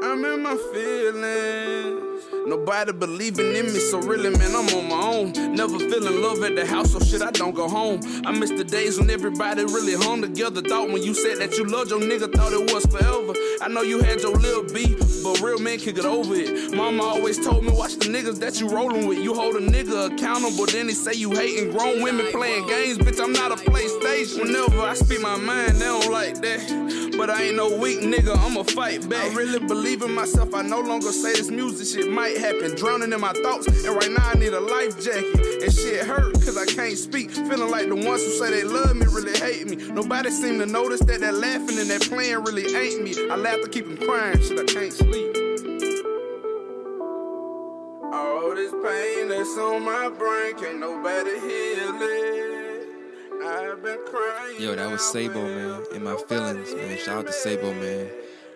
I'm 0.00 0.24
in 0.24 0.40
my 0.40 0.56
feelings. 0.72 2.13
Nobody 2.46 2.92
believing 2.92 3.56
in 3.56 3.66
me, 3.72 3.78
so 3.78 3.98
really, 4.00 4.28
man, 4.28 4.54
I'm 4.54 4.68
on 4.76 4.88
my 4.88 5.00
own. 5.00 5.54
Never 5.54 5.78
feeling 5.78 6.20
love 6.20 6.42
at 6.42 6.54
the 6.54 6.66
house, 6.66 6.92
so 6.92 7.00
shit, 7.00 7.22
I 7.22 7.30
don't 7.30 7.54
go 7.54 7.68
home. 7.68 8.00
I 8.26 8.32
miss 8.32 8.50
the 8.50 8.64
days 8.64 8.98
when 8.98 9.08
everybody 9.08 9.64
really 9.64 9.94
hung 9.94 10.20
together. 10.20 10.60
Thought 10.60 10.90
when 10.90 11.02
you 11.02 11.14
said 11.14 11.38
that 11.38 11.56
you 11.56 11.64
loved 11.64 11.90
your 11.90 12.00
nigga, 12.00 12.30
thought 12.34 12.52
it 12.52 12.70
was 12.70 12.84
forever. 12.84 13.32
I 13.62 13.68
know 13.68 13.80
you 13.80 14.02
had 14.02 14.20
your 14.20 14.36
little 14.36 14.64
beef, 14.74 14.98
but 15.22 15.40
real 15.40 15.58
men 15.58 15.78
can 15.78 15.94
get 15.94 16.04
over 16.04 16.34
it. 16.34 16.74
Mama 16.74 17.02
always 17.02 17.42
told 17.42 17.64
me, 17.64 17.72
watch 17.72 17.94
the 17.94 18.06
niggas 18.06 18.38
that 18.40 18.60
you 18.60 18.68
rolling 18.68 19.06
with. 19.06 19.18
You 19.18 19.34
hold 19.34 19.56
a 19.56 19.60
nigga 19.60 20.12
accountable, 20.12 20.66
then 20.66 20.88
they 20.88 20.92
say 20.92 21.14
you 21.14 21.30
hating 21.30 21.70
grown 21.70 22.02
women 22.02 22.26
playing 22.30 22.66
games. 22.66 22.98
Bitch, 22.98 23.22
I'm 23.24 23.32
not 23.32 23.52
a 23.52 23.56
PlayStation. 23.56 24.40
Whenever 24.42 24.82
I 24.82 24.92
speak 24.92 25.22
my 25.22 25.36
mind, 25.36 25.76
they 25.76 25.86
don't 25.86 26.12
like 26.12 26.42
that. 26.42 27.14
But 27.16 27.30
I 27.30 27.44
ain't 27.44 27.56
no 27.56 27.74
weak 27.78 28.00
nigga, 28.00 28.36
I'ma 28.36 28.64
fight 28.64 29.08
back. 29.08 29.32
I 29.32 29.34
really 29.34 29.60
believe 29.60 30.02
in 30.02 30.12
myself, 30.12 30.52
I 30.52 30.62
no 30.62 30.80
longer 30.80 31.12
say 31.12 31.32
this 31.32 31.50
music 31.50 31.86
shit 31.86 32.10
might 32.10 32.33
happen. 32.38 32.74
Drowning 32.76 33.12
in 33.12 33.20
my 33.20 33.32
thoughts, 33.32 33.66
and 33.66 33.96
right 33.96 34.10
now 34.10 34.30
I 34.30 34.34
need 34.34 34.52
a 34.52 34.60
life 34.60 35.00
jacket. 35.02 35.62
And 35.62 35.72
shit 35.72 36.06
hurt, 36.06 36.34
cause 36.34 36.56
I 36.56 36.66
can't 36.66 36.96
speak. 36.96 37.30
Feeling 37.30 37.70
like 37.70 37.88
the 37.88 37.96
ones 37.96 38.24
who 38.24 38.30
say 38.30 38.50
they 38.50 38.64
love 38.64 38.94
me 38.96 39.06
really 39.06 39.38
hate 39.38 39.66
me. 39.66 39.76
Nobody 39.76 40.30
seem 40.30 40.58
to 40.58 40.66
notice 40.66 41.00
that 41.00 41.20
that 41.20 41.34
laughing 41.34 41.78
and 41.78 41.90
that 41.90 42.02
playing 42.02 42.42
really 42.44 42.74
ain't 42.74 43.02
me. 43.02 43.14
I 43.30 43.36
laugh 43.36 43.60
to 43.62 43.68
keep 43.68 43.86
them 43.86 43.96
crying, 43.96 44.40
shit, 44.40 44.58
I 44.58 44.64
can't 44.64 44.92
sleep. 44.92 45.36
All 48.12 48.54
this 48.54 48.72
pain 48.72 49.28
that's 49.28 49.58
on 49.58 49.84
my 49.84 50.08
brain, 50.08 50.54
can't 50.56 50.78
nobody 50.78 51.30
heal 51.40 51.98
it. 52.00 52.88
I've 53.44 53.82
been 53.82 53.98
crying. 54.06 54.60
Yo, 54.60 54.74
that 54.74 54.90
was 54.90 55.02
Sabo, 55.02 55.42
man. 55.42 55.84
In 55.94 56.04
my 56.04 56.16
feelings, 56.28 56.72
man. 56.74 56.96
Shout 56.98 57.18
out 57.18 57.26
to 57.26 57.32
Sabo, 57.32 57.74
man. 57.74 58.08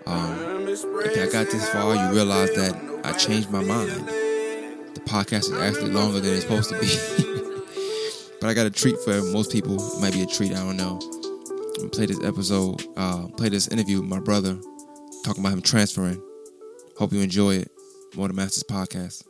Um, 0.09 0.67
if 0.69 1.19
I 1.19 1.31
got 1.31 1.51
this 1.53 1.69
far, 1.69 1.95
you 1.95 2.15
realize 2.15 2.51
that 2.55 3.01
I 3.05 3.13
changed 3.13 3.51
my 3.51 3.63
mind. 3.63 3.91
The 4.09 5.03
podcast 5.05 5.51
is 5.51 5.53
actually 5.53 5.91
longer 5.91 6.19
than 6.21 6.33
it's 6.33 6.43
supposed 6.43 6.71
to 6.71 6.79
be. 6.81 6.87
but 8.41 8.49
I 8.49 8.55
got 8.55 8.67
a 8.67 8.71
treat 8.71 8.99
for 9.01 9.21
most 9.33 9.53
people. 9.53 9.75
It 9.75 10.01
might 10.01 10.15
be 10.15 10.23
a 10.23 10.27
treat, 10.27 10.53
I 10.53 10.65
don't 10.65 10.79
know. 10.79 10.99
I'm 11.79 11.91
play 11.91 12.07
this 12.07 12.25
episode, 12.25 12.83
uh, 12.97 13.29
play 13.37 13.51
this 13.51 13.69
interview 13.69 14.01
with 14.01 14.09
my 14.09 14.19
brother, 14.19 14.59
talking 15.27 15.45
about 15.45 15.53
him 15.53 15.61
transferring. 15.61 16.23
Hope 16.97 17.13
you 17.13 17.21
enjoy 17.21 17.57
it. 17.57 17.71
More 18.17 18.29
Than 18.29 18.37
Masters 18.37 18.65
podcast, 18.65 19.25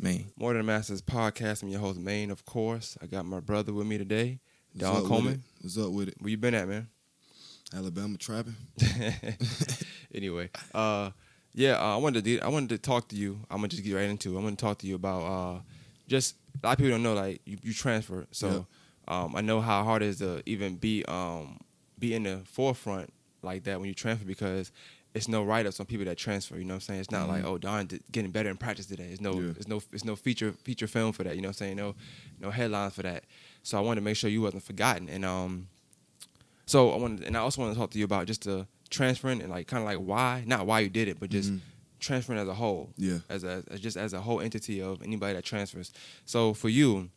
Maine. 0.00 0.32
More 0.38 0.54
Than 0.54 0.64
Masters 0.64 1.02
podcast. 1.02 1.62
I'm 1.62 1.68
your 1.68 1.80
host, 1.80 2.00
Maine, 2.00 2.30
of 2.30 2.46
course. 2.46 2.96
I 3.02 3.06
got 3.06 3.26
my 3.26 3.40
brother 3.40 3.74
with 3.74 3.86
me 3.86 3.98
today, 3.98 4.40
What's 4.72 4.90
Don 4.90 5.06
Coleman. 5.06 5.44
What's 5.60 5.76
up 5.76 5.90
with 5.90 6.08
it? 6.08 6.14
Where 6.18 6.30
you 6.30 6.38
been 6.38 6.54
at, 6.54 6.66
man? 6.66 6.88
Alabama 7.72 8.16
trapping. 8.18 8.56
anyway, 10.14 10.50
uh, 10.74 11.10
yeah, 11.54 11.72
uh, 11.80 11.94
I 11.94 11.96
wanted 11.96 12.24
to 12.24 12.40
I 12.40 12.48
wanted 12.48 12.70
to 12.70 12.78
talk 12.78 13.08
to 13.08 13.16
you. 13.16 13.40
I'm 13.50 13.58
gonna 13.58 13.68
just 13.68 13.84
get 13.84 13.94
right 13.94 14.08
into 14.08 14.34
it. 14.36 14.40
I 14.40 14.42
want 14.42 14.58
to 14.58 14.64
talk 14.64 14.78
to 14.78 14.86
you 14.86 14.94
about 14.96 15.22
uh, 15.22 15.60
just 16.08 16.36
a 16.62 16.66
lot 16.66 16.72
of 16.72 16.78
people 16.78 16.90
don't 16.90 17.02
know 17.02 17.14
like 17.14 17.40
you, 17.44 17.58
you 17.62 17.72
transfer. 17.72 18.26
So 18.30 18.66
um, 19.08 19.34
I 19.36 19.40
know 19.40 19.60
how 19.60 19.82
hard 19.84 20.02
it 20.02 20.06
is 20.06 20.18
to 20.18 20.42
even 20.46 20.76
be 20.76 21.04
um, 21.06 21.60
be 21.98 22.14
in 22.14 22.24
the 22.24 22.40
forefront 22.44 23.12
like 23.42 23.64
that 23.64 23.78
when 23.78 23.88
you 23.88 23.94
transfer 23.94 24.24
because 24.26 24.72
it's 25.14 25.28
no 25.28 25.44
write 25.44 25.64
ups 25.66 25.78
on 25.78 25.86
people 25.86 26.04
that 26.06 26.16
transfer. 26.18 26.56
You 26.56 26.64
know 26.64 26.74
what 26.74 26.76
I'm 26.76 26.80
saying? 26.80 27.00
It's 27.00 27.10
not 27.10 27.28
like 27.28 27.44
oh 27.44 27.56
Don 27.58 27.88
getting 28.10 28.30
better 28.32 28.50
in 28.50 28.56
practice 28.56 28.86
today. 28.86 29.08
It's 29.12 29.20
no 29.20 29.38
Yeah. 29.38 29.50
it's 29.56 29.68
no 29.68 29.80
it's 29.92 30.04
no 30.04 30.16
feature 30.16 30.52
feature 30.64 30.86
film 30.88 31.12
for 31.12 31.22
that. 31.24 31.36
You 31.36 31.42
know 31.42 31.48
what 31.48 31.60
I'm 31.60 31.66
saying? 31.66 31.76
No 31.76 31.94
no 32.40 32.50
headlines 32.50 32.94
for 32.94 33.02
that. 33.02 33.24
So 33.62 33.78
I 33.78 33.80
wanted 33.80 34.00
to 34.00 34.04
make 34.04 34.16
sure 34.16 34.28
you 34.30 34.42
wasn't 34.42 34.62
forgotten 34.64 35.08
and 35.08 35.24
um. 35.24 35.68
So 36.66 36.92
I 36.92 36.96
wanted, 36.96 37.24
and 37.24 37.36
I 37.36 37.40
also 37.40 37.60
want 37.60 37.74
to 37.74 37.78
talk 37.78 37.90
to 37.90 37.98
you 37.98 38.04
about 38.04 38.26
just 38.26 38.44
the 38.44 38.66
transferring 38.90 39.42
and 39.42 39.50
like 39.50 39.66
kind 39.66 39.82
of 39.82 39.86
like 39.86 39.98
why, 39.98 40.44
not 40.46 40.66
why 40.66 40.80
you 40.80 40.88
did 40.88 41.08
it, 41.08 41.20
but 41.20 41.30
just 41.30 41.50
mm-hmm. 41.50 41.64
transferring 42.00 42.38
as 42.38 42.48
a 42.48 42.54
whole. 42.54 42.90
Yeah. 42.96 43.18
As 43.28 43.44
a 43.44 43.64
as 43.70 43.80
just 43.80 43.96
as 43.96 44.12
a 44.12 44.20
whole 44.20 44.40
entity 44.40 44.80
of 44.80 45.02
anybody 45.02 45.34
that 45.34 45.44
transfers. 45.44 45.92
So 46.24 46.54
for 46.54 46.68
you, 46.68 47.10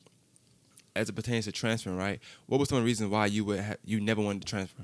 as 0.95 1.10
it 1.10 1.13
pertains 1.13 1.45
to 1.45 1.51
transferring, 1.51 1.97
right? 1.97 2.19
What 2.47 2.60
was 2.60 2.69
some 2.69 2.77
of 2.77 2.83
the 2.83 2.86
reasons 2.86 3.10
why 3.10 3.27
you 3.27 3.45
would 3.45 3.60
ha- 3.60 3.75
you 3.86 3.99
never 3.99 4.21
wanted 4.21 4.41
to 4.41 4.47
transfer? 4.47 4.83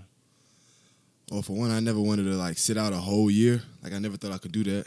Well, 1.31 1.41
for 1.41 1.53
one, 1.53 1.71
I 1.71 1.79
never 1.79 1.99
wanted 1.99 2.23
to 2.23 2.35
like 2.35 2.57
sit 2.57 2.77
out 2.77 2.93
a 2.93 2.97
whole 2.97 3.31
year. 3.31 3.61
Like 3.81 3.93
I 3.93 3.99
never 3.99 4.17
thought 4.17 4.31
I 4.31 4.37
could 4.37 4.51
do 4.51 4.63
that. 4.65 4.85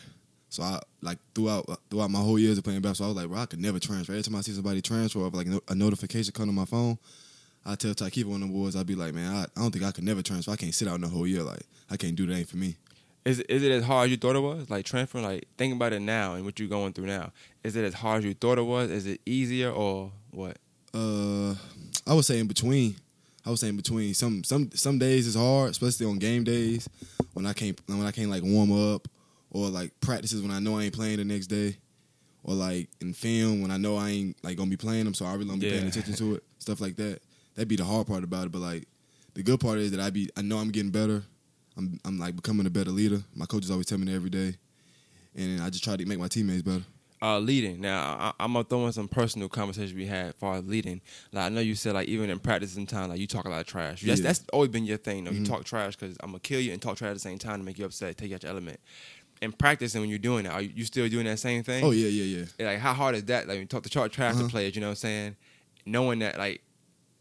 So 0.49 0.63
I 0.63 0.81
like 1.03 1.19
throughout 1.35 1.69
uh, 1.69 1.77
throughout 1.91 2.11
my 2.11 2.21
whole 2.21 2.39
years 2.39 2.57
of 2.57 2.65
playing 2.65 2.81
basketball, 2.81 3.11
I 3.11 3.15
was 3.15 3.23
like, 3.23 3.29
bro, 3.29 3.41
I 3.41 3.47
could 3.47 3.61
never 3.61 3.79
transfer. 3.79 4.13
Every 4.13 4.23
time 4.23 4.37
I 4.37 4.41
see 4.43 4.53
somebody 4.53 4.81
transfer 4.81 5.21
or 5.21 5.31
like 5.31 5.49
no- 5.49 5.61
a 5.69 5.75
notification 5.75 6.33
come 6.33 6.47
to 6.47 6.53
my 6.53 6.65
phone, 6.65 6.99
I 7.69 7.75
tell 7.75 7.93
Tykeepa 7.95 8.27
one 8.27 8.43
of 8.43 8.49
the 8.49 8.55
boys, 8.55 8.77
I'd 8.77 8.87
be 8.87 8.95
like, 8.95 9.13
man, 9.13 9.35
I, 9.35 9.43
I 9.43 9.63
don't 9.63 9.73
think 9.73 9.85
I 9.85 9.91
could 9.91 10.05
never 10.05 10.23
transfer. 10.23 10.53
I 10.53 10.57
can't 10.57 10.73
sit 10.73 10.87
out 10.87 10.95
in 10.95 11.01
the 11.01 11.09
whole 11.09 11.27
year. 11.27 11.43
Like 11.43 11.63
I 11.91 11.97
can't 11.97 12.15
do 12.15 12.25
that. 12.27 12.35
Ain't 12.35 12.49
for 12.49 12.57
me. 12.57 12.77
Is 13.25 13.41
is 13.41 13.65
it 13.65 13.73
as 13.73 13.83
hard 13.83 14.07
as 14.07 14.11
you 14.13 14.17
thought 14.17 14.37
it 14.37 14.41
was? 14.41 14.71
Like 14.71 14.85
transferring, 14.85 15.25
like 15.25 15.49
thinking 15.59 15.77
about 15.77 15.93
it 15.93 15.99
now 15.99 16.35
and 16.35 16.45
what 16.45 16.61
you're 16.61 16.69
going 16.69 16.93
through 16.93 17.07
now. 17.07 17.33
Is 17.65 17.75
it 17.75 17.85
as 17.85 17.95
hard 17.95 18.19
as 18.19 18.25
you 18.25 18.35
thought 18.35 18.57
it 18.57 18.63
was? 18.63 18.89
Is 18.89 19.07
it 19.07 19.21
easier 19.27 19.71
or 19.71 20.13
what? 20.31 20.59
Uh, 20.95 21.55
I 22.07 22.15
would 22.15 22.25
say 22.25 22.39
in 22.39 22.47
between. 22.47 22.95
I 23.45 23.51
would 23.51 23.59
say 23.59 23.69
in 23.69 23.77
between. 23.77 24.15
Some 24.15 24.45
some 24.45 24.71
some 24.73 24.99
days 24.99 25.27
it's 25.27 25.37
hard, 25.37 25.73
especially 25.73 26.07
on 26.07 26.19
game 26.19 26.45
days 26.45 26.89
when 27.35 27.47
I 27.47 27.53
can't 27.53 27.81
when 27.87 28.03
I 28.03 28.13
can't 28.13 28.31
like 28.31 28.45
warm 28.45 28.71
up 28.95 29.09
or 29.51 29.69
like 29.69 29.99
practices 30.01 30.41
when 30.41 30.53
I 30.53 30.61
know 30.61 30.79
I 30.79 30.85
ain't 30.85 30.95
playing 30.95 31.17
the 31.17 31.25
next 31.25 31.49
day, 31.49 31.77
or 32.45 32.55
like 32.55 32.89
in 33.01 33.13
film 33.13 33.61
when 33.61 33.73
I 33.73 33.77
know 33.77 33.97
I 33.97 34.11
ain't 34.11 34.37
like 34.45 34.57
gonna 34.57 34.71
be 34.71 34.77
playing 34.77 35.05
them, 35.05 35.15
so 35.15 35.27
I 35.27 35.35
really 35.35 35.47
don't 35.47 35.59
be 35.59 35.69
paying 35.71 35.89
attention 35.89 36.15
to 36.15 36.37
it. 36.37 36.45
Stuff 36.59 36.81
like 36.81 36.95
that. 36.97 37.21
That'd 37.57 37.69
be 37.69 37.77
the 37.77 37.85
hard 37.85 38.07
part 38.07 38.23
about 38.23 38.47
it. 38.47 38.53
But 38.53 38.61
like 38.61 38.87
the 39.35 39.43
good 39.43 39.59
part 39.61 39.79
is 39.79 39.91
that 39.91 40.01
I 40.01 40.11
be 40.11 40.31
I 40.37 40.43
know 40.43 40.59
I'm 40.59 40.71
getting 40.71 40.91
better. 40.91 41.25
I'm 41.77 41.99
I'm 42.05 42.19
like 42.19 42.37
becoming 42.37 42.67
a 42.67 42.71
better 42.71 42.91
leader. 42.91 43.23
My 43.35 43.47
coaches 43.47 43.71
always 43.71 43.87
tell 43.87 43.99
me 43.99 44.07
that 44.07 44.13
every 44.15 44.31
day, 44.31 44.55
and 45.35 45.61
I 45.61 45.71
just 45.71 45.85
try 45.85 45.97
to 45.97 46.07
make 46.07 46.19
my 46.19 46.29
teammates 46.29 46.63
better. 46.63 46.85
uh, 47.23 47.39
leading. 47.39 47.81
Now, 47.81 48.01
I, 48.39 48.45
I'm 48.45 48.53
gonna 48.53 48.65
throw 48.65 48.87
in 48.87 48.93
some 48.93 49.09
personal 49.09 49.49
conversations 49.49 49.95
we 49.95 50.07
had 50.07 50.27
as 50.29 50.35
far 50.35 50.57
as 50.57 50.65
leading. 50.65 51.01
Like 51.33 51.45
I 51.47 51.49
know 51.51 51.61
you 51.61 51.75
said, 51.75 51.95
like 51.95 52.09
even 52.09 52.31
in 52.31 52.39
practice 52.39 52.77
and 52.77 52.89
time, 52.89 53.09
like 53.11 53.19
you 53.19 53.27
talk 53.27 53.45
a 53.47 53.49
lot 53.49 53.61
of 53.61 53.67
trash. 53.67 54.03
That's, 54.03 54.05
Yeah. 54.05 54.15
Mm-hmm. 54.15 54.23
that's 54.23 54.45
always 54.53 54.71
been 54.71 54.85
your 54.87 54.97
thing. 54.99 55.25
Though. 55.25 55.33
You 55.33 55.45
talk 55.45 55.65
trash 55.65 55.97
because 55.97 56.17
I'm 56.21 56.31
gonna 56.31 56.41
kill 56.41 56.61
you 56.61 56.73
and 56.73 56.81
talk 56.81 56.97
trash 56.97 57.11
at 57.11 57.15
the 57.15 57.21
same 57.21 57.39
time 57.39 57.59
to 57.59 57.65
make 57.65 57.79
you 57.79 57.85
upset, 57.87 58.17
take 58.17 58.31
you 58.31 58.35
out 58.37 58.43
your 58.43 58.53
element. 58.53 58.81
In 59.43 59.53
practice 59.53 59.95
and 59.95 60.01
when 60.03 60.09
you're 60.09 60.19
doing 60.19 60.45
that, 60.45 60.53
are 60.55 60.63
you, 60.63 60.85
still 60.85 61.07
doing 61.11 61.27
that 61.27 61.39
same 61.39 61.63
thing? 61.63 61.85
Oh 61.85 61.91
yeah, 61.91 62.09
yeah, 62.09 62.45
yeah. 62.59 62.67
Like 62.67 62.79
how 62.79 62.95
hard 62.95 63.15
is 63.17 63.25
that? 63.25 63.47
Like 63.47 63.57
when 63.57 63.61
you 63.61 63.67
talk 63.67 63.83
to 63.83 63.91
talk 63.91 64.11
trash 64.13 64.33
Uh-huh. 64.35 64.45
to 64.45 64.49
players, 64.49 64.75
you 64.75 64.81
know 64.81 64.87
what 64.89 64.93
I'm 64.93 64.97
saying? 64.97 65.37
Knowing 65.85 66.21
that, 66.21 66.39
like, 66.39 66.63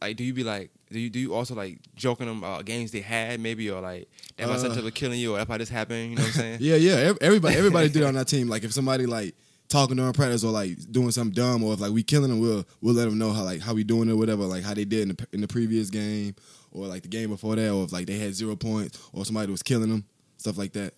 like 0.02 0.18
do 0.18 0.24
you 0.24 0.34
be 0.34 0.44
like, 0.44 0.72
do 0.92 1.00
you 1.00 1.10
do 1.10 1.20
you 1.20 1.34
also 1.34 1.56
like 1.56 1.80
joking 1.96 2.28
them 2.28 2.40
about 2.40 2.66
games 2.66 2.92
they 2.92 3.02
had 3.02 3.40
maybe 3.40 3.70
or 3.70 3.82
like, 3.82 4.10
am 4.38 4.50
I 4.50 4.54
Uh, 4.56 4.86
a 4.86 4.92
killing 4.92 5.20
you 5.20 5.36
or 5.36 5.40
if 5.40 5.50
I 5.50 5.58
this 5.58 5.70
happened? 5.70 6.12
You 6.12 6.16
know 6.18 6.22
what 6.24 6.28
I'm 6.28 6.34
saying? 6.34 6.58
Yeah, 6.62 6.76
yeah. 6.76 7.14
Everybody, 7.22 7.56
everybody 7.56 7.90
do 7.90 8.00
that 8.02 8.08
on 8.08 8.18
our 8.18 8.26
team. 8.26 8.48
Like 8.48 8.64
if 8.64 8.74
somebody 8.74 9.06
like 9.06 9.36
talking 9.68 9.98
during 9.98 10.14
practice 10.14 10.44
or 10.44 10.52
like 10.52 10.78
doing 10.92 11.12
something 11.12 11.34
dumb, 11.34 11.64
or 11.64 11.74
if 11.74 11.80
like 11.80 11.92
we 11.92 12.04
killing 12.04 12.30
them, 12.30 12.40
we'll 12.40 12.66
we'll 12.82 12.94
let 12.94 13.06
them 13.06 13.18
know 13.18 13.32
how 13.32 13.44
like 13.44 13.62
how 13.62 13.74
we 13.74 13.84
doing 13.84 14.10
it, 14.10 14.14
whatever. 14.14 14.44
Like 14.44 14.64
how 14.64 14.74
they 14.74 14.86
did 14.86 15.02
in 15.02 15.08
the 15.10 15.28
in 15.34 15.42
the 15.42 15.48
previous 15.48 15.90
game, 15.90 16.36
or 16.72 16.88
like 16.88 17.02
the 17.02 17.08
game 17.08 17.30
before 17.30 17.56
that, 17.56 17.72
or 17.72 17.84
if 17.84 17.92
like 17.92 18.08
they 18.08 18.18
had 18.18 18.34
zero 18.34 18.56
points, 18.56 19.00
or 19.14 19.26
somebody 19.26 19.52
was 19.52 19.64
killing 19.64 19.90
them, 19.90 20.06
stuff 20.38 20.58
like 20.58 20.74
that. 20.74 20.94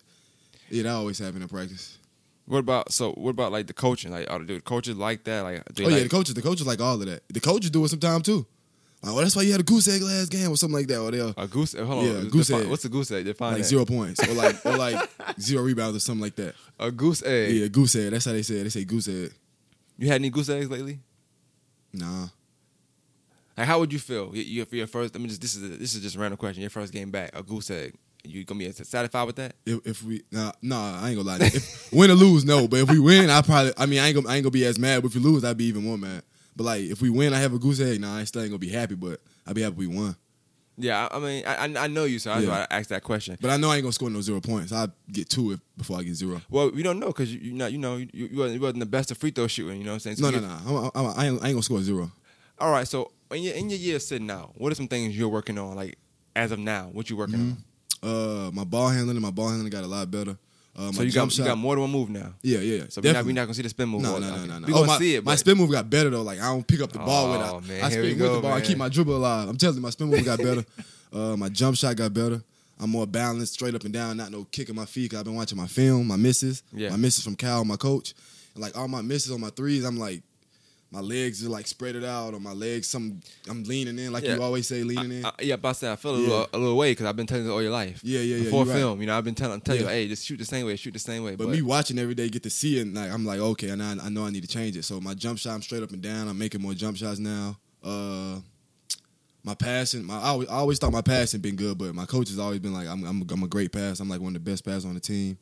Yeah, 0.70 0.82
that 0.84 0.90
always 0.90 1.18
happen 1.18 1.40
in 1.42 1.48
practice. 1.48 1.98
What 2.46 2.58
about 2.58 2.92
so? 2.92 3.12
What 3.12 3.30
about 3.30 3.52
like 3.52 3.66
the 3.66 3.74
coaching? 3.74 4.10
Like, 4.10 4.30
are 4.30 4.38
the 4.38 4.60
coaches 4.60 4.96
like 4.96 5.24
that? 5.24 5.42
Like, 5.42 5.60
Oh 5.60 5.82
yeah, 5.82 5.88
like, 5.88 6.02
the 6.04 6.08
coaches, 6.08 6.34
the 6.34 6.42
coaches 6.42 6.66
like 6.66 6.80
all 6.80 6.94
of 6.94 7.06
that. 7.06 7.22
The 7.28 7.40
coaches 7.40 7.70
do 7.70 7.84
it 7.84 7.88
sometimes 7.88 8.24
too. 8.24 8.46
Like, 9.02 9.12
oh, 9.14 9.20
that's 9.20 9.36
why 9.36 9.42
you 9.42 9.52
had 9.52 9.60
a 9.60 9.64
goose 9.64 9.86
egg 9.86 10.02
last 10.02 10.30
game 10.30 10.50
or 10.50 10.56
something 10.56 10.76
like 10.76 10.88
that. 10.88 10.98
Or 11.00 11.10
they'll 11.12 11.32
a 11.36 11.46
goose. 11.46 11.72
Hold 11.74 11.88
on, 11.90 12.04
Yeah, 12.04 12.28
goose 12.28 12.48
define- 12.48 12.62
egg. 12.62 12.70
What's 12.70 12.84
a 12.84 12.88
goose 12.88 13.10
egg? 13.12 13.24
Define 13.26 13.52
like 13.52 13.62
that. 13.62 13.68
zero 13.68 13.84
points 13.84 14.28
or 14.28 14.34
like 14.34 14.66
or 14.66 14.76
like 14.76 15.08
zero 15.40 15.62
rebounds 15.62 15.96
or 15.96 16.00
something 16.00 16.22
like 16.22 16.34
that. 16.36 16.54
A 16.80 16.90
goose 16.90 17.22
egg. 17.22 17.54
Yeah, 17.54 17.68
goose 17.68 17.94
egg. 17.94 18.10
That's 18.10 18.24
how 18.24 18.32
they 18.32 18.42
say 18.42 18.56
it. 18.56 18.64
They 18.64 18.70
say 18.70 18.84
goose 18.84 19.06
egg. 19.08 19.32
You 19.98 20.08
had 20.08 20.16
any 20.16 20.30
goose 20.30 20.48
eggs 20.48 20.68
lately? 20.68 20.98
Nah. 21.92 22.28
Like, 23.56 23.66
how 23.66 23.78
would 23.80 23.92
you 23.92 23.98
feel? 23.98 24.30
You, 24.34 24.42
you 24.42 24.64
for 24.64 24.76
your 24.76 24.86
first. 24.86 25.14
I 25.16 25.18
mean, 25.18 25.28
just, 25.28 25.40
this 25.40 25.54
is 25.56 25.62
a, 25.62 25.76
this 25.76 25.94
is 25.94 26.02
just 26.02 26.16
a 26.16 26.18
random 26.18 26.36
question. 26.36 26.60
Your 26.60 26.70
first 26.70 26.92
game 26.92 27.10
back, 27.10 27.30
a 27.34 27.42
goose 27.42 27.70
egg. 27.70 27.94
You 28.24 28.44
gonna 28.44 28.58
be 28.58 28.70
satisfied 28.72 29.22
with 29.24 29.36
that? 29.36 29.54
If, 29.64 29.86
if 29.86 30.02
we 30.02 30.22
nah, 30.32 30.52
nah, 30.60 31.00
I 31.00 31.10
ain't 31.10 31.16
gonna 31.18 31.38
lie. 31.38 31.38
If, 31.46 31.92
win 31.92 32.10
or 32.10 32.14
lose, 32.14 32.44
no. 32.44 32.66
But 32.68 32.80
if 32.80 32.90
we 32.90 32.98
win, 32.98 33.30
I 33.30 33.42
probably. 33.42 33.72
I 33.76 33.86
mean, 33.86 34.00
I 34.00 34.06
ain't 34.08 34.16
gonna. 34.16 34.28
I 34.28 34.34
ain't 34.36 34.42
gonna 34.44 34.50
be 34.50 34.64
as 34.66 34.78
mad. 34.78 35.02
But 35.02 35.08
if 35.10 35.14
we 35.14 35.20
lose, 35.20 35.44
I'd 35.44 35.56
be 35.56 35.64
even 35.66 35.84
more 35.84 35.96
mad. 35.96 36.22
But 36.58 36.64
like, 36.64 36.82
if 36.82 37.00
we 37.00 37.08
win, 37.08 37.32
I 37.32 37.38
have 37.38 37.54
a 37.54 37.58
goose 37.58 37.80
egg. 37.80 38.00
Nah, 38.00 38.16
I 38.16 38.24
still 38.24 38.42
ain't 38.42 38.50
gonna 38.50 38.58
be 38.58 38.68
happy. 38.68 38.96
But 38.96 39.20
I'd 39.46 39.54
be 39.54 39.62
happy 39.62 39.76
we 39.76 39.86
won. 39.86 40.16
Yeah, 40.80 41.08
I, 41.10 41.16
I 41.16 41.20
mean, 41.20 41.44
I, 41.46 41.54
I- 41.54 41.84
I 41.84 41.86
know 41.86 42.04
you, 42.04 42.18
so 42.18 42.30
that's 42.34 42.44
Yeah. 42.44 42.66
I 42.70 42.78
asked 42.78 42.90
that 42.90 43.02
question. 43.02 43.36
But 43.40 43.50
I 43.50 43.56
know 43.56 43.70
I 43.70 43.76
ain't 43.76 43.82
gonna 43.84 43.92
score 43.92 44.10
no 44.10 44.20
zero 44.20 44.40
points. 44.40 44.72
I'd 44.72 44.90
get 45.10 45.28
two 45.30 45.52
if, 45.52 45.60
before 45.76 45.98
I 45.98 46.02
get 46.02 46.14
zero. 46.14 46.40
Well, 46.50 46.70
we 46.70 46.82
don't 46.82 46.98
know 47.00 47.06
because 47.08 47.32
you, 47.34 47.52
not, 47.52 47.72
you 47.72 47.78
know, 47.78 47.96
you, 47.96 48.08
you, 48.12 48.38
wasn't, 48.38 48.54
you 48.56 48.60
wasn't 48.60 48.80
the 48.80 48.86
best 48.86 49.10
of 49.12 49.18
free 49.18 49.30
throw 49.30 49.46
shooting. 49.46 49.78
You 49.78 49.84
know 49.84 49.90
what 49.92 49.94
I'm 50.06 50.14
saying? 50.14 50.16
So 50.16 50.30
No, 50.30 50.38
no, 50.38 50.46
no. 50.46 50.90
I'm, 50.94 51.06
I'm, 51.06 51.18
I, 51.18 51.26
ain't, 51.26 51.42
I 51.42 51.46
ain't 51.46 51.54
gonna 51.54 51.62
score 51.62 51.80
zero. 51.80 52.10
All 52.60 52.70
right, 52.72 52.86
so 52.86 53.12
in 53.30 53.42
your 53.42 53.54
in 53.54 53.70
your 53.70 53.78
year 53.78 53.98
sitting 54.00 54.30
out, 54.30 54.52
what 54.56 54.70
are 54.72 54.74
some 54.74 54.88
things 54.88 55.16
you're 55.16 55.28
working 55.28 55.58
on? 55.58 55.76
Like 55.76 55.96
as 56.36 56.50
of 56.52 56.58
now, 56.58 56.90
what 56.92 57.08
you 57.10 57.16
working 57.16 57.56
on? 58.02 58.08
Uh, 58.10 58.50
my 58.52 58.64
ball 58.64 58.88
handling 58.88 59.16
and 59.16 59.22
my 59.24 59.30
ball 59.30 59.48
handling 59.48 59.70
got 59.70 59.84
a 59.84 59.88
lot 59.88 60.10
better. 60.10 60.36
Uh, 60.78 60.92
So 60.92 61.02
you 61.02 61.10
got 61.10 61.32
shot, 61.32 61.38
you 61.38 61.44
got 61.44 61.58
more 61.58 61.74
than 61.74 61.82
one 61.82 61.90
move 61.90 62.08
now. 62.08 62.32
Yeah, 62.40 62.60
yeah. 62.60 62.84
So 62.88 63.00
we're 63.02 63.12
not, 63.12 63.24
we 63.24 63.32
not 63.32 63.42
gonna 63.46 63.54
see 63.54 63.62
the 63.62 63.68
spin 63.68 63.88
move. 63.88 64.02
No, 64.02 64.18
no, 64.18 64.30
no, 64.36 64.44
no, 64.46 64.58
no. 64.60 64.66
We 64.68 64.72
Oh, 64.72 64.76
gonna 64.76 64.86
my, 64.86 64.98
see 64.98 65.14
it. 65.16 65.24
my 65.24 65.34
spin 65.34 65.56
move 65.58 65.70
got 65.72 65.90
better 65.90 66.08
though. 66.10 66.22
Like 66.22 66.38
I 66.40 66.44
don't 66.52 66.64
pick 66.66 66.80
up 66.80 66.92
the 66.92 67.00
ball 67.00 67.32
with 67.32 67.40
Oh, 67.40 67.58
it. 67.58 67.64
man, 67.68 67.84
I 67.84 67.88
spin 67.90 68.02
with 68.02 68.18
go, 68.18 68.34
the 68.36 68.40
ball. 68.42 68.52
I 68.52 68.60
keep 68.60 68.78
my 68.78 68.88
dribble 68.88 69.16
alive. 69.16 69.48
I'm 69.48 69.56
telling 69.56 69.76
you, 69.76 69.82
my 69.82 69.90
spin 69.90 70.08
move 70.08 70.24
got 70.24 70.38
better. 70.38 70.64
Uh, 71.10 71.34
my 71.38 71.48
jump 71.48 71.74
shot 71.74 71.96
got 71.96 72.12
better. 72.12 72.42
I'm 72.78 72.90
more 72.90 73.06
balanced, 73.06 73.54
straight 73.54 73.74
up 73.74 73.82
and 73.84 73.94
down, 73.94 74.18
not 74.18 74.30
no 74.30 74.44
kicking 74.52 74.74
my 74.74 74.84
feet. 74.84 75.10
Cause 75.10 75.20
I've 75.20 75.24
been 75.24 75.34
watching 75.36 75.56
my 75.56 75.66
film, 75.66 76.06
my 76.06 76.16
misses, 76.16 76.62
Yeah. 76.70 76.90
my 76.90 76.96
misses 76.98 77.24
from 77.24 77.34
Cal, 77.34 77.64
my 77.64 77.76
coach, 77.76 78.12
and 78.54 78.62
like 78.62 78.76
all 78.76 78.88
my 78.88 79.00
misses 79.00 79.32
on 79.32 79.40
my 79.40 79.48
threes. 79.48 79.84
I'm 79.84 79.98
like, 79.98 80.20
my 80.90 81.00
legs 81.00 81.44
are 81.44 81.50
like 81.50 81.66
spread 81.66 81.96
it 81.96 82.04
out, 82.04 82.32
or 82.34 82.40
my 82.40 82.52
legs, 82.52 82.86
some 82.88 83.20
I'm 83.48 83.62
leaning 83.64 83.98
in, 83.98 84.10
like 84.12 84.24
Yeah. 84.24 84.36
you 84.36 84.42
always 84.42 84.66
say, 84.66 84.82
leaning 84.82 85.18
in. 85.18 85.24
I, 85.26 85.32
yeah, 85.42 85.56
but 85.56 85.68
I 85.68 85.72
said 85.72 85.92
I 85.92 85.96
feel 85.96 86.14
a 86.14 86.18
Yeah. 86.20 86.28
little 86.28 86.48
a 86.54 86.58
little 86.58 86.76
way 86.78 86.92
because 86.92 87.06
I've 87.06 87.16
been 87.16 87.26
telling 87.26 87.44
you 87.44 87.52
all 87.52 87.60
your 87.62 87.70
life. 87.72 88.00
Yeah, 88.02 88.20
yeah, 88.20 88.36
yeah, 88.36 88.44
Before 88.44 88.64
you 88.64 88.70
right. 88.70 88.78
film, 88.78 89.00
you 89.00 89.06
know, 89.06 89.16
I've 89.18 89.24
been 89.24 89.34
telling 89.34 89.60
tell 89.60 89.76
you, 89.76 89.82
Yeah. 89.82 89.90
hey, 89.90 90.08
just 90.08 90.24
shoot 90.26 90.38
the 90.38 90.44
same 90.46 90.64
way, 90.66 90.76
shoot 90.76 90.92
the 90.94 90.98
same 90.98 91.22
way. 91.24 91.36
But, 91.36 91.48
me 91.50 91.60
watching 91.62 91.98
every 91.98 92.14
day, 92.14 92.28
get 92.30 92.42
to 92.44 92.50
see 92.50 92.78
it, 92.78 92.82
and 92.82 92.94
like, 92.94 93.12
I'm 93.12 93.26
like, 93.26 93.38
okay, 93.40 93.68
and 93.68 93.82
I, 93.82 93.96
I 94.02 94.08
know 94.08 94.24
I 94.24 94.30
need 94.30 94.42
to 94.42 94.48
change 94.48 94.76
it. 94.76 94.84
So 94.84 95.00
my 95.00 95.14
jump 95.14 95.38
shot, 95.38 95.54
I'm 95.54 95.62
straight 95.62 95.82
up 95.82 95.90
and 95.90 96.00
down. 96.02 96.26
I'm 96.28 96.38
making 96.38 96.62
more 96.62 96.72
jump 96.74 96.96
shots 96.96 97.18
now. 97.18 97.58
Uh, 97.84 98.40
my 99.44 99.54
passing, 99.54 100.04
my 100.04 100.18
I 100.18 100.28
always, 100.28 100.48
I 100.48 100.54
always 100.54 100.78
thought 100.78 100.92
my 100.92 101.00
passing 101.02 101.40
been 101.40 101.56
good, 101.56 101.78
but 101.78 101.94
my 101.94 102.06
coach 102.06 102.28
has 102.28 102.38
always 102.38 102.58
been 102.60 102.72
like, 102.74 102.88
I'm, 102.88 103.04
I'm, 103.04 103.24
I'm 103.30 103.42
a 103.42 103.46
great 103.46 103.72
pass. 103.72 104.00
I'm 104.00 104.08
like 104.08 104.20
one 104.20 104.34
of 104.34 104.44
the 104.44 104.50
best 104.50 104.64
passers 104.64 104.84
on 104.84 104.94
the 104.94 105.00
team. 105.00 105.38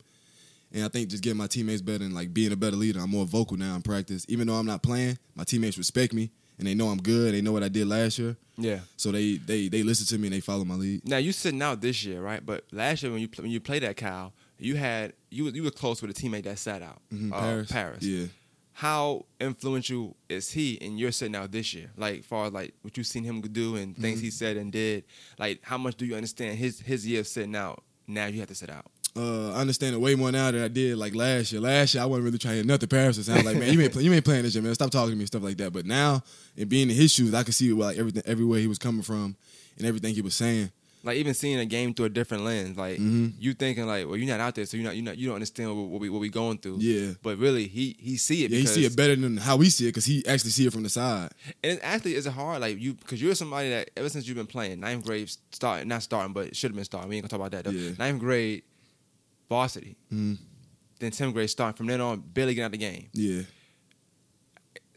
And 0.73 0.83
I 0.83 0.89
think 0.89 1.09
just 1.09 1.23
getting 1.23 1.37
my 1.37 1.47
teammates 1.47 1.81
better 1.81 2.03
and 2.03 2.13
like 2.13 2.33
being 2.33 2.51
a 2.51 2.55
better 2.57 2.75
leader, 2.75 2.99
I'm 2.99 3.09
more 3.11 3.25
vocal 3.25 3.55
now 3.57 3.75
in 3.75 3.81
practice. 3.81 4.25
Even 4.27 4.47
though 4.47 4.55
I'm 4.55 4.65
not 4.65 4.83
playing, 4.83 5.17
my 5.35 5.43
teammates 5.45 5.77
respect 5.77 6.13
me 6.13 6.29
and 6.59 6.67
they 6.67 6.73
know 6.75 6.89
I'm 6.89 6.97
good. 7.01 7.33
They 7.33 7.41
know 7.41 7.51
what 7.53 7.63
I 7.63 7.69
did 7.69 7.87
last 7.87 8.17
year, 8.19 8.35
yeah. 8.57 8.79
so 8.97 9.11
they 9.11 9.37
they 9.37 9.67
they 9.69 9.83
listen 9.83 10.05
to 10.07 10.17
me 10.17 10.27
and 10.27 10.35
they 10.35 10.39
follow 10.41 10.65
my 10.65 10.75
lead. 10.75 11.07
Now 11.07 11.17
you 11.17 11.31
sitting 11.31 11.61
out 11.61 11.79
this 11.81 12.03
year, 12.03 12.21
right? 12.21 12.45
But 12.45 12.65
last 12.71 13.01
year 13.03 13.11
when 13.11 13.21
you 13.21 13.29
when 13.37 13.49
you 13.51 13.59
played 13.59 13.83
at 13.83 13.95
Cal, 13.95 14.33
you 14.59 14.75
had 14.75 15.13
you 15.29 15.45
were- 15.45 15.51
you 15.51 15.63
were 15.63 15.71
close 15.71 16.01
with 16.01 16.11
a 16.11 16.13
teammate 16.13 16.43
that 16.43 16.57
sat 16.59 16.81
out, 16.81 17.01
Mhm, 17.13 17.31
uh, 17.31 17.39
Paris, 17.39 17.71
Paris. 17.71 18.03
yeah. 18.03 18.25
How 18.73 19.25
influential 19.39 20.15
is 20.29 20.51
he 20.51 20.73
in 20.73 20.97
your 20.99 21.11
sitting 21.11 21.35
out 21.35 21.51
this 21.51 21.73
year? 21.73 21.89
Like, 21.97 22.23
far 22.23 22.45
as 22.47 22.53
like 22.53 22.73
what 22.83 22.95
you've 22.97 23.07
seen 23.07 23.23
him 23.23 23.41
do 23.41 23.75
and 23.75 23.95
things 23.97 24.17
Mm-hmm. 24.17 24.25
he 24.25 24.31
said 24.31 24.57
and 24.57 24.71
did. 24.71 25.03
Like, 25.39 25.59
how 25.63 25.77
much 25.77 25.95
do 25.95 26.05
you 26.05 26.15
understand 26.15 26.57
his 26.59 26.79
his 26.81 27.05
year 27.07 27.21
of 27.21 27.27
sitting 27.27 27.55
out? 27.55 27.83
Now 28.07 28.27
you 28.27 28.39
have 28.39 28.47
to 28.49 28.55
sit 28.55 28.69
out. 28.69 28.85
Uh, 29.17 29.51
I 29.53 29.61
understand 29.61 29.95
it 29.95 29.99
way 29.99 30.15
more 30.15 30.31
now 30.31 30.51
than 30.51 30.61
I 30.63 30.67
did 30.67 30.97
like 30.97 31.15
last 31.15 31.51
year. 31.51 31.59
Last 31.61 31.93
year 31.93 32.03
I 32.03 32.05
wasn't 32.05 32.25
really 32.25 32.37
trying 32.37 32.51
to 32.53 32.55
hear 32.57 32.65
nothing 32.65 32.87
Paris 32.89 33.17
was 33.17 33.25
saying. 33.25 33.39
I 33.39 33.41
was 33.43 33.53
like, 33.53 33.57
man, 33.57 33.73
you 33.73 33.81
ain't 33.81 33.91
play, 33.93 34.03
you 34.03 34.13
ain't 34.13 34.23
playing 34.25 34.43
this 34.43 34.53
year, 34.55 34.63
man. 34.63 34.75
Stop 34.75 34.91
talking 34.91 35.09
to 35.11 35.15
me 35.15 35.21
and 35.21 35.27
stuff 35.27 35.43
like 35.43 35.57
that. 35.57 35.73
But 35.73 35.85
now, 35.85 36.21
and 36.55 36.69
being 36.69 36.89
in 36.89 36.95
his 36.95 37.11
shoes, 37.11 37.33
I 37.33 37.43
could 37.43 37.55
see 37.55 37.71
like 37.73 37.97
everything, 37.97 38.23
everywhere 38.25 38.59
he 38.59 38.67
was 38.67 38.77
coming 38.77 39.01
from, 39.01 39.35
and 39.77 39.85
everything 39.87 40.13
he 40.13 40.21
was 40.21 40.35
saying. 40.35 40.71
Like 41.03 41.17
even 41.17 41.33
seeing 41.35 41.57
a 41.59 41.65
game 41.65 41.93
through 41.93 42.05
a 42.07 42.09
different 42.09 42.43
lens, 42.43 42.75
like 42.75 42.97
Mhm. 42.99 43.33
you 43.39 43.53
thinking 43.53 43.85
like, 43.87 44.07
well, 44.07 44.17
you're 44.17 44.27
not 44.27 44.41
out 44.41 44.55
there, 44.55 44.65
so 44.65 44.75
you're 44.75 44.85
not, 44.85 44.95
you're 44.95 45.05
not, 45.05 45.17
you 45.17 45.27
don't 45.27 45.35
understand 45.35 45.69
what, 45.69 45.87
what 45.87 46.01
we 46.01 46.09
what 46.09 46.19
we 46.19 46.27
going 46.27 46.57
through. 46.57 46.79
Yeah. 46.79 47.13
But 47.23 47.37
really, 47.37 47.67
he 47.67 47.95
he 47.99 48.17
see 48.17 48.43
it. 48.43 48.51
Yeah, 48.51 48.59
he 48.59 48.65
see 48.65 48.83
it 48.83 48.95
better 48.95 49.15
than 49.15 49.37
how 49.37 49.55
we 49.55 49.69
see 49.69 49.85
it 49.85 49.89
because 49.89 50.05
he 50.05 50.25
actually 50.27 50.49
see 50.51 50.65
it 50.65 50.73
from 50.73 50.83
the 50.83 50.89
side. 50.89 51.29
And 51.63 51.73
it 51.73 51.79
actually 51.81 52.15
is 52.15 52.25
hard, 52.25 52.61
like 52.61 52.79
you, 52.81 52.95
because 52.95 53.21
you're 53.21 53.35
somebody 53.35 53.69
that 53.69 53.91
ever 53.95 54.09
since 54.09 54.27
you've 54.27 54.35
been 54.37 54.47
playing 54.47 54.79
ninth 54.81 55.05
grade, 55.05 55.31
starting 55.51 55.87
not 55.87 56.03
starting, 56.03 56.33
but 56.33 56.55
should 56.55 56.71
have 56.71 56.75
been 56.75 56.83
starting. 56.83 57.09
We 57.09 57.15
ain't 57.15 57.23
gonna 57.29 57.29
talk 57.41 57.47
about 57.47 57.51
that. 57.63 57.71
Though. 57.71 57.77
Yeah. 57.79 57.91
Ninth 57.97 58.19
grade, 58.19 58.63
varsity. 59.49 59.95
Mhm. 60.11 60.37
Then 60.99 61.11
tenth 61.11 61.33
grade, 61.33 61.49
starting 61.49 61.77
from 61.77 61.87
then 61.87 62.01
on, 62.01 62.21
barely 62.21 62.53
getting 62.53 62.63
out 62.63 62.67
of 62.67 62.71
the 62.73 62.77
game. 62.79 63.09
Yeah, 63.13 63.43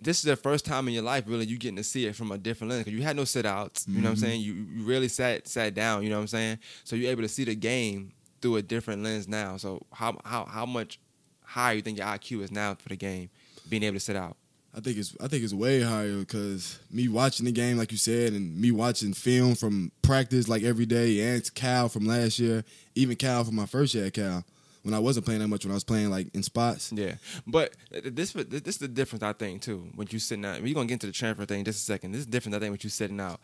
This 0.02 0.16
is 0.16 0.22
the 0.24 0.36
first 0.36 0.64
time 0.64 0.88
in 0.88 0.94
your 0.94 1.02
life, 1.02 1.24
really, 1.26 1.44
you 1.44 1.58
getting 1.58 1.76
to 1.76 1.84
see 1.84 2.06
it 2.06 2.16
from 2.16 2.32
a 2.32 2.38
different 2.38 2.70
lens. 2.70 2.84
Because 2.84 2.98
you 2.98 3.04
had 3.04 3.16
no 3.16 3.24
sit 3.24 3.44
outs. 3.44 3.84
You 3.86 3.96
know 4.00 4.04
what 4.04 4.08
I'm 4.12 4.16
Mhm. 4.16 4.20
saying? 4.20 4.40
You 4.40 4.54
you 4.54 4.84
really 4.84 5.08
sat 5.08 5.46
sat 5.46 5.74
down. 5.74 6.02
You 6.02 6.08
know 6.08 6.16
what 6.16 6.22
I'm 6.22 6.28
saying? 6.28 6.58
So 6.84 6.96
you're 6.96 7.10
able 7.10 7.20
to 7.22 7.28
see 7.28 7.44
the 7.44 7.54
game 7.54 8.12
through 8.40 8.56
a 8.56 8.62
different 8.62 9.02
lens 9.02 9.28
now. 9.28 9.58
So 9.58 9.86
how 9.92 10.18
how 10.24 10.46
how 10.46 10.64
much 10.64 10.98
higher 11.42 11.74
you 11.76 11.82
think 11.82 11.98
your 11.98 12.06
IQ 12.06 12.42
is 12.42 12.50
now 12.50 12.74
for 12.76 12.88
the 12.88 12.96
game, 12.96 13.28
being 13.68 13.82
able 13.82 13.96
to 13.96 14.00
sit 14.00 14.16
out? 14.16 14.38
I 14.74 14.80
think 14.80 14.98
it's 14.98 15.16
I 15.20 15.26
think 15.26 15.42
it's 15.42 15.52
way 15.52 15.80
higher 15.80 16.18
because 16.18 16.78
me 16.90 17.08
watching 17.08 17.46
the 17.46 17.52
game 17.52 17.76
like 17.76 17.90
you 17.90 17.98
said, 17.98 18.32
and 18.32 18.56
me 18.56 18.70
watching 18.70 19.12
film 19.12 19.54
from 19.56 19.90
practice 20.02 20.48
like 20.48 20.62
every 20.62 20.86
day, 20.86 21.20
and 21.34 21.54
Cal 21.54 21.88
from 21.88 22.06
last 22.06 22.38
year, 22.38 22.64
even 22.94 23.16
Cal 23.16 23.44
from 23.44 23.56
my 23.56 23.66
first 23.66 23.94
year 23.94 24.06
at 24.06 24.12
Cal. 24.14 24.44
When 24.82 24.94
I 24.94 24.98
wasn't 24.98 25.26
playing 25.26 25.42
that 25.42 25.48
much, 25.48 25.64
when 25.64 25.72
I 25.72 25.74
was 25.74 25.84
playing 25.84 26.08
like 26.08 26.34
in 26.34 26.42
spots, 26.42 26.90
Yeah, 26.90 27.16
but 27.46 27.74
this 27.90 28.32
this 28.32 28.62
is 28.66 28.78
the 28.78 28.88
difference 28.88 29.22
I 29.22 29.34
think 29.34 29.60
too. 29.60 29.90
When 29.94 30.08
you 30.10 30.18
sitting 30.18 30.44
out, 30.44 30.62
we're 30.62 30.72
gonna 30.72 30.86
get 30.86 30.94
into 30.94 31.06
the 31.06 31.12
transfer 31.12 31.44
thing 31.44 31.58
in 31.58 31.64
just 31.66 31.82
a 31.82 31.84
second. 31.84 32.12
This 32.12 32.20
is 32.20 32.26
different. 32.26 32.54
I 32.54 32.60
think 32.60 32.70
when 32.70 32.80
you 32.82 32.88
sitting 32.88 33.20
out. 33.20 33.40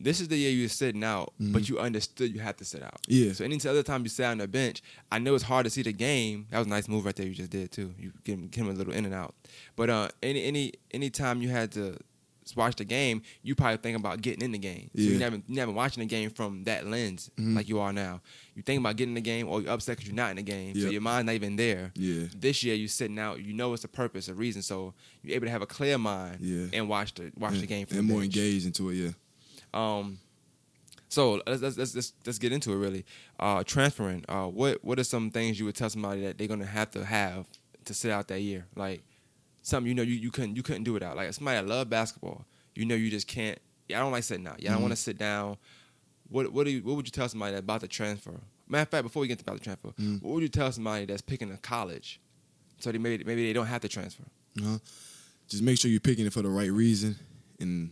This 0.00 0.20
is 0.20 0.28
the 0.28 0.36
year 0.36 0.50
you're 0.50 0.68
sitting 0.68 1.02
out, 1.02 1.32
but 1.40 1.68
you 1.68 1.78
understood 1.78 2.32
you 2.32 2.40
had 2.40 2.56
to 2.58 2.64
sit 2.64 2.82
out. 2.82 3.00
Yeah. 3.08 3.32
So 3.32 3.44
any 3.44 3.56
other 3.66 3.82
time 3.82 4.02
you 4.04 4.08
sat 4.08 4.30
on 4.30 4.38
the 4.38 4.46
bench, 4.48 4.80
I 5.10 5.18
know 5.18 5.34
it's 5.34 5.44
hard 5.44 5.64
to 5.64 5.70
see 5.70 5.82
the 5.82 5.92
game. 5.92 6.46
That 6.50 6.58
was 6.58 6.66
a 6.66 6.70
nice 6.70 6.88
move 6.88 7.04
right 7.04 7.16
there 7.16 7.26
you 7.26 7.34
just 7.34 7.50
did 7.50 7.72
too. 7.72 7.92
You 7.98 8.12
get 8.24 8.34
him, 8.34 8.46
get 8.48 8.60
him 8.62 8.68
a 8.70 8.72
little 8.72 8.92
in 8.92 9.04
and 9.04 9.14
out. 9.14 9.34
But 9.76 9.90
uh, 9.90 10.08
any 10.22 10.44
any 10.44 10.72
any 10.92 11.10
time 11.10 11.42
you 11.42 11.48
had 11.48 11.72
to 11.72 11.96
watch 12.56 12.76
the 12.76 12.84
game, 12.84 13.20
you 13.42 13.54
probably 13.54 13.76
think 13.76 13.98
about 13.98 14.22
getting 14.22 14.42
in 14.42 14.52
the 14.52 14.58
game. 14.58 14.88
So 14.96 15.02
Yeah. 15.02 15.10
you 15.10 15.18
never 15.18 15.36
you 15.36 15.42
never 15.48 15.72
watching 15.72 16.00
the 16.00 16.06
game 16.06 16.30
from 16.30 16.62
that 16.64 16.86
lens 16.86 17.30
Mhm. 17.36 17.54
like 17.56 17.68
you 17.68 17.78
are 17.80 17.92
now. 17.92 18.22
You 18.54 18.62
think 18.62 18.80
about 18.80 18.96
getting 18.96 19.10
in 19.10 19.14
the 19.16 19.20
game, 19.20 19.48
or 19.48 19.60
you're 19.60 19.70
upset 19.72 19.96
because 19.96 20.06
you're 20.08 20.16
not 20.16 20.30
in 20.30 20.36
the 20.36 20.42
game. 20.42 20.74
So 20.80 20.88
your 20.90 21.00
mind's 21.02 21.26
not 21.26 21.34
even 21.34 21.56
there 21.56 21.92
yeah, 21.94 22.24
this 22.36 22.62
year 22.62 22.74
you're 22.74 22.88
sitting 22.88 23.18
out, 23.18 23.42
you 23.44 23.52
know 23.52 23.74
it's 23.74 23.84
a 23.84 23.88
purpose, 23.88 24.28
a 24.28 24.34
reason, 24.34 24.62
so 24.62 24.94
you're 25.22 25.34
able 25.36 25.46
to 25.46 25.50
have 25.50 25.60
a 25.62 25.66
clear 25.66 25.98
mind 25.98 26.38
Yeah. 26.40 26.66
and 26.72 26.88
watch 26.88 27.14
the 27.14 27.32
watch 27.36 27.58
the 27.60 27.66
game 27.66 27.86
from 27.86 27.98
and 27.98 28.06
more 28.06 28.20
bench. 28.20 28.36
engaged 28.36 28.64
into 28.66 28.88
it. 28.90 28.94
Yeah, 28.94 29.10
Um, 29.74 30.18
so 31.08 31.40
let's 31.46 31.62
let's, 31.62 31.76
let's 31.94 32.12
let's 32.26 32.38
get 32.38 32.52
into 32.52 32.72
it 32.72 32.76
really. 32.76 33.04
Uh, 33.40 33.62
transferring. 33.64 34.24
Uh, 34.28 34.46
what 34.46 34.82
what 34.84 34.98
are 34.98 35.04
some 35.04 35.30
things 35.30 35.58
you 35.58 35.64
would 35.66 35.74
tell 35.74 35.88
somebody 35.90 36.22
that 36.22 36.36
they're 36.38 36.48
gonna 36.48 36.66
have 36.66 36.90
to 36.92 37.04
have 37.04 37.46
to 37.86 37.94
sit 37.94 38.10
out 38.10 38.28
that 38.28 38.40
year? 38.40 38.66
Like 38.76 39.02
something 39.62 39.88
you 39.88 39.94
know 39.94 40.02
you, 40.02 40.14
you 40.14 40.30
couldn't 40.30 40.56
you 40.56 40.62
couldn't 40.62 40.84
do 40.84 40.92
without. 40.92 41.16
Like 41.16 41.32
somebody 41.32 41.56
that 41.60 41.66
love 41.66 41.88
basketball, 41.88 42.44
you 42.74 42.84
know 42.84 42.94
you 42.94 43.10
just 43.10 43.26
can't. 43.26 43.58
Yeah, 43.88 43.98
I 43.98 44.02
don't 44.02 44.12
like 44.12 44.24
sitting 44.24 44.46
out. 44.46 44.62
Yeah, 44.62 44.70
I 44.70 44.72
don't 44.72 44.80
Mhm. 44.80 44.82
want 44.82 44.92
to 44.92 45.02
sit 45.02 45.16
down. 45.18 45.56
What 46.28 46.52
what 46.52 46.64
do 46.64 46.70
you, 46.72 46.82
what 46.82 46.96
would 46.96 47.06
you 47.06 47.10
tell 47.12 47.28
somebody 47.28 47.56
about 47.56 47.80
the 47.80 47.88
transfer? 47.88 48.38
Matter 48.68 48.82
of 48.82 48.88
fact, 48.90 49.02
before 49.04 49.22
we 49.22 49.28
get 49.28 49.38
to 49.38 49.44
about 49.44 49.56
the 49.58 49.64
transfer, 49.64 49.88
Mhm. 49.98 50.20
what 50.22 50.34
would 50.34 50.42
you 50.42 50.48
tell 50.50 50.70
somebody 50.70 51.06
that's 51.06 51.22
picking 51.22 51.50
a 51.50 51.56
college? 51.56 52.20
So 52.80 52.92
they 52.92 52.98
maybe 52.98 53.24
maybe 53.24 53.46
they 53.46 53.54
don't 53.54 53.66
have 53.66 53.80
to 53.80 53.88
transfer. 53.88 54.24
uh-huh. 54.60 54.78
just 55.48 55.62
make 55.62 55.78
sure 55.78 55.90
you're 55.90 56.00
picking 56.00 56.26
it 56.26 56.32
for 56.34 56.42
the 56.42 56.48
right 56.50 56.70
reason, 56.70 57.16
and 57.60 57.90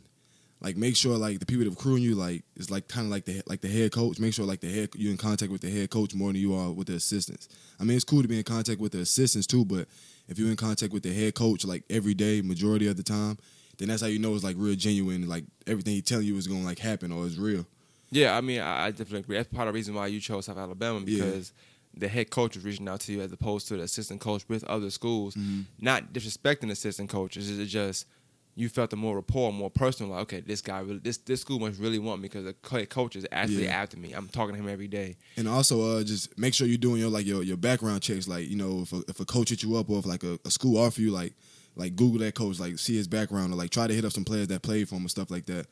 like 0.60 0.76
make 0.76 0.96
sure 0.96 1.16
like 1.18 1.38
the 1.38 1.46
people 1.46 1.64
that 1.64 1.72
are 1.72 1.76
crewing 1.76 2.02
you 2.02 2.14
like 2.14 2.42
it's 2.56 2.70
like 2.70 2.88
kind 2.88 3.04
of 3.06 3.10
like 3.10 3.24
the 3.26 3.42
like 3.46 3.60
the 3.60 3.68
head 3.68 3.92
coach. 3.92 4.18
Make 4.18 4.34
sure 4.34 4.44
like 4.46 4.60
the 4.60 4.72
head 4.72 4.90
you're 4.94 5.10
in 5.12 5.18
contact 5.18 5.52
with 5.52 5.60
the 5.60 5.70
head 5.70 5.90
coach 5.90 6.14
more 6.14 6.32
than 6.32 6.40
you 6.40 6.54
are 6.54 6.72
with 6.72 6.86
the 6.86 6.94
assistants. 6.94 7.48
I 7.78 7.84
mean, 7.84 7.96
it's 7.96 8.04
cool 8.04 8.22
to 8.22 8.28
be 8.28 8.38
in 8.38 8.44
contact 8.44 8.80
with 8.80 8.92
the 8.92 9.00
assistants 9.00 9.46
too, 9.46 9.64
but 9.64 9.86
if 10.28 10.38
you're 10.38 10.50
in 10.50 10.56
contact 10.56 10.92
with 10.92 11.02
the 11.02 11.12
head 11.12 11.34
coach 11.34 11.64
like 11.64 11.84
every 11.90 12.14
day, 12.14 12.40
majority 12.40 12.88
of 12.88 12.96
the 12.96 13.02
time, 13.02 13.38
then 13.78 13.88
that's 13.88 14.00
how 14.00 14.08
you 14.08 14.18
know 14.18 14.34
it's 14.34 14.44
like 14.44 14.56
real 14.58 14.74
genuine. 14.76 15.28
Like 15.28 15.44
everything 15.66 15.92
he 15.94 16.02
telling 16.02 16.26
you 16.26 16.36
is 16.36 16.46
gonna 16.46 16.64
like 16.64 16.78
happen 16.78 17.12
or 17.12 17.26
is 17.26 17.38
real. 17.38 17.66
Yeah, 18.10 18.36
I 18.36 18.40
mean, 18.40 18.60
I, 18.60 18.86
I 18.86 18.90
definitely 18.90 19.20
agree. 19.20 19.36
That's 19.36 19.48
part 19.52 19.68
of 19.68 19.74
the 19.74 19.76
reason 19.78 19.94
why 19.94 20.06
you 20.06 20.20
chose 20.20 20.46
South 20.46 20.56
Alabama 20.58 21.00
Yeah. 21.00 21.24
because 21.24 21.52
the 21.98 22.08
head 22.08 22.30
coach 22.30 22.54
was 22.54 22.64
reaching 22.64 22.88
out 22.88 23.00
to 23.00 23.12
you 23.12 23.20
as 23.20 23.32
opposed 23.32 23.68
to 23.68 23.76
the 23.76 23.82
assistant 23.82 24.20
coach 24.20 24.48
with 24.48 24.64
other 24.64 24.90
schools. 24.90 25.34
Mm-hmm. 25.34 25.62
Not 25.80 26.12
disrespecting 26.12 26.70
assistant 26.70 27.10
coaches, 27.10 27.58
it's 27.58 27.70
just 27.70 28.06
you 28.58 28.68
felt 28.70 28.90
a 28.92 28.96
more 28.96 29.14
rapport, 29.16 29.52
more 29.52 29.70
personal. 29.70 30.12
Like, 30.12 30.22
okay, 30.22 30.40
this 30.40 30.62
guy 30.62 30.80
really, 30.80 30.98
this 30.98 31.18
this 31.18 31.42
school 31.42 31.58
must 31.60 31.78
really 31.78 31.98
want 31.98 32.20
me 32.22 32.28
because 32.28 32.44
the 32.44 32.86
coach 32.86 33.14
is 33.14 33.26
actually 33.30 33.64
Yeah. 33.66 33.82
after 33.82 33.96
me. 33.98 34.12
I'm 34.14 34.28
talking 34.28 34.54
to 34.54 34.60
him 34.60 34.68
every 34.68 34.88
day. 34.88 35.16
And 35.36 35.46
also, 35.46 35.98
uh, 35.98 36.02
just 36.04 36.36
make 36.38 36.54
sure 36.54 36.66
you're 36.66 36.78
doing 36.78 37.00
your 37.00 37.10
like 37.10 37.26
your, 37.26 37.42
your 37.42 37.56
background 37.58 38.00
checks. 38.02 38.26
Like 38.26 38.48
you 38.48 38.56
know, 38.56 38.80
if 38.82 38.92
a, 38.92 39.02
if 39.08 39.20
a 39.20 39.24
coach 39.26 39.50
hit 39.50 39.62
you 39.62 39.76
up 39.76 39.90
or 39.90 39.98
if 39.98 40.06
like 40.06 40.24
a, 40.24 40.38
a 40.44 40.50
school 40.50 40.78
offer 40.78 41.00
you, 41.00 41.10
like 41.10 41.34
like 41.76 41.94
Google 41.94 42.20
that 42.20 42.34
coach, 42.34 42.58
like 42.58 42.78
see 42.78 42.96
his 42.96 43.06
background 43.06 43.52
or 43.52 43.56
like 43.56 43.68
try 43.70 43.86
to 43.86 43.92
hit 43.94 44.04
up 44.06 44.12
some 44.12 44.24
players 44.24 44.48
that 44.48 44.62
played 44.62 44.88
for 44.88 44.94
him 44.94 45.02
and 45.02 45.10
stuff 45.10 45.30
like 45.30 45.44
that. 45.46 45.66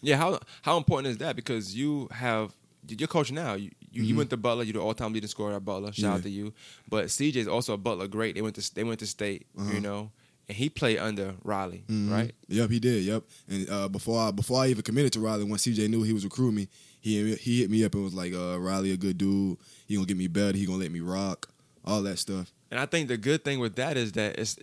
Yeah, 0.00 0.16
how 0.16 0.38
how 0.62 0.76
important 0.76 1.10
is 1.10 1.18
that? 1.18 1.34
Because 1.34 1.74
you 1.76 2.06
have 2.12 2.52
you're 2.86 3.08
coaching 3.08 3.34
now. 3.34 3.54
You 3.54 3.72
you, 3.90 4.04
you 4.04 4.16
went 4.16 4.30
to 4.30 4.36
Butler. 4.36 4.62
You're 4.62 4.74
the 4.74 4.80
all 4.80 4.94
time 4.94 5.12
leading 5.12 5.28
scorer 5.28 5.56
at 5.56 5.64
Butler. 5.64 5.92
Shout 5.92 6.18
out 6.18 6.22
to 6.22 6.30
you. 6.30 6.54
But 6.88 7.06
CJ 7.06 7.34
is 7.36 7.48
also 7.48 7.74
a 7.74 7.76
Butler 7.78 8.06
great. 8.06 8.36
They 8.36 8.42
went 8.42 8.54
to 8.54 8.74
they 8.74 8.84
went 8.84 9.00
to 9.00 9.06
state. 9.06 9.46
You 9.72 9.80
know, 9.80 10.12
and 10.48 10.56
he 10.56 10.68
played 10.70 10.98
under 10.98 11.34
Riley, 11.44 11.84
Mhm. 11.88 12.10
right? 12.10 12.34
Yep, 12.48 12.70
he 12.70 12.78
did. 12.80 13.04
Yep. 13.04 13.24
And 13.48 13.70
uh, 13.70 13.88
before 13.88 14.18
I 14.20 14.30
before 14.30 14.62
I 14.62 14.68
even 14.68 14.82
committed 14.82 15.12
to 15.14 15.20
Riley, 15.20 15.44
when 15.44 15.58
CJ 15.58 15.88
knew 15.88 16.02
he 16.02 16.12
was 16.12 16.24
recruiting 16.24 16.56
me, 16.56 16.68
he 17.00 17.34
he 17.36 17.60
hit 17.60 17.70
me 17.70 17.84
up 17.84 17.94
and 17.94 18.04
was 18.04 18.14
like, 18.14 18.32
uh, 18.32 18.58
"Riley, 18.58 18.92
a 18.92 18.96
good 18.96 19.18
dude. 19.18 19.58
He 19.86 19.94
gonna 19.94 20.06
get 20.06 20.16
me 20.16 20.26
better. 20.28 20.56
He 20.56 20.66
gonna 20.66 20.78
let 20.78 20.90
me 20.92 21.00
rock. 21.00 21.48
All 21.84 22.02
that 22.02 22.18
stuff." 22.18 22.52
And 22.70 22.78
I 22.78 22.86
think 22.86 23.08
the 23.08 23.16
good 23.16 23.44
thing 23.44 23.60
with 23.60 23.76
that 23.76 23.96
is 23.96 24.12
that 24.12 24.38
it's 24.38 24.56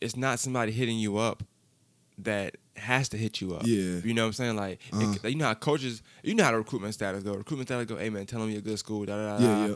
it's 0.00 0.16
not 0.16 0.38
somebody 0.40 0.72
hitting 0.72 0.98
you 0.98 1.16
up 1.18 1.42
that 2.18 2.56
has 2.76 3.08
to 3.10 3.16
hit 3.16 3.40
you 3.40 3.54
up. 3.54 3.62
Yeah. 3.64 3.98
You 4.04 4.12
know 4.14 4.22
what 4.22 4.28
I'm 4.28 4.32
saying? 4.32 4.56
Like, 4.56 4.80
Uh-huh. 4.92 5.28
you 5.28 5.36
know 5.36 5.46
how 5.46 5.54
coaches, 5.54 6.02
you 6.24 6.34
know 6.34 6.44
how 6.44 6.50
the 6.52 6.58
recruitment 6.58 6.94
status 6.94 7.22
go. 7.22 7.32
Recruitment 7.34 7.68
status 7.68 7.86
go, 7.86 7.96
hey 7.96 8.10
man, 8.10 8.26
tell 8.26 8.42
him 8.42 8.50
you're 8.50 8.58
a 8.58 8.62
good 8.62 8.78
school, 8.78 9.04
da 9.04 9.16
da 9.16 9.38
da. 9.38 9.42
Yeah, 9.44 9.48
da. 9.54 9.66
yeah. 9.66 9.74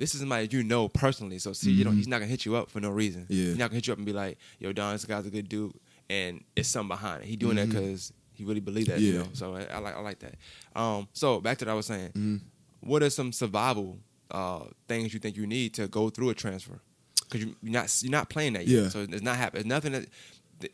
This 0.00 0.14
is 0.14 0.20
somebody 0.20 0.48
you 0.50 0.62
know 0.64 0.88
personally. 0.88 1.38
So 1.38 1.52
see, 1.52 1.70
you 1.70 1.84
know, 1.84 1.90
he's 1.90 2.08
not 2.08 2.18
gonna 2.20 2.30
hit 2.30 2.44
you 2.46 2.56
up 2.56 2.70
for 2.70 2.80
no 2.80 2.88
reason. 2.90 3.26
Yeah. 3.28 3.44
He's 3.48 3.58
not 3.58 3.68
gonna 3.68 3.76
hit 3.76 3.86
you 3.86 3.92
up 3.92 3.98
and 3.98 4.06
be 4.06 4.12
like, 4.14 4.38
yo, 4.58 4.72
Don, 4.72 4.92
this 4.94 5.04
guy's 5.04 5.26
a 5.26 5.30
good 5.30 5.48
dude, 5.48 5.74
and 6.08 6.42
it's 6.56 6.68
something 6.70 6.88
behind 6.88 7.22
it. 7.22 7.26
He 7.28 7.36
doing 7.36 7.56
that 7.56 7.68
Mhm. 7.68 7.72
because 7.72 8.12
he 8.32 8.44
really 8.44 8.60
believes 8.60 8.88
that. 8.88 8.98
You 9.00 9.18
know. 9.18 9.26
So 9.34 9.54
I, 9.54 9.64
I 9.64 9.78
like 9.78 9.96
I 9.96 10.00
like 10.00 10.18
that. 10.20 10.34
Um. 10.74 11.06
So 11.12 11.40
back 11.40 11.58
to 11.58 11.66
what 11.66 11.72
I 11.72 11.74
was 11.74 11.86
saying. 11.86 12.10
Mhm. 12.16 12.40
What 12.80 13.02
are 13.02 13.10
some 13.10 13.30
survival 13.32 13.98
uh 14.30 14.64
things 14.88 15.12
you 15.12 15.20
think 15.20 15.36
you 15.36 15.46
need 15.46 15.74
to 15.74 15.86
go 15.88 16.08
through 16.08 16.30
a 16.30 16.34
transfer? 16.34 16.80
Because 17.24 17.44
you, 17.44 17.54
you're 17.62 17.72
not 17.72 17.94
you're 18.02 18.10
not 18.10 18.30
playing 18.30 18.54
that 18.54 18.66
yet. 18.66 18.82
Yeah. 18.84 18.88
So 18.88 19.06
it's 19.08 19.22
not 19.22 19.36
happening. 19.36 19.60
It's 19.60 19.68
nothing 19.68 19.92
that 19.92 20.06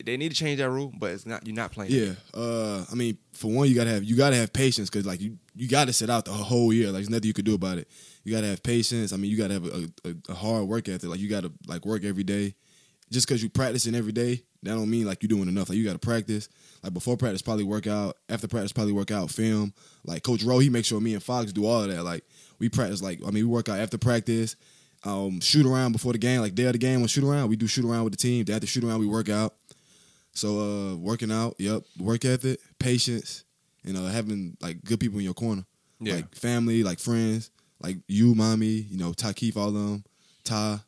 they- 0.05 0.17
need 0.17 0.29
to 0.29 0.35
change 0.35 0.57
that 0.59 0.69
rule, 0.69 0.91
but 0.99 1.11
it's 1.11 1.25
not. 1.25 1.45
You're 1.47 1.55
not 1.55 1.71
playing. 1.71 1.91
Yeah. 1.93 2.13
Uh, 2.33 2.83
I 2.91 2.95
mean, 2.95 3.17
for 3.33 3.49
one, 3.51 3.69
you 3.69 3.75
gotta 3.75 3.89
have 3.89 4.03
you 4.03 4.15
gotta 4.15 4.35
have 4.37 4.51
patience 4.53 4.89
because 4.89 5.05
like 5.05 5.21
you 5.21 5.37
you 5.55 5.67
gotta 5.67 5.93
sit 5.93 6.09
out 6.09 6.25
the 6.25 6.31
whole 6.33 6.71
year. 6.73 6.87
Like 6.87 6.95
there's 6.95 7.09
nothing 7.09 7.27
you 7.27 7.33
can 7.33 7.45
do 7.45 7.53
about 7.55 7.77
it. 7.77 7.87
You 8.27 8.33
gotta 8.33 8.47
have 8.47 8.61
patience. 8.61 9.13
I 9.13 9.15
mean, 9.15 9.31
you 9.31 9.37
gotta 9.37 9.53
have 9.53 9.65
a, 9.65 9.89
a, 10.03 10.15
a 10.27 10.33
hard 10.33 10.67
work 10.67 10.89
ethic. 10.89 11.09
Like 11.09 11.21
you 11.21 11.29
gotta 11.29 11.49
like 11.65 11.85
work 11.85 12.03
every 12.03 12.25
day. 12.25 12.55
Just 13.09 13.25
because 13.25 13.41
you 13.41 13.47
practicing 13.47 13.95
every 13.95 14.11
day, 14.11 14.43
that 14.63 14.71
don't 14.71 14.89
mean 14.89 15.05
like 15.05 15.23
you're 15.23 15.29
doing 15.29 15.47
enough. 15.47 15.69
Like 15.69 15.77
you 15.77 15.85
gotta 15.85 15.97
practice. 15.97 16.49
Like 16.83 16.93
before 16.93 17.15
practice, 17.15 17.41
probably 17.41 17.63
work 17.63 17.87
out. 17.87 18.17
After 18.27 18.49
practice, 18.49 18.73
probably 18.73 18.91
work 18.91 19.11
out, 19.11 19.31
film. 19.31 19.73
Like 20.03 20.23
Coach 20.23 20.43
Rowe, 20.43 20.59
he 20.59 20.69
makes 20.69 20.89
sure 20.89 20.99
me 20.99 21.13
and 21.13 21.23
Fox 21.23 21.53
do 21.53 21.65
all 21.65 21.83
of 21.83 21.89
that. 21.89 22.03
Like 22.03 22.25
we 22.59 22.67
practice. 22.67 23.01
Like 23.01 23.21
I 23.21 23.27
mean, 23.27 23.35
we 23.35 23.43
work 23.45 23.69
out 23.69 23.79
after 23.79 23.97
practice. 23.97 24.57
Um, 25.05 25.39
shoot 25.39 25.65
around 25.65 25.93
before 25.93 26.11
the 26.11 26.19
game. 26.19 26.41
Like 26.41 26.53
day 26.53 26.65
of 26.65 26.73
the 26.73 26.79
game, 26.79 26.99
when 26.99 27.07
shoot 27.07 27.23
around, 27.23 27.47
we 27.47 27.55
do 27.55 27.65
shoot 27.65 27.85
around 27.85 28.03
with 28.03 28.11
the 28.11 28.17
team. 28.17 28.43
Day 28.43 28.55
after 28.55 28.67
shoot 28.67 28.83
around, 28.83 28.99
we 28.99 29.07
work 29.07 29.29
out. 29.29 29.55
So 30.33 30.59
uh 30.59 30.95
working 30.97 31.31
out, 31.31 31.55
yep, 31.59 31.83
work 31.97 32.25
ethic, 32.25 32.59
patience, 32.77 33.45
and 33.85 33.95
uh 33.95 34.07
having 34.07 34.57
like 34.59 34.83
good 34.83 34.99
people 34.99 35.17
in 35.17 35.23
your 35.23 35.33
corner. 35.33 35.63
Yeah. 36.01 36.15
Like 36.15 36.35
family, 36.35 36.83
like 36.83 36.99
friends, 36.99 37.51
like 37.81 37.97
you, 38.07 38.33
mommy, 38.35 38.65
you 38.89 38.97
know, 38.97 39.13
Ty 39.13 39.33
Keith, 39.33 39.57
all 39.57 39.67
of 39.69 39.73
them, 39.73 40.03
Ty, 40.43 40.79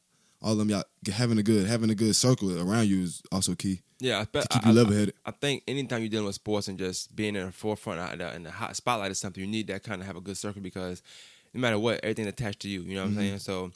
all 0.42 0.54
of 0.54 0.58
them, 0.58 0.70
y'all 0.70 0.84
having 1.14 1.38
a 1.38 1.44
good 1.44 1.68
having 1.68 1.90
a 1.90 1.96
good 1.96 2.16
circle 2.16 2.60
around 2.60 2.88
you 2.88 3.02
is 3.04 3.22
also 3.32 3.56
key 3.56 3.82
Yeah. 4.00 4.20
I, 4.20 4.26
bet- 4.26 4.44
to 4.44 4.48
keep 4.50 4.66
I- 4.66 4.70
you 4.70 4.76
level 4.76 4.94
headed. 4.94 5.14
I 5.26 5.32
think 5.32 5.64
anytime 5.68 6.02
you're 6.02 6.10
dealing 6.10 6.26
with 6.28 6.36
sports 6.36 6.68
and 6.68 6.78
just 6.78 7.16
being 7.16 7.36
in 7.36 7.46
the 7.48 7.52
forefront 7.52 8.22
in 8.22 8.44
the 8.44 8.52
hot 8.52 8.76
spotlight 8.76 9.12
is 9.12 9.20
something, 9.20 9.42
you 9.44 9.50
need 9.50 9.68
that 9.68 9.84
kind 9.84 10.02
of 10.02 10.08
have 10.08 10.16
a 10.16 10.22
good 10.22 10.38
circle 10.38 10.62
because 10.62 11.02
no 11.54 11.62
matter 11.62 11.78
what, 11.80 12.00
everything 12.04 12.28
attached 12.28 12.62
to 12.62 12.70
you. 12.70 12.82
You 12.84 12.96
know 12.96 13.02
what 13.02 13.10
I'm 13.10 13.16
saying? 13.16 13.40
So 13.40 13.72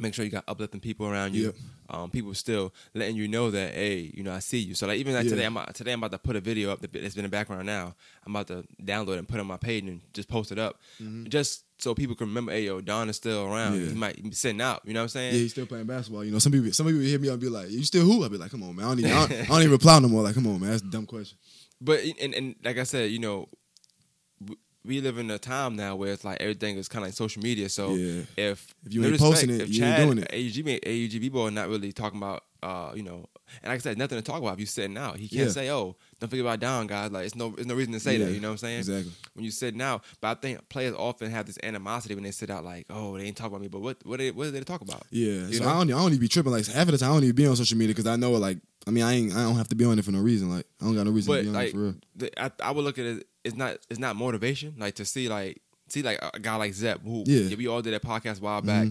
make 0.00 0.12
sure 0.12 0.24
you 0.24 0.30
got 0.30 0.44
uplifting 0.48 0.80
people 0.80 1.06
around 1.06 1.34
you. 1.34 1.44
Yep. 1.46 1.54
Um, 1.90 2.10
people 2.10 2.34
still 2.34 2.74
letting 2.94 3.14
you 3.16 3.28
know 3.28 3.50
that 3.52 3.74
hey, 3.74 4.10
you 4.14 4.22
know, 4.24 4.32
I 4.32 4.40
see 4.40 4.58
you. 4.58 4.74
So 4.74 4.86
like 4.86 4.98
even 4.98 5.14
like 5.14 5.24
Yeah. 5.24 5.30
today, 5.30 5.44
I'm 5.46 5.56
today 5.72 5.92
I'm 5.92 6.00
about 6.00 6.12
to 6.12 6.18
put 6.18 6.34
a 6.36 6.40
video 6.40 6.70
up 6.72 6.80
that- 6.80 6.92
that's 6.92 7.14
been 7.14 7.24
in 7.24 7.30
the 7.30 7.34
background 7.36 7.66
now. 7.66 7.94
I'm 8.26 8.34
about 8.34 8.48
to 8.48 8.64
download 8.82 9.14
it 9.14 9.18
and 9.18 9.28
put 9.28 9.36
it 9.36 9.40
on 9.40 9.46
my 9.46 9.56
page 9.58 9.84
and 9.84 10.00
just 10.12 10.28
post 10.28 10.50
it 10.52 10.58
up, 10.58 10.80
just 11.28 11.63
so 11.78 11.94
people 11.94 12.14
can 12.14 12.28
remember. 12.28 12.52
Hey, 12.52 12.64
yo, 12.66 12.80
Don 12.80 13.08
is 13.08 13.16
still 13.16 13.44
around. 13.46 13.80
Yeah. 13.80 13.88
He 13.88 13.94
might 13.94 14.22
be 14.22 14.30
sitting 14.32 14.60
out. 14.60 14.82
You 14.84 14.94
know 14.94 15.00
what 15.00 15.04
I'm 15.04 15.08
saying? 15.08 15.34
Yeah, 15.34 15.40
he's 15.40 15.52
still 15.52 15.66
playing 15.66 15.86
basketball. 15.86 16.24
You 16.24 16.30
know, 16.32 16.38
some 16.38 16.52
people 16.52 16.72
some 16.72 16.86
people 16.86 17.00
hit 17.00 17.20
me 17.20 17.28
up 17.28 17.34
and 17.34 17.40
be 17.42 17.48
like, 17.48 17.70
"You 17.70 17.82
still 17.84 18.04
who?" 18.04 18.24
I 18.24 18.28
be 18.28 18.38
like, 18.38 18.50
"Come 18.50 18.62
on, 18.62 18.76
man. 18.76 18.86
I 18.86 18.88
don't 18.90 18.98
even 19.00 19.12
I 19.12 19.26
don't, 19.26 19.32
I 19.40 19.44
don't 19.46 19.60
even 19.60 19.72
reply 19.80 19.98
no 19.98 20.08
more. 20.08 20.22
Like, 20.22 20.34
come 20.34 20.46
on, 20.46 20.60
man. 20.60 20.70
That's 20.70 20.82
a 20.82 20.86
dumb 20.86 21.06
question." 21.06 21.36
But 21.80 22.00
and, 22.20 22.34
and 22.34 22.54
like 22.64 22.78
I 22.78 22.84
said, 22.84 23.10
you 23.10 23.18
know, 23.18 23.48
we 24.84 25.00
live 25.00 25.16
in 25.18 25.30
a 25.30 25.38
time 25.38 25.76
now 25.76 25.96
where 25.96 26.12
it's 26.12 26.24
like 26.24 26.40
everything 26.40 26.76
is 26.76 26.88
kind 26.88 27.04
of 27.04 27.08
like 27.08 27.14
social 27.14 27.42
media. 27.42 27.68
So 27.68 27.94
Yeah. 27.94 28.22
if 28.36 28.74
If 28.84 28.92
you 28.94 29.00
no 29.00 29.06
ain't 29.08 29.12
respect, 29.12 29.30
posting 29.32 29.50
it, 29.50 29.60
if 29.62 29.68
you 29.70 29.84
ain't 29.84 29.96
doing 29.96 30.18
it. 30.18 30.30
AUGB, 30.30 30.80
AUGB 30.84 31.32
boy, 31.32 31.48
not 31.50 31.68
really 31.68 31.90
talking 31.92 32.18
about, 32.18 32.44
uh, 32.62 32.92
you 32.94 33.02
know, 33.02 33.24
and 33.62 33.70
like 33.70 33.76
I 33.76 33.78
said, 33.78 33.96
nothing 33.98 34.18
to 34.18 34.22
talk 34.22 34.40
about. 34.42 34.54
If 34.54 34.60
you 34.60 34.66
sitting 34.66 34.98
out, 34.98 35.16
he 35.16 35.28
can't 35.28 35.46
Yeah. 35.46 35.52
say, 35.52 35.70
"Oh, 35.70 35.96
don't 36.24 36.30
forget 36.30 36.44
about 36.44 36.60
Don, 36.60 36.86
guys." 36.86 37.10
Like 37.10 37.26
it's 37.26 37.34
no, 37.34 37.50
there's 37.50 37.66
no 37.66 37.74
reason 37.74 37.92
to 37.92 38.00
say 38.00 38.16
Yeah, 38.16 38.26
that. 38.26 38.32
You 38.32 38.40
know 38.40 38.48
what 38.48 38.52
I'm 38.52 38.58
saying? 38.58 38.78
Exactly. 38.80 39.12
When 39.34 39.44
you 39.44 39.50
sitting 39.50 39.80
out, 39.82 40.02
but 40.20 40.28
I 40.28 40.34
think 40.40 40.68
players 40.68 40.94
often 40.94 41.30
have 41.30 41.46
this 41.46 41.58
animosity 41.62 42.14
when 42.14 42.24
they 42.24 42.30
sit 42.30 42.50
out, 42.50 42.64
like, 42.64 42.86
"Oh, 42.90 43.16
they 43.18 43.24
ain't 43.24 43.36
talking 43.36 43.52
about 43.52 43.60
me." 43.62 43.68
But 43.68 43.80
what, 43.80 43.98
what, 44.04 44.18
they, 44.18 44.30
what 44.30 44.46
are 44.46 44.50
they 44.50 44.58
to 44.60 44.64
talk 44.64 44.80
about? 44.80 45.02
Yeah, 45.10 45.46
You 45.46 45.54
so 45.54 45.64
know? 45.64 45.70
I 45.70 45.72
don't, 45.74 45.88
I 45.92 45.98
don't 45.98 46.08
even 46.08 46.18
be 46.20 46.28
tripping. 46.28 46.52
Like 46.52 46.66
half 46.66 46.86
of 46.88 46.92
the 46.92 46.98
time, 46.98 47.10
I 47.10 47.14
don't 47.14 47.24
even 47.24 47.36
be 47.36 47.46
on 47.46 47.56
social 47.56 47.78
media 47.78 47.94
because 47.94 48.06
I 48.06 48.16
know, 48.16 48.32
like, 48.32 48.58
I 48.86 48.90
mean, 48.90 49.04
I 49.04 49.12
ain't, 49.14 49.32
I 49.34 49.42
don't 49.44 49.56
have 49.56 49.68
to 49.68 49.74
be 49.74 49.84
on 49.84 49.98
it 49.98 50.04
for 50.04 50.12
no 50.12 50.20
reason. 50.20 50.50
Like, 50.50 50.66
I 50.80 50.84
don't 50.86 50.94
got 50.94 51.04
no 51.06 51.12
reason 51.12 51.32
but 51.32 51.36
to 51.38 51.42
be 51.42 51.48
on 51.48 51.54
like 51.54 51.68
it 51.68 51.72
for 51.72 51.78
real. 51.78 51.94
the, 52.16 52.42
I, 52.42 52.50
I 52.62 52.70
would 52.72 52.84
look 52.84 52.98
at 52.98 53.04
it 53.06 53.26
it's 53.44 53.56
not 53.56 53.76
it's 53.90 54.00
not 54.00 54.16
motivation 54.16 54.74
like 54.78 54.94
to 54.94 55.04
see 55.04 55.28
like 55.28 55.60
see 55.88 56.02
like 56.02 56.18
a 56.22 56.38
guy 56.40 56.56
like 56.56 56.72
Zep 56.72 57.02
who 57.02 57.24
Yeah. 57.26 57.40
Mm-hmm. 57.42 57.58
we 57.58 57.66
all 57.68 57.82
did 57.82 57.92
that 57.92 58.02
podcast 58.02 58.40
a 58.40 58.42
while 58.42 58.62
back 58.62 58.88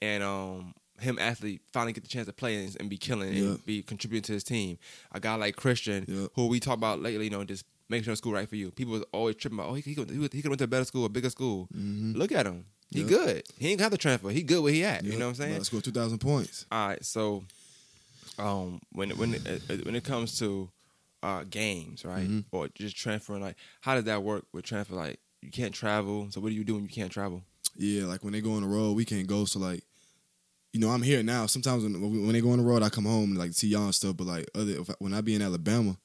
and 0.00 0.22
um 0.22 0.72
him 1.00 1.18
actually 1.20 1.60
finally 1.72 1.92
get 1.92 2.02
the 2.02 2.08
chance 2.08 2.26
to 2.26 2.32
play 2.32 2.56
and, 2.64 2.76
and 2.80 2.88
be 2.90 2.96
killing 2.96 3.32
Yeah. 3.34 3.44
and 3.50 3.66
be 3.66 3.82
contributing 3.82 4.22
to 4.24 4.32
his 4.32 4.44
team 4.44 4.78
a 5.12 5.20
guy 5.20 5.34
like 5.34 5.56
Christian 5.56 6.04
Yeah. 6.08 6.26
who 6.34 6.46
we 6.48 6.60
talk 6.60 6.74
about 6.76 7.00
lately 7.00 7.24
you 7.24 7.30
know 7.30 7.44
just 7.44 7.64
making 7.88 8.04
sure 8.04 8.16
school 8.16 8.32
right 8.32 8.48
for 8.48 8.56
you 8.56 8.70
people 8.70 8.92
was 8.94 9.04
always 9.12 9.36
tripping 9.36 9.58
about 9.58 9.68
oh 9.70 9.74
he 9.74 9.82
he 9.82 9.94
could, 9.94 10.10
he 10.10 10.16
could, 10.42 10.48
went 10.48 10.58
to 10.58 10.64
a 10.64 10.66
better 10.66 10.84
school 10.84 11.04
a 11.04 11.08
bigger 11.08 11.30
school 11.30 11.68
look 11.72 12.32
at 12.32 12.46
him 12.46 12.64
he 12.90 13.00
Yeah. 13.02 13.06
good 13.08 13.42
he 13.58 13.68
ain't 13.70 13.78
got 13.78 13.90
the 13.90 13.98
transfer 13.98 14.30
he 14.30 14.42
good 14.42 14.62
where 14.62 14.72
he 14.72 14.84
at 14.84 15.04
you 15.04 15.12
know 15.18 15.26
what 15.26 15.30
I'm 15.30 15.34
saying 15.36 15.52
Let's 15.54 15.68
go 15.68 15.80
two 15.80 15.90
thousand 15.92 16.18
points. 16.18 16.66
all 16.72 16.88
right, 16.88 17.04
so 17.04 17.44
um, 18.38 18.80
when 18.92 19.10
when 19.10 19.34
it, 19.34 19.62
uh, 19.70 19.74
when 19.84 19.94
it 19.96 20.04
comes 20.04 20.38
to 20.38 20.70
uh, 21.22 21.44
games, 21.48 22.04
right, 22.04 22.28
Mm-hmm. 22.28 22.54
or 22.54 22.68
just 22.74 22.96
transferring, 22.96 23.40
like, 23.42 23.56
how 23.80 23.94
does 23.94 24.04
that 24.04 24.22
work 24.22 24.44
with 24.52 24.64
transfer? 24.64 24.94
Like, 24.94 25.18
you 25.40 25.50
can't 25.50 25.74
travel, 25.74 26.28
so 26.30 26.40
what 26.40 26.50
do 26.50 26.54
you 26.54 26.62
do 26.64 26.74
when 26.74 26.84
you 26.84 26.88
can't 26.90 27.10
travel? 27.10 27.42
Yeah, 27.76 28.04
like 28.04 28.22
when 28.22 28.32
they 28.32 28.40
go 28.40 28.52
on 28.54 28.62
the 28.62 28.68
road, 28.68 28.92
we 28.96 29.04
can't 29.04 29.26
go. 29.26 29.44
So 29.46 29.58
like, 29.58 29.82
you 30.72 30.80
know, 30.80 30.90
I'm 30.90 31.02
here 31.02 31.22
now. 31.22 31.46
Sometimes 31.46 31.82
when 31.84 32.00
when 32.00 32.32
they 32.32 32.40
go 32.40 32.50
on 32.50 32.58
the 32.58 32.64
road, 32.64 32.82
I 32.82 32.88
come 32.88 33.04
home 33.04 33.30
and 33.30 33.38
like 33.38 33.52
see 33.52 33.68
y'all 33.68 33.84
and 33.84 33.94
stuff. 33.94 34.16
But 34.16 34.26
like 34.26 34.46
other 34.54 34.72
if 34.80 34.90
I, 34.90 34.94
when 34.98 35.14
I 35.14 35.20
be 35.20 35.34
in 35.34 35.42
Alabama, 35.42 35.96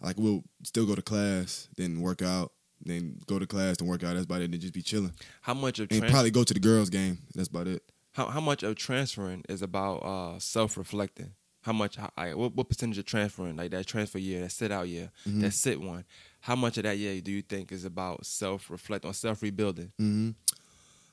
like 0.00 0.16
we'll 0.18 0.42
still 0.64 0.86
go 0.86 0.94
to 0.94 1.02
class, 1.02 1.68
then 1.76 2.00
work 2.00 2.22
out, 2.22 2.52
then 2.84 3.18
go 3.26 3.38
to 3.38 3.46
class, 3.46 3.76
then 3.76 3.88
work 3.88 4.02
out. 4.04 4.14
That's 4.14 4.24
about 4.24 4.42
it. 4.42 4.50
Then 4.50 4.60
just 4.60 4.74
be 4.74 4.82
chilling 4.82 5.12
How 5.42 5.54
much 5.54 5.78
of 5.78 5.88
and 5.90 6.00
trans- 6.00 6.12
probably 6.12 6.30
go 6.30 6.44
to 6.44 6.54
the 6.54 6.60
girls' 6.60 6.90
game. 6.90 7.18
That's 7.34 7.48
about 7.48 7.68
it. 7.68 7.82
how 8.12 8.26
how 8.26 8.40
much 8.40 8.62
of 8.62 8.74
transferring 8.76 9.44
is 9.48 9.62
about 9.62 9.96
uh, 9.98 10.38
self 10.38 10.76
reflecting? 10.76 11.32
How 11.62 11.72
much? 11.72 11.96
How, 11.96 12.10
like, 12.16 12.36
what 12.36 12.54
what 12.54 12.68
percentage 12.68 12.98
of 12.98 13.06
transferring, 13.06 13.56
like 13.56 13.70
that 13.72 13.86
transfer 13.86 14.18
year, 14.18 14.40
that 14.42 14.50
sit 14.52 14.70
out 14.72 14.88
year, 14.88 15.10
Mm-hmm. 15.28 15.40
that 15.40 15.52
sit 15.52 15.80
one? 15.80 16.04
How 16.40 16.54
much 16.56 16.76
of 16.78 16.84
that 16.84 16.96
year 16.96 17.20
do 17.20 17.32
you 17.32 17.42
think 17.42 17.72
is 17.72 17.84
about 17.84 18.24
self 18.24 18.70
reflecting 18.70 19.10
or 19.10 19.14
self 19.14 19.42
rebuilding? 19.42 19.92
hmm 19.98 20.30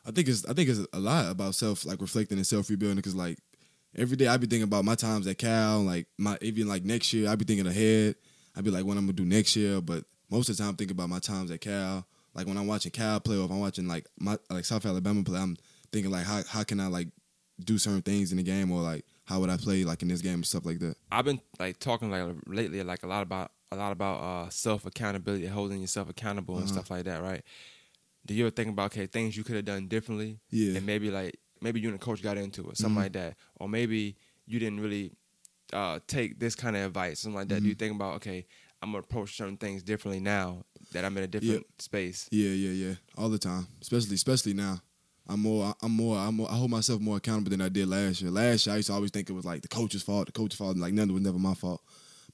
I 0.05 0.11
think 0.11 0.27
it's 0.27 0.45
I 0.45 0.53
think 0.53 0.69
it's 0.69 0.79
a 0.91 0.99
lot 0.99 1.31
about 1.31 1.55
self 1.55 1.85
like 1.85 2.01
reflecting 2.01 2.37
and 2.37 2.47
self 2.47 2.69
rebuilding 2.69 2.97
because 2.97 3.15
like 3.15 3.37
every 3.95 4.17
day 4.17 4.27
I 4.27 4.37
be 4.37 4.47
thinking 4.47 4.63
about 4.63 4.85
my 4.85 4.95
times 4.95 5.27
at 5.27 5.37
Cal, 5.37 5.81
like 5.81 6.07
my 6.17 6.37
even 6.41 6.67
like 6.67 6.83
next 6.83 7.13
year 7.13 7.29
I 7.29 7.35
be 7.35 7.45
thinking 7.45 7.67
ahead. 7.67 8.15
I 8.55 8.61
be 8.61 8.69
like 8.69 8.85
what 8.85 8.97
I'm 8.97 9.05
gonna 9.05 9.13
do 9.13 9.25
next 9.25 9.55
year, 9.55 9.81
but 9.81 10.05
most 10.29 10.49
of 10.49 10.57
the 10.57 10.63
time 10.63 10.71
I'm 10.71 10.75
thinking 10.75 10.95
about 10.95 11.09
my 11.09 11.19
times 11.19 11.51
at 11.51 11.61
Cal. 11.61 12.05
Like 12.33 12.47
when 12.47 12.57
I'm 12.57 12.67
watching 12.67 12.91
Cal 12.91 13.19
play 13.19 13.37
or 13.37 13.45
if 13.45 13.51
I'm 13.51 13.59
watching 13.59 13.87
like 13.87 14.07
my 14.19 14.37
like 14.49 14.65
South 14.65 14.85
Alabama 14.85 15.23
play, 15.23 15.39
I'm 15.39 15.55
thinking 15.91 16.11
like 16.11 16.25
how 16.25 16.41
how 16.47 16.63
can 16.63 16.79
I 16.79 16.87
like 16.87 17.07
do 17.63 17.77
certain 17.77 18.01
things 18.01 18.31
in 18.31 18.37
the 18.37 18.43
game 18.43 18.71
or 18.71 18.81
like 18.81 19.05
how 19.25 19.39
would 19.39 19.49
I 19.49 19.57
play 19.57 19.83
like 19.85 20.01
in 20.01 20.07
this 20.09 20.21
game 20.21 20.35
and 20.35 20.45
stuff 20.45 20.65
like 20.65 20.79
that. 20.79 20.95
I've 21.11 21.25
been 21.25 21.39
like 21.59 21.79
talking 21.79 22.09
like 22.11 22.23
lately 22.47 22.81
like 22.83 23.03
a 23.03 23.07
lot 23.07 23.21
about 23.23 23.51
a 23.71 23.75
lot 23.75 23.91
about 23.91 24.21
uh, 24.21 24.49
self 24.49 24.85
accountability, 24.85 25.45
holding 25.47 25.79
yourself 25.81 26.09
accountable 26.09 26.55
and 26.57 26.65
Uh-huh. 26.65 26.73
stuff 26.73 26.91
like 26.91 27.05
that, 27.05 27.21
right? 27.23 27.43
Do 28.25 28.33
you 28.33 28.45
ever 28.45 28.51
think 28.51 28.69
about 28.69 28.91
okay 28.93 29.05
things 29.05 29.35
you 29.35 29.43
could 29.43 29.55
have 29.55 29.65
done 29.65 29.87
differently, 29.87 30.39
Yeah. 30.49 30.77
and 30.77 30.85
maybe 30.85 31.11
like 31.11 31.37
maybe 31.61 31.79
you 31.79 31.89
and 31.89 31.99
the 31.99 32.03
coach 32.03 32.21
got 32.21 32.37
into 32.37 32.69
it, 32.69 32.77
something 32.77 32.95
Mhm. 32.99 33.03
like 33.03 33.13
that, 33.13 33.37
or 33.55 33.67
maybe 33.69 34.15
you 34.45 34.59
didn't 34.59 34.79
really 34.81 35.11
uh, 35.71 35.99
take 36.07 36.37
this 36.39 36.53
kind 36.55 36.75
of 36.75 36.83
advice, 36.83 37.21
something 37.21 37.35
like 37.35 37.47
that. 37.47 37.55
Mm-hmm. 37.55 37.63
Do 37.63 37.69
you 37.69 37.75
think 37.75 37.95
about 37.95 38.15
okay, 38.17 38.45
I'm 38.81 38.89
gonna 38.91 38.99
approach 38.99 39.35
certain 39.35 39.57
things 39.57 39.81
differently 39.81 40.19
now 40.19 40.65
that 40.91 41.03
I'm 41.03 41.17
in 41.17 41.23
a 41.23 41.27
different 41.27 41.65
space? 41.81 42.27
Yeah, 42.31 42.49
yeah, 42.51 42.71
yeah. 42.71 42.95
All 43.17 43.29
the 43.29 43.39
time. 43.39 43.67
Especially 43.81 44.13
especially 44.15 44.53
now. 44.53 44.81
I'm 45.25 45.39
more 45.39 45.73
I'm 45.81 45.91
more 45.93 46.17
I'm 46.17 46.35
more, 46.35 46.51
I 46.51 46.55
hold 46.55 46.69
myself 46.69 47.01
more 47.01 47.17
accountable 47.17 47.49
than 47.49 47.61
I 47.61 47.69
did 47.69 47.87
last 47.87 48.21
year. 48.21 48.29
Last 48.29 48.67
year 48.67 48.73
I 48.73 48.77
used 48.77 48.87
to 48.87 48.93
always 48.93 49.09
think 49.11 49.29
it 49.29 49.33
was 49.33 49.45
like 49.45 49.61
the 49.61 49.67
coach's 49.69 50.03
fault, 50.03 50.25
the 50.27 50.31
coach's 50.33 50.57
fault, 50.57 50.73
and 50.73 50.81
like 50.81 50.93
none 50.93 51.09
it 51.09 51.13
was 51.13 51.23
never 51.23 51.39
my 51.39 51.53
fault. 51.55 51.81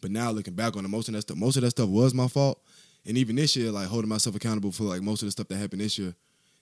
But 0.01 0.11
now 0.11 0.31
looking 0.31 0.55
back 0.55 0.75
on 0.75 0.83
it, 0.85 0.87
most 0.87 1.07
of 1.07 1.13
that 1.13 1.21
stuff, 1.21 1.37
most 1.37 1.55
of 1.55 1.61
that 1.61 1.71
stuff 1.71 1.87
was 1.89 2.13
my 2.13 2.27
fault. 2.27 2.61
And 3.05 3.17
even 3.17 3.35
this 3.35 3.55
year, 3.55 3.71
like 3.71 3.87
holding 3.87 4.09
myself 4.09 4.35
accountable 4.35 4.71
for 4.71 4.83
like 4.83 5.01
most 5.01 5.21
of 5.21 5.27
the 5.27 5.31
stuff 5.31 5.47
that 5.47 5.57
happened 5.57 5.81
this 5.81 5.97
year. 5.97 6.15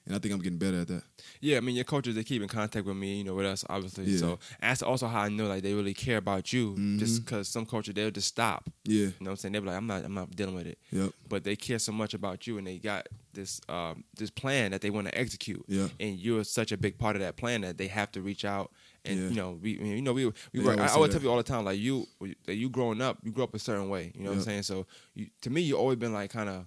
And 0.07 0.15
I 0.15 0.19
think 0.19 0.33
I'm 0.33 0.39
getting 0.39 0.57
better 0.57 0.79
at 0.79 0.87
that. 0.87 1.03
Yeah, 1.41 1.57
I 1.57 1.59
mean 1.59 1.75
your 1.75 1.83
coaches 1.83 2.15
they 2.15 2.23
keep 2.23 2.41
in 2.41 2.47
contact 2.47 2.85
with 2.85 2.95
me, 2.95 3.17
you 3.17 3.23
know, 3.25 3.35
with 3.35 3.45
us 3.45 3.65
obviously. 3.69 4.05
Yeah. 4.05 4.19
So 4.19 4.39
that's 4.61 4.81
also 4.81 5.05
how 5.05 5.21
I 5.23 5.29
know 5.29 5.47
like 5.47 5.63
they 5.63 5.73
really 5.73 5.93
care 5.93 6.15
about 6.15 6.53
you. 6.53 6.75
Just 6.97 7.25
because 7.25 7.49
some 7.49 7.65
coaches 7.65 7.93
they'll 7.93 8.09
just 8.09 8.29
stop. 8.29 8.69
Yeah. 8.85 8.93
You 8.93 9.05
know 9.07 9.11
what 9.19 9.29
I'm 9.31 9.35
saying? 9.35 9.51
They'll 9.51 9.63
be 9.63 9.67
like, 9.67 9.75
I'm 9.75 9.87
not 9.87 10.05
I'm 10.05 10.13
not 10.13 10.33
dealing 10.33 10.55
with 10.55 10.67
it. 10.67 10.79
Yep. 10.91 11.11
But 11.27 11.43
they 11.43 11.57
care 11.57 11.77
so 11.77 11.91
much 11.91 12.13
about 12.13 12.47
you 12.47 12.57
and 12.57 12.65
they 12.65 12.77
got 12.77 13.07
this 13.33 13.59
um 13.67 14.05
this 14.15 14.29
plan 14.29 14.71
that 14.71 14.79
they 14.79 14.89
want 14.89 15.07
to 15.07 15.17
execute. 15.17 15.65
Yeah. 15.67 15.89
And 15.99 16.17
you're 16.17 16.45
such 16.45 16.71
a 16.71 16.77
big 16.77 16.97
part 16.97 17.17
of 17.17 17.21
that 17.21 17.35
plan 17.35 17.61
that 17.61 17.77
they 17.77 17.87
have 17.87 18.09
to 18.13 18.21
reach 18.21 18.45
out 18.45 18.71
and 19.07 19.17
Yeah. 19.19 19.29
you 19.29 19.35
know, 19.35 19.59
we 19.61 19.71
you 19.71 20.01
know, 20.01 20.13
we 20.13 20.25
we 20.53 20.59
work, 20.63 20.77
I 20.79 20.87
always 20.87 20.91
say 20.91 20.95
always 20.95 21.11
that. 21.11 21.19
tell 21.19 21.23
you 21.23 21.29
all 21.31 21.37
the 21.37 21.43
time, 21.43 21.65
like 21.65 21.79
you 21.79 22.07
that 22.45 22.55
you 22.55 22.69
growing 22.69 23.01
up, 23.01 23.17
you 23.23 23.31
grew 23.31 23.43
up 23.43 23.53
a 23.55 23.59
certain 23.59 23.89
way. 23.89 24.11
You 24.15 24.23
know 24.23 24.31
what 24.31 24.37
I'm 24.37 24.43
saying? 24.43 24.63
So 24.63 24.85
you 25.15 25.27
to 25.41 25.49
me 25.49 25.61
you 25.61 25.75
always 25.77 25.97
been 25.97 26.13
like 26.13 26.31
kind 26.31 26.49
of 26.49 26.65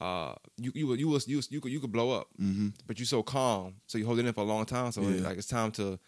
uh, 0.00 0.34
you 0.56 0.72
you 0.74 0.94
you 0.94 1.08
was 1.08 1.28
you 1.28 1.36
was, 1.36 1.50
you 1.50 1.60
could 1.60 1.70
you 1.72 1.78
could 1.80 1.92
blow 1.92 2.10
up, 2.10 2.26
Mm-hmm. 2.40 2.68
but 2.86 2.98
you 2.98 3.04
so 3.04 3.22
calm, 3.22 3.74
so 3.86 3.98
you 3.98 4.06
hold 4.06 4.18
it 4.18 4.26
in 4.26 4.32
for 4.32 4.40
a 4.40 4.44
long 4.44 4.64
time. 4.64 4.90
So 4.92 5.00
like 5.02 5.38
it's 5.38 5.46
time 5.46 5.70
to. 5.72 5.98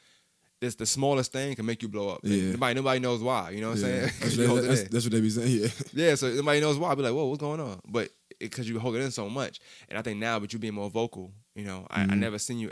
It's 0.61 0.77
the 0.77 0.87
smallest 0.87 1.31
thing 1.31 1.55
can 1.57 1.67
make 1.67 1.83
you 1.83 1.89
blow 1.89 2.09
up. 2.09 2.21
Yeah. 2.23 2.53
Nobody 2.53 2.75
nobody 2.75 2.99
knows 3.01 3.21
why. 3.23 3.51
You 3.51 3.61
know 3.61 3.71
what 3.71 3.79
I'm 3.81 3.85
Yeah. 3.85 4.09
saying? 4.09 4.13
That's, 4.21 4.37
that's- 4.37 4.89
that's 4.89 5.05
what 5.05 5.13
they 5.13 5.21
be 5.21 5.29
saying. 5.29 5.61
Yeah. 5.63 5.69
Yeah, 6.09 6.15
so 6.15 6.33
nobody 6.33 6.61
knows 6.61 6.79
why. 6.79 6.91
I'd 6.91 6.97
be 6.97 7.03
like, 7.03 7.13
whoa, 7.13 7.27
what's 7.27 7.41
going 7.41 7.61
on? 7.61 7.81
But 7.87 8.09
because 8.41 8.67
you 8.67 8.79
hold 8.79 8.95
it 8.97 9.01
in 9.01 9.11
so 9.11 9.29
much, 9.29 9.61
and 9.91 9.99
I 9.99 10.03
think 10.03 10.19
now, 10.21 10.39
but 10.39 10.53
you 10.55 10.59
being 10.59 10.73
more 10.75 10.89
vocal, 10.89 11.33
you 11.55 11.65
know, 11.65 11.87
I, 11.91 12.03
I 12.03 12.15
never 12.15 12.39
seen 12.39 12.59
you 12.61 12.71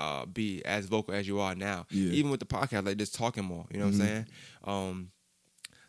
uh, 0.00 0.24
be 0.26 0.64
as 0.64 0.86
vocal 0.86 1.12
as 1.14 1.24
you 1.28 1.38
are 1.40 1.54
now. 1.54 1.86
Yeah. 1.90 2.12
Even 2.18 2.30
with 2.30 2.40
the 2.40 2.46
podcast, 2.56 2.86
like 2.86 2.96
just 2.96 3.14
talking 3.14 3.44
more. 3.44 3.66
You 3.70 3.78
know 3.80 3.86
what 3.86 3.94
Mhm. 3.94 4.00
I'm 4.00 4.06
saying? 4.06 4.26
Um, 4.64 5.10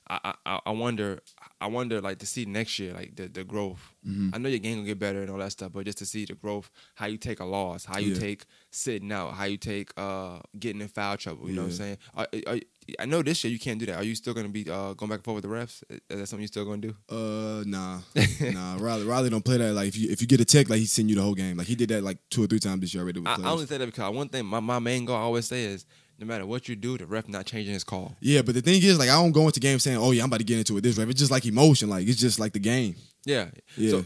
I, 0.09 0.33
I 0.45 0.59
I 0.65 0.71
wonder 0.71 1.19
I 1.61 1.67
wonder 1.67 2.01
like 2.01 2.17
to 2.19 2.25
see 2.25 2.43
next 2.45 2.77
year 2.79 2.91
like 2.93 3.15
the 3.15 3.27
the 3.29 3.45
growth. 3.45 3.83
Mhm. 4.05 4.31
I 4.33 4.37
know 4.39 4.49
your 4.49 4.59
game 4.59 4.79
will 4.79 4.85
get 4.85 4.99
better 4.99 5.21
and 5.21 5.29
all 5.31 5.37
that 5.37 5.53
stuff, 5.53 5.71
but 5.73 5.85
just 5.85 5.99
to 5.99 6.05
see 6.05 6.25
the 6.25 6.35
growth, 6.35 6.69
how 6.95 7.05
you 7.05 7.17
take 7.17 7.39
a 7.39 7.45
loss, 7.45 7.85
how 7.85 7.97
you 7.99 8.13
Yeah. 8.13 8.19
take 8.19 8.41
sitting 8.71 9.11
out, 9.13 9.35
how 9.35 9.45
you 9.45 9.57
take 9.57 9.89
uh 9.97 10.39
getting 10.59 10.81
in 10.81 10.89
foul 10.89 11.15
trouble. 11.17 11.47
You 11.49 11.55
know 11.55 11.61
what 11.63 11.71
I'm 11.71 11.77
saying? 11.77 11.97
Are, 12.13 12.27
are, 12.47 12.59
I 12.99 13.05
know 13.05 13.21
this 13.21 13.43
year 13.43 13.51
you 13.53 13.59
can't 13.59 13.79
do 13.79 13.85
that. 13.85 13.95
Are 13.95 14.03
you 14.03 14.15
still 14.15 14.33
gonna 14.33 14.49
be 14.49 14.69
uh, 14.69 14.93
going 14.93 15.09
back 15.09 15.19
and 15.19 15.23
forth 15.23 15.35
with 15.35 15.43
the 15.43 15.49
refs? 15.49 15.83
Is 15.89 16.19
that 16.19 16.27
something 16.27 16.41
you're 16.41 16.47
still 16.47 16.65
gonna 16.65 16.77
do? 16.81 16.95
Uh, 17.09 17.63
nah, 17.65 17.99
nah. 18.41 18.77
Riley, 18.79 19.05
Riley 19.05 19.29
don't 19.29 19.45
play 19.45 19.57
that. 19.57 19.73
Like 19.73 19.87
if 19.87 19.97
you 19.97 20.09
if 20.11 20.21
you 20.21 20.27
get 20.27 20.41
a 20.41 20.45
check, 20.45 20.69
like 20.69 20.79
he 20.79 20.85
send 20.85 21.09
you 21.09 21.15
the 21.15 21.21
whole 21.21 21.35
game. 21.35 21.57
Like 21.57 21.67
he 21.67 21.75
did 21.75 21.89
that 21.89 22.03
like 22.03 22.17
two 22.29 22.43
or 22.43 22.47
three 22.47 22.59
times 22.59 22.81
this 22.81 22.93
year 22.93 23.03
already 23.03 23.19
with 23.19 23.29
I, 23.29 23.35
I 23.35 23.51
only 23.51 23.65
say 23.65 23.77
that 23.77 23.85
because 23.85 24.13
one 24.13 24.29
thing 24.29 24.45
my, 24.45 24.59
my 24.59 24.79
main 24.79 25.05
goal 25.05 25.15
I 25.15 25.21
always 25.21 25.45
say 25.45 25.63
is 25.65 25.85
no 26.19 26.25
matter 26.25 26.45
what 26.45 26.67
you 26.67 26.75
do, 26.75 26.97
the 26.97 27.05
ref 27.05 27.27
not 27.27 27.45
changing 27.45 27.73
his 27.73 27.83
call. 27.83 28.15
yeah, 28.19 28.41
but 28.41 28.53
the 28.55 28.61
thing 28.61 28.81
is, 28.81 28.99
like 28.99 29.09
I 29.09 29.13
don't 29.13 29.31
go 29.31 29.45
into 29.45 29.59
games 29.59 29.83
saying, 29.83 29.97
"Oh 29.97 30.11
yeah, 30.11 30.23
I'm 30.23 30.29
about 30.29 30.39
to 30.39 30.45
get 30.45 30.57
into 30.59 30.77
it." 30.77 30.81
This 30.81 30.97
ref, 30.97 31.09
it's 31.09 31.19
just 31.19 31.31
like 31.31 31.45
emotion. 31.45 31.89
Like 31.89 32.07
it's 32.07 32.19
just 32.19 32.39
like 32.39 32.53
the 32.53 32.59
game. 32.59 32.95
Yeah. 33.25 33.49
Yeah. 33.77 33.91
So 33.91 34.05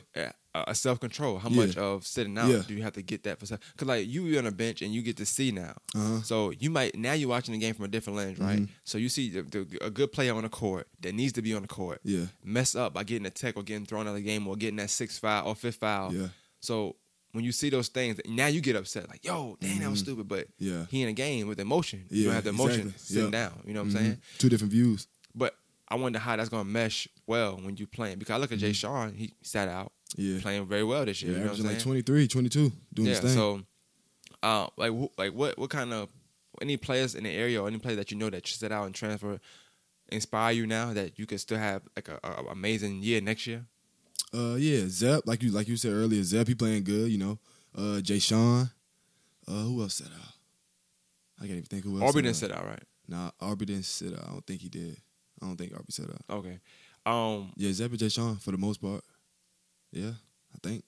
uh, 0.55 0.63
a 0.67 0.75
self 0.75 0.99
control. 0.99 1.37
How 1.37 1.49
Yeah. 1.49 1.65
much 1.65 1.77
of 1.77 2.05
sitting 2.07 2.37
out 2.37 2.49
Yeah. 2.49 2.63
do 2.67 2.73
you 2.73 2.81
have 2.83 2.93
to 2.93 3.01
get 3.01 3.23
that 3.23 3.39
for? 3.39 3.45
Because 3.57 3.87
like 3.87 4.07
you 4.07 4.23
be 4.23 4.37
on 4.37 4.45
a 4.45 4.51
bench 4.51 4.81
and 4.81 4.93
you 4.93 5.01
get 5.01 5.17
to 5.17 5.25
see 5.25 5.51
now. 5.51 5.75
Uh-huh. 5.93 6.21
So 6.23 6.51
you 6.51 6.69
might 6.69 6.95
now 6.95 7.13
you're 7.13 7.29
watching 7.29 7.53
the 7.53 7.59
game 7.59 7.73
from 7.75 7.85
a 7.85 7.87
different 7.89 8.17
lens, 8.17 8.39
right? 8.39 8.59
Mhm. 8.61 8.69
So 8.85 8.97
you 8.97 9.09
see 9.09 9.29
the, 9.29 9.41
the, 9.43 9.77
a 9.81 9.89
good 9.89 10.11
player 10.11 10.33
on 10.33 10.43
the 10.43 10.49
court 10.49 10.87
that 11.01 11.13
needs 11.13 11.33
to 11.33 11.41
be 11.41 11.53
on 11.53 11.61
the 11.61 11.67
court 11.67 11.99
Yeah, 12.03 12.27
mess 12.43 12.73
up 12.75 12.93
by 12.93 13.03
getting 13.03 13.25
a 13.25 13.29
tech 13.31 13.57
or 13.57 13.63
getting 13.63 13.85
thrown 13.85 14.07
out 14.07 14.11
of 14.11 14.15
the 14.15 14.21
game 14.21 14.47
or 14.47 14.55
getting 14.55 14.77
that 14.77 14.89
sixth 14.89 15.19
foul 15.19 15.47
or 15.47 15.55
fifth 15.55 15.75
foul. 15.77 16.13
yeah, 16.13 16.27
So 16.61 16.95
when 17.33 17.43
you 17.43 17.51
see 17.51 17.69
those 17.69 17.89
things, 17.89 18.17
now 18.25 18.47
you 18.47 18.61
get 18.61 18.77
upset 18.77 19.09
like, 19.09 19.25
yo, 19.25 19.57
dang, 19.59 19.79
that 19.79 19.89
was 19.89 19.99
Mhm. 19.99 20.05
stupid. 20.05 20.27
But 20.29 20.47
yeah. 20.57 20.85
he 20.89 21.01
in 21.01 21.09
a 21.09 21.13
game 21.13 21.47
with 21.47 21.59
emotion. 21.59 22.05
you 22.09 22.21
Yeah, 22.21 22.25
don't 22.27 22.35
have 22.35 22.43
the 22.45 22.49
emotion 22.51 22.79
exactly. 22.87 23.05
sitting 23.15 23.33
Yeah. 23.33 23.39
down. 23.49 23.63
You 23.67 23.73
know 23.73 23.81
what 23.83 23.89
Mhm. 23.91 23.95
I'm 23.97 24.03
saying? 24.05 24.21
Two 24.37 24.47
different 24.49 24.71
views. 24.71 25.07
But 25.35 25.57
I 25.89 25.95
wonder 25.95 26.17
how 26.17 26.35
that's 26.37 26.49
gonna 26.49 26.63
mesh 26.63 27.07
well 27.27 27.57
when 27.61 27.75
you 27.77 27.85
playing 27.87 28.17
because 28.19 28.33
I 28.33 28.37
look 28.37 28.51
at 28.53 28.57
Jay 28.59 28.71
Sean, 28.73 29.13
he 29.13 29.33
sat 29.43 29.67
out 29.67 29.87
Mm-hmm. 29.87 29.94
Yeah, 30.15 30.39
playing 30.41 30.67
very 30.67 30.83
well 30.83 31.05
this 31.05 31.21
yeah. 31.21 31.29
year. 31.29 31.37
you 31.37 31.43
know 31.43 31.51
averaging 31.51 31.65
like 31.65 31.81
saying? 31.81 32.03
23, 32.03 32.27
22, 32.27 32.71
doing 32.93 33.07
yeah. 33.07 33.13
his 33.13 33.19
thing. 33.21 33.29
So, 33.31 33.61
uh, 34.43 34.67
like, 34.77 34.91
wh- 34.91 35.19
like 35.19 35.33
what, 35.33 35.57
what 35.57 35.69
kind 35.69 35.93
of 35.93 36.09
any 36.61 36.77
players 36.77 37.15
in 37.15 37.23
the 37.23 37.31
area 37.31 37.61
or 37.61 37.67
any 37.67 37.79
player 37.79 37.95
that 37.97 38.11
you 38.11 38.17
know 38.17 38.29
that 38.29 38.49
you 38.49 38.55
sit 38.55 38.71
out 38.71 38.85
and 38.85 38.95
transfer 38.95 39.39
inspire 40.09 40.53
you 40.53 40.67
now 40.67 40.93
that 40.93 41.17
you 41.17 41.25
could 41.25 41.39
still 41.39 41.57
have 41.57 41.81
like 41.95 42.07
a, 42.07 42.19
a 42.23 42.51
amazing 42.51 43.01
year 43.01 43.19
next 43.19 43.47
year? 43.47 43.65
uh, 44.35 44.55
yeah, 44.55 44.83
Zep, 44.87 45.21
like 45.25 45.41
you 45.43 45.51
like 45.51 45.67
you 45.67 45.77
said 45.77 45.91
earlier, 45.93 46.21
Zep, 46.23 46.47
he 46.47 46.55
playing 46.55 46.83
good. 46.83 47.11
You 47.11 47.17
know, 47.17 47.39
uh, 47.77 48.01
Jay 48.01 48.19
Sean. 48.19 48.69
Uh, 49.47 49.61
who 49.61 49.81
else 49.81 49.95
set 49.95 50.07
out? 50.07 50.33
I 51.37 51.41
can't 51.41 51.51
even 51.51 51.63
think 51.63 51.83
who 51.83 52.01
else. 52.01 52.13
Set 52.13 52.23
didn't 52.23 52.35
sit 52.35 52.51
out, 52.51 52.65
right? 52.65 52.83
Nah, 53.07 53.29
Aubrey 53.39 53.67
didn't 53.67 53.85
sit 53.85 54.13
out. 54.13 54.23
I 54.27 54.31
don't 54.31 54.45
think 54.45 54.61
he 54.61 54.69
did. 54.69 54.97
I 55.41 55.45
don't 55.45 55.55
think 55.55 55.71
Aubrey 55.73 55.85
set 55.89 56.09
out. 56.09 56.21
Okay. 56.29 56.59
Um, 57.05 57.51
Yeah, 57.55 57.71
Zep 57.71 57.91
and 57.91 57.99
Jay 57.99 58.09
Sean 58.09 58.37
for 58.37 58.51
the 58.51 58.57
most 58.57 58.81
part. 58.81 59.03
Yeah, 59.95 60.11
I 60.53 60.67
think. 60.67 60.83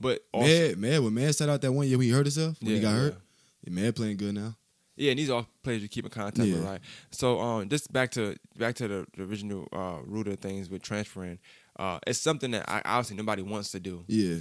but 0.00 0.24
also, 0.32 0.48
Mad, 0.48 0.78
Mad, 0.78 1.02
when 1.02 1.14
Mad 1.14 1.34
sat 1.34 1.48
out 1.48 1.60
that 1.60 1.72
one 1.72 1.86
year 1.86 1.98
when 1.98 2.06
he 2.06 2.12
hurt 2.12 2.26
himself, 2.26 2.56
when 2.60 2.74
he 2.74 2.80
got 2.80 2.90
yeah. 2.90 2.96
hurt, 2.96 3.16
yeah, 3.62 3.72
Mad 3.72 3.94
playing 3.94 4.16
good 4.16 4.34
now. 4.34 4.56
Yeah, 4.96 5.10
and 5.10 5.18
these 5.18 5.28
are 5.28 5.34
all 5.34 5.48
players 5.62 5.82
you 5.82 5.88
keep 5.88 6.06
in 6.06 6.10
contact 6.10 6.38
with, 6.38 6.64
right? 6.64 6.80
So, 7.10 7.38
um, 7.38 7.68
just 7.68 7.92
back 7.92 8.10
to 8.12 8.34
back 8.58 8.74
to 8.76 8.88
the, 8.88 9.06
the 9.14 9.24
original 9.24 9.68
uh, 9.70 9.98
root 10.06 10.26
of 10.28 10.38
things 10.38 10.70
with 10.70 10.80
transferring. 10.80 11.38
Uh, 11.78 11.98
it's 12.06 12.18
something 12.18 12.50
that 12.52 12.64
I, 12.68 12.80
obviously 12.82 13.16
nobody 13.18 13.42
wants 13.42 13.72
to 13.72 13.80
do. 13.80 14.04
Yeah. 14.08 14.38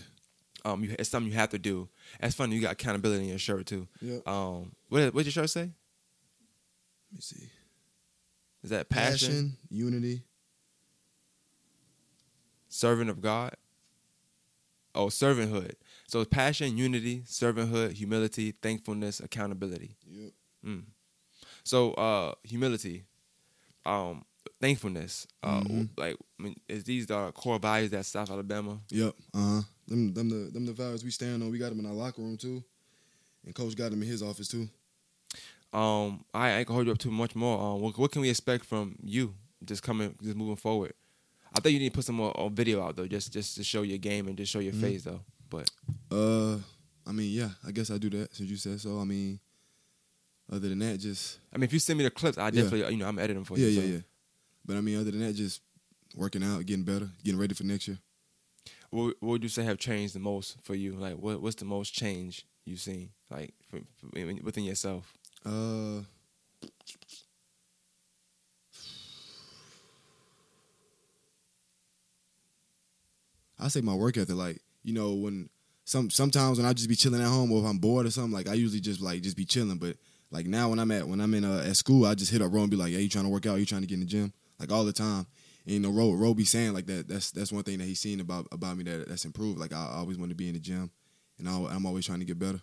Um, 0.64 0.84
you, 0.84 0.96
it's 0.98 1.10
something 1.10 1.30
you 1.30 1.38
have 1.38 1.50
to 1.50 1.60
do. 1.60 1.90
It's 2.22 2.36
funny 2.36 2.56
you 2.56 2.62
got 2.62 2.72
accountability 2.72 3.24
in 3.24 3.30
your 3.30 3.38
shirt 3.38 3.66
too. 3.66 3.88
Yep. 4.02 4.26
Um, 4.28 4.72
what 4.88 5.14
what 5.14 5.26
your 5.26 5.32
shirt 5.34 5.50
say? 5.50 5.62
Let 7.12 7.14
me 7.14 7.20
see. 7.20 7.50
Is 8.64 8.70
that 8.72 8.90
passion, 8.90 9.30
Passion, 9.30 9.58
unity. 9.70 10.24
servant 12.68 13.10
of 13.10 13.22
God? 13.22 13.56
Oh, 14.96 15.08
servanthood. 15.08 15.74
So 16.08 16.22
it's 16.22 16.30
passion, 16.30 16.78
unity, 16.78 17.22
servanthood, 17.28 17.92
humility, 17.94 18.52
thankfulness, 18.52 19.20
accountability. 19.20 19.98
Yep. 20.10 20.32
Mm. 20.66 20.84
So 21.64 21.92
uh, 21.94 22.34
humility, 22.44 23.04
um, 23.86 24.24
thankfulness. 24.62 25.28
Uh, 25.44 25.62
Mhm. 25.62 25.90
Like, 25.98 26.16
I 26.40 26.44
mean, 26.44 26.56
is 26.70 26.84
these 26.86 27.08
the 27.08 27.32
core 27.34 27.60
values 27.60 27.92
that 27.92 28.06
South 28.06 28.30
Alabama? 28.32 28.80
Yep. 28.90 29.16
Uh 29.34 29.38
huh. 29.58 29.62
Them, 29.88 30.14
them 30.14 30.30
the 30.30 30.52
them 30.52 30.66
the 30.66 30.74
values 30.74 31.04
we 31.04 31.12
stand 31.12 31.44
on. 31.44 31.52
We 31.52 31.60
got 31.60 31.70
them 31.70 31.80
in 31.80 31.86
our 31.86 31.94
locker 31.94 32.22
room 32.22 32.38
too, 32.38 32.64
and 33.46 33.54
Coach 33.54 33.76
got 33.76 33.92
them 33.92 34.02
in 34.02 34.08
his 34.08 34.24
office 34.24 34.48
too. 34.48 34.68
Um, 35.74 36.24
I, 36.34 36.50
I 36.52 36.58
ain't 36.60 36.68
gonna 36.68 36.76
hold 36.76 36.88
you 36.88 36.94
up 36.94 36.98
too 37.00 37.12
much 37.12 37.36
more. 37.36 37.60
Um, 37.62 37.82
what, 37.82 37.98
what 37.98 38.12
can 38.12 38.22
we 38.22 38.30
expect 38.30 38.66
from 38.66 38.96
you 39.04 39.36
just 39.64 39.84
coming, 39.84 40.16
just 40.24 40.38
moving 40.38 40.56
forward? 40.56 40.94
I 41.56 41.60
think 41.62 41.74
you 41.74 41.80
need 41.80 41.90
to 41.90 41.96
put 41.96 42.06
some 42.06 42.16
more 42.16 42.32
uh, 42.38 42.50
video 42.50 42.84
out 42.84 42.96
though, 42.96 43.08
just 43.08 43.32
just 43.32 43.56
to 43.56 43.64
show 43.64 43.82
your 43.84 43.98
game 43.98 44.28
and 44.28 44.38
just 44.38 44.52
show 44.52 44.60
your 44.60 44.74
Mhm. 44.74 44.82
face 44.82 45.04
though. 45.04 45.22
But 45.50 45.72
Uh, 46.12 46.58
I 47.08 47.12
mean, 47.14 47.32
yeah, 47.32 47.52
I 47.66 47.72
guess 47.72 47.90
I 47.92 47.98
do 47.98 48.10
that 48.12 48.36
since 48.36 48.50
you 48.50 48.58
said 48.58 48.82
so. 48.82 49.00
I 49.00 49.04
mean, 49.06 49.40
other 50.52 50.70
than 50.70 50.80
that, 50.80 50.98
just 51.00 51.40
I 51.54 51.58
mean, 51.58 51.64
if 51.64 51.74
you 51.74 51.80
send 51.80 51.98
me 51.98 52.04
the 52.04 52.12
clips, 52.12 52.38
I 52.38 52.46
Yeah. 52.46 52.52
definitely, 52.64 52.92
you 52.94 52.98
know, 52.98 53.08
I'm 53.08 53.20
editing 53.20 53.46
for 53.46 53.58
yeah, 53.58 53.68
you. 53.68 53.72
yeah, 53.74 53.82
so. 53.82 53.88
yeah. 53.96 54.02
But 54.66 54.78
I 54.78 54.82
mean, 54.82 54.98
other 55.00 55.12
than 55.12 55.22
that, 55.22 55.34
just 55.34 55.62
working 56.16 56.44
out, 56.44 56.66
getting 56.66 56.84
better, 56.84 57.10
getting 57.24 57.40
ready 57.40 57.54
for 57.54 57.64
next 57.64 57.88
year. 57.88 58.00
What, 58.90 59.16
what 59.20 59.30
would 59.32 59.44
you 59.44 59.50
say 59.50 59.64
have 59.64 59.78
changed 59.78 60.14
the 60.16 60.20
most 60.20 60.58
for 60.62 60.76
you? 60.76 60.94
Like, 60.94 61.18
what 61.18 61.42
what's 61.42 61.56
the 61.56 61.66
most 61.66 61.94
change 61.94 62.46
you've 62.66 62.80
seen, 62.82 63.12
like 63.30 63.54
for, 63.70 63.80
for- 63.98 64.10
within 64.44 64.64
yourself? 64.64 65.14
Uh, 65.46 66.02
I 73.60 73.68
say 73.68 73.82
my 73.82 73.96
work 73.96 74.18
ethic. 74.18 74.36
Like 74.36 74.62
you 74.84 74.94
know, 74.94 75.14
when 75.14 75.50
some 75.86 76.10
sometimes 76.10 76.58
when 76.58 76.68
I 76.68 76.74
just 76.74 76.90
be 76.90 76.96
chilling 76.96 77.22
at 77.22 77.28
home 77.28 77.52
or 77.52 77.60
if 77.60 77.66
I'm 77.66 77.78
bored 77.78 78.06
or 78.06 78.12
something, 78.12 78.34
like 78.34 78.50
I 78.50 78.54
usually 78.54 78.82
just 78.82 79.02
like 79.02 79.22
just 79.22 79.38
be 79.38 79.46
chilling. 79.46 79.78
But 79.78 79.98
like 80.32 80.48
now 80.48 80.70
when 80.70 80.80
I'm 80.80 80.92
at 80.92 81.08
when 81.08 81.22
I'm 81.22 81.34
in 81.34 81.46
uh, 81.46 81.64
at 81.68 81.78
school, 81.78 82.06
I 82.06 82.16
just 82.16 82.32
hit 82.32 82.42
up 82.42 82.52
Ro 82.54 82.62
and 82.62 82.72
be 82.72 82.78
like, 82.78 82.94
"Hey, 82.94 83.02
you 83.02 83.10
trying 83.10 83.26
to 83.26 83.30
work 83.30 83.46
out? 83.46 83.60
You 83.60 83.66
trying 83.66 83.82
to 83.82 83.88
get 83.88 83.96
in 83.96 84.02
the 84.02 84.06
gym?" 84.06 84.34
Like 84.60 84.72
all 84.72 84.84
the 84.84 84.94
time. 84.94 85.28
And 85.66 85.74
you 85.74 85.80
know, 85.80 85.90
Ro, 85.90 86.14
Ro 86.14 86.34
be 86.34 86.46
saying 86.46 86.74
like 86.74 86.86
that. 86.88 87.08
That's 87.08 87.32
that's 87.32 87.52
one 87.52 87.64
thing 87.64 87.78
that 87.80 87.86
he's 87.86 88.00
seen 88.00 88.20
about 88.20 88.48
about 88.52 88.78
me 88.78 88.84
that 88.84 89.08
that's 89.08 89.26
improved. 89.26 89.60
Like 89.60 89.74
I 89.74 89.94
always 89.96 90.18
want 90.18 90.30
to 90.30 90.36
be 90.36 90.48
in 90.48 90.54
the 90.54 90.60
gym, 90.60 90.92
and 91.38 91.48
I, 91.48 91.54
I'm 91.54 91.86
always 91.86 92.06
trying 92.06 92.20
to 92.20 92.26
get 92.26 92.40
better. 92.40 92.62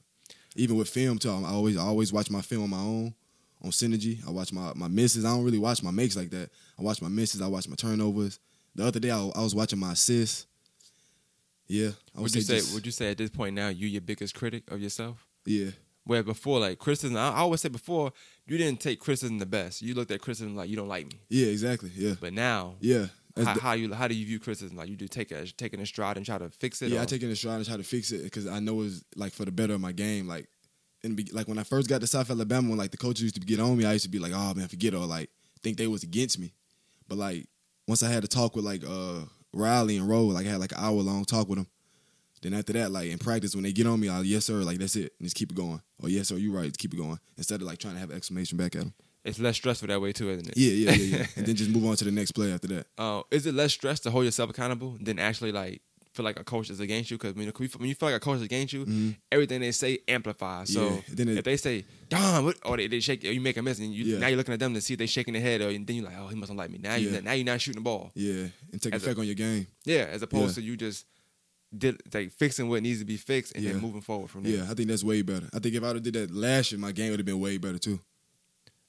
Even 0.56 0.76
with 0.76 0.88
film 0.88 1.18
too, 1.18 1.30
I 1.30 1.50
always 1.50 1.76
I 1.76 1.82
always 1.82 2.12
watch 2.12 2.30
my 2.30 2.40
film 2.40 2.64
on 2.64 2.70
my 2.70 2.78
own 2.78 3.14
on 3.62 3.70
Synergy. 3.70 4.26
I 4.26 4.30
watch 4.30 4.52
my 4.52 4.72
my 4.74 4.88
misses. 4.88 5.24
I 5.24 5.30
don't 5.30 5.44
really 5.44 5.58
watch 5.58 5.82
my 5.82 5.90
makes 5.90 6.16
like 6.16 6.30
that. 6.30 6.50
I 6.78 6.82
watch 6.82 7.00
my 7.00 7.08
misses. 7.08 7.40
I 7.40 7.46
watch 7.46 7.68
my 7.68 7.76
turnovers. 7.76 8.38
The 8.74 8.86
other 8.86 9.00
day 9.00 9.10
I, 9.10 9.18
I 9.18 9.42
was 9.42 9.54
watching 9.54 9.78
my 9.78 9.92
assists. 9.92 10.46
Yeah, 11.72 11.92
I 12.16 12.20
Would 12.20 12.34
you 12.34 12.42
say? 12.42 12.58
just- 12.58 12.74
Would 12.74 12.84
you 12.86 12.92
say 12.92 13.10
at 13.10 13.18
this 13.18 13.30
point 13.30 13.54
now 13.54 13.68
you 13.68 13.86
your 13.88 14.02
biggest 14.02 14.34
critic 14.34 14.70
of 14.70 14.80
yourself? 14.80 15.26
yeah, 15.46 15.70
Where 16.04 16.22
before, 16.22 16.60
like 16.60 16.78
criticism, 16.78 17.16
I 17.16 17.28
I 17.30 17.38
always 17.46 17.60
say 17.62 17.68
before 17.70 18.12
you 18.46 18.58
didn't 18.58 18.80
take 18.80 18.98
criticism 19.00 19.38
the 19.38 19.46
best. 19.46 19.80
You 19.82 19.94
looked 19.94 20.10
at 20.10 20.20
criticism 20.20 20.54
like 20.56 20.68
you 20.68 20.76
don't 20.76 20.88
like 20.96 21.06
me. 21.06 21.18
yeah, 21.30 21.46
exactly. 21.46 21.90
Yeah, 21.96 22.14
But 22.20 22.32
now, 22.34 22.76
yeah. 22.80 23.06
How, 23.36 23.54
the- 23.54 23.60
how 23.66 23.72
you 23.72 23.94
how 23.94 24.06
do 24.08 24.14
you 24.14 24.26
view 24.26 24.38
criticism? 24.38 24.76
Like 24.76 24.90
you 24.90 24.96
do 24.96 25.08
take 25.08 25.32
it 25.32 25.54
taking 25.56 25.80
a 25.80 25.86
stride 25.86 26.16
and 26.18 26.26
try 26.26 26.36
to 26.38 26.50
fix 26.50 26.82
it. 26.82 26.90
yeah, 26.90 26.98
or- 26.98 27.02
I 27.02 27.06
take 27.06 27.22
it 27.22 27.30
a 27.30 27.36
stride 27.36 27.56
and 27.56 27.66
try 27.66 27.78
to 27.78 27.82
fix 27.94 28.12
it 28.12 28.22
because 28.24 28.46
I 28.46 28.58
know 28.60 28.82
it's 28.82 29.02
like 29.16 29.32
for 29.32 29.46
the 29.46 29.52
better 29.60 29.72
of 29.74 29.80
my 29.80 29.92
game. 29.92 30.28
Like, 30.28 30.46
and 31.04 31.16
be- 31.16 31.30
like 31.32 31.48
when 31.48 31.58
I 31.58 31.64
first 31.64 31.88
got 31.88 32.00
to 32.02 32.06
South 32.06 32.30
Alabama, 32.30 32.68
when 32.68 32.78
like 32.78 32.90
the 32.90 32.98
coaches 33.06 33.22
used 33.22 33.36
to 33.36 33.40
get 33.40 33.58
on 33.60 33.78
me, 33.78 33.86
I 33.86 33.94
used 33.94 34.04
to 34.04 34.10
be 34.10 34.18
like, 34.18 34.32
oh 34.34 34.52
man, 34.54 34.68
forget 34.68 34.92
it, 34.92 34.96
or 34.98 35.06
like 35.06 35.30
think 35.62 35.78
they 35.78 35.86
was 35.86 36.02
against 36.02 36.38
me. 36.38 36.52
But 37.08 37.16
like 37.16 37.48
once 37.88 38.02
I 38.02 38.10
had 38.10 38.22
a 38.24 38.28
talk 38.28 38.54
with 38.56 38.66
like 38.66 38.82
uh 38.86 39.20
Riley 39.52 39.96
and 39.96 40.08
Rowe, 40.08 40.26
like 40.26 40.46
I 40.46 40.50
had 40.50 40.60
like 40.60 40.72
an 40.72 40.78
hour 40.80 41.00
long 41.00 41.24
talk 41.24 41.48
with 41.48 41.58
them. 41.58 41.66
Then 42.42 42.54
after 42.54 42.72
that, 42.72 42.90
like 42.90 43.08
in 43.08 43.18
practice, 43.18 43.54
when 43.54 43.62
they 43.62 43.72
get 43.72 43.86
on 43.86 44.00
me, 44.00 44.08
I'll 44.08 44.24
yes 44.24 44.46
sir, 44.46 44.54
like 44.54 44.78
that's 44.78 44.96
it, 44.96 45.12
and 45.18 45.26
just 45.26 45.36
keep 45.36 45.52
it 45.52 45.54
going. 45.54 45.80
Oh 46.02 46.08
yes 46.08 46.28
sir, 46.28 46.36
you 46.36 46.52
right, 46.52 46.64
just 46.64 46.78
keep 46.78 46.92
it 46.92 46.96
going. 46.96 47.18
Instead 47.36 47.60
of 47.60 47.66
like 47.66 47.78
trying 47.78 47.94
to 47.94 48.00
have 48.00 48.10
exclamation 48.10 48.58
back 48.58 48.74
at 48.74 48.82
them. 48.82 48.94
It's 49.24 49.38
less 49.38 49.54
stressful 49.54 49.86
that 49.86 50.00
way 50.00 50.12
too, 50.12 50.30
isn't 50.30 50.48
it? 50.48 50.56
Yeah, 50.56 50.72
yeah, 50.72 50.90
yeah, 50.92 51.18
yeah. 51.18 51.26
and 51.36 51.46
then 51.46 51.54
just 51.54 51.70
move 51.70 51.86
on 51.86 51.94
to 51.94 52.04
the 52.04 52.10
next 52.10 52.32
play 52.32 52.52
after 52.52 52.66
that. 52.68 52.86
Uh, 52.98 53.22
is 53.30 53.46
it 53.46 53.54
less 53.54 53.72
stress 53.72 54.00
to 54.00 54.10
hold 54.10 54.24
yourself 54.24 54.50
accountable 54.50 54.98
than 55.00 55.20
actually 55.20 55.52
like 55.52 55.80
feel 56.14 56.24
like 56.24 56.38
a 56.38 56.44
coach 56.44 56.70
is 56.70 56.80
against 56.80 57.10
you? 57.10 57.16
Because 57.18 57.34
when, 57.34 57.46
you- 57.46 57.68
when 57.78 57.88
you 57.88 57.94
feel 57.94 58.08
like 58.10 58.16
a 58.16 58.20
coach 58.20 58.36
is 58.36 58.42
against 58.42 58.72
you, 58.72 59.14
everything 59.30 59.60
they 59.60 59.72
say 59.72 59.98
amplifies. 60.08 60.72
So 60.72 60.80
Mm-hmm. 60.80 60.94
Yeah, 60.94 61.02
then 61.14 61.28
it- 61.28 61.38
if 61.38 61.44
they 61.44 61.56
say 61.56 61.84
Don, 62.08 62.44
what, 62.44 62.56
or 62.64 62.76
they, 62.76 62.86
they 62.88 63.00
shake, 63.00 63.24
or 63.24 63.28
you 63.32 63.40
make 63.40 63.56
a 63.56 63.62
miss, 63.62 63.78
and 63.78 63.92
you, 63.94 64.04
Yeah. 64.04 64.18
now 64.18 64.26
you're 64.28 64.36
looking 64.36 64.52
at 64.54 64.60
them 64.60 64.74
to 64.74 64.80
see 64.80 64.94
if 64.94 64.98
they 64.98 65.06
shaking 65.06 65.32
their 65.34 65.42
head, 65.42 65.60
or 65.62 65.68
and 65.70 65.86
then 65.86 65.96
you're 65.96 66.04
like, 66.04 66.16
oh, 66.18 66.28
he 66.28 66.36
mustn't 66.36 66.58
like 66.58 66.70
me. 66.70 66.78
Now 66.78 66.94
you 66.96 67.10
now 67.22 67.32
you're 67.32 67.44
not 67.46 67.60
shooting 67.60 67.80
the 67.80 67.84
ball. 67.84 68.10
Yeah, 68.14 68.48
and 68.72 68.80
take 68.80 68.94
As 68.94 69.02
a- 69.02 69.06
effect 69.06 69.18
on 69.20 69.26
your 69.26 69.34
game. 69.34 69.66
Yeah, 69.84 70.06
as 70.10 70.22
opposed 70.22 70.56
Yeah. 70.56 70.62
to 70.62 70.66
you 70.68 70.76
just 70.76 71.06
did 71.76 72.02
like 72.12 72.30
fixing 72.32 72.68
what 72.68 72.82
needs 72.82 72.98
to 72.98 73.06
be 73.06 73.16
fixed 73.16 73.54
and 73.54 73.64
Yeah. 73.64 73.72
then 73.72 73.80
moving 73.80 74.02
forward 74.02 74.28
from 74.28 74.42
there. 74.42 74.56
Yeah, 74.58 74.70
I 74.70 74.74
think 74.74 74.88
that's 74.88 75.02
way 75.04 75.22
better. 75.22 75.48
I 75.54 75.58
think 75.58 75.74
if 75.74 75.82
I 75.82 75.86
would 75.86 75.96
have 75.96 76.02
did 76.02 76.14
that 76.14 76.30
last 76.30 76.70
year, 76.72 76.78
my 76.78 76.92
game 76.92 77.10
would 77.12 77.18
have 77.20 77.26
been 77.26 77.40
way 77.40 77.56
better 77.56 77.78
too. 77.78 77.98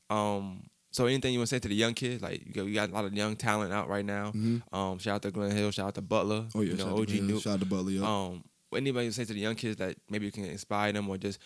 Um. 0.09 0.63
So 0.94 1.08
anything 1.08 1.34
you 1.34 1.39
want 1.39 1.50
to 1.50 1.56
say 1.56 1.60
to 1.60 1.68
the 1.68 1.76
young 1.76 1.94
kids? 1.94 2.22
Like 2.22 2.46
you 2.46 2.54
got, 2.54 2.66
you 2.66 2.74
got 2.76 2.89
a 2.89 2.94
lot 2.94 3.04
of 3.06 3.14
young 3.14 3.36
talent 3.36 3.74
out 3.74 3.89
right 3.89 4.06
now. 4.06 4.32
Um. 4.72 5.00
Shout 5.00 5.16
out 5.16 5.22
to 5.24 5.32
Glenn 5.32 5.52
Hill. 5.52 5.72
Shout 5.72 5.88
out 5.88 5.96
to 5.96 6.02
Butler. 6.02 6.41
Mm-hmm. 6.44 6.58
Oh 6.58 6.62
yeah, 6.62 6.72
You 6.72 6.78
know, 6.78 6.84
shout, 6.86 6.94
out 6.94 7.00
OG 7.00 7.08
to, 7.08 7.14
Hill, 7.14 7.24
Newt. 7.26 7.41
shout 7.41 7.54
out 7.56 7.60
to 7.60 7.66
Butler. 7.66 7.91
Yeah. 7.91 8.02
Um. 8.08 8.44
Anybody 8.76 9.12
say 9.12 9.26
to 9.26 9.34
the 9.34 9.39
young 9.39 9.56
kids 9.56 9.78
that 9.78 9.98
maybe 10.10 10.26
you 10.26 10.32
can 10.32 10.46
inspire 10.46 10.91
them 10.94 11.10
or 11.10 11.18
just 11.18 11.39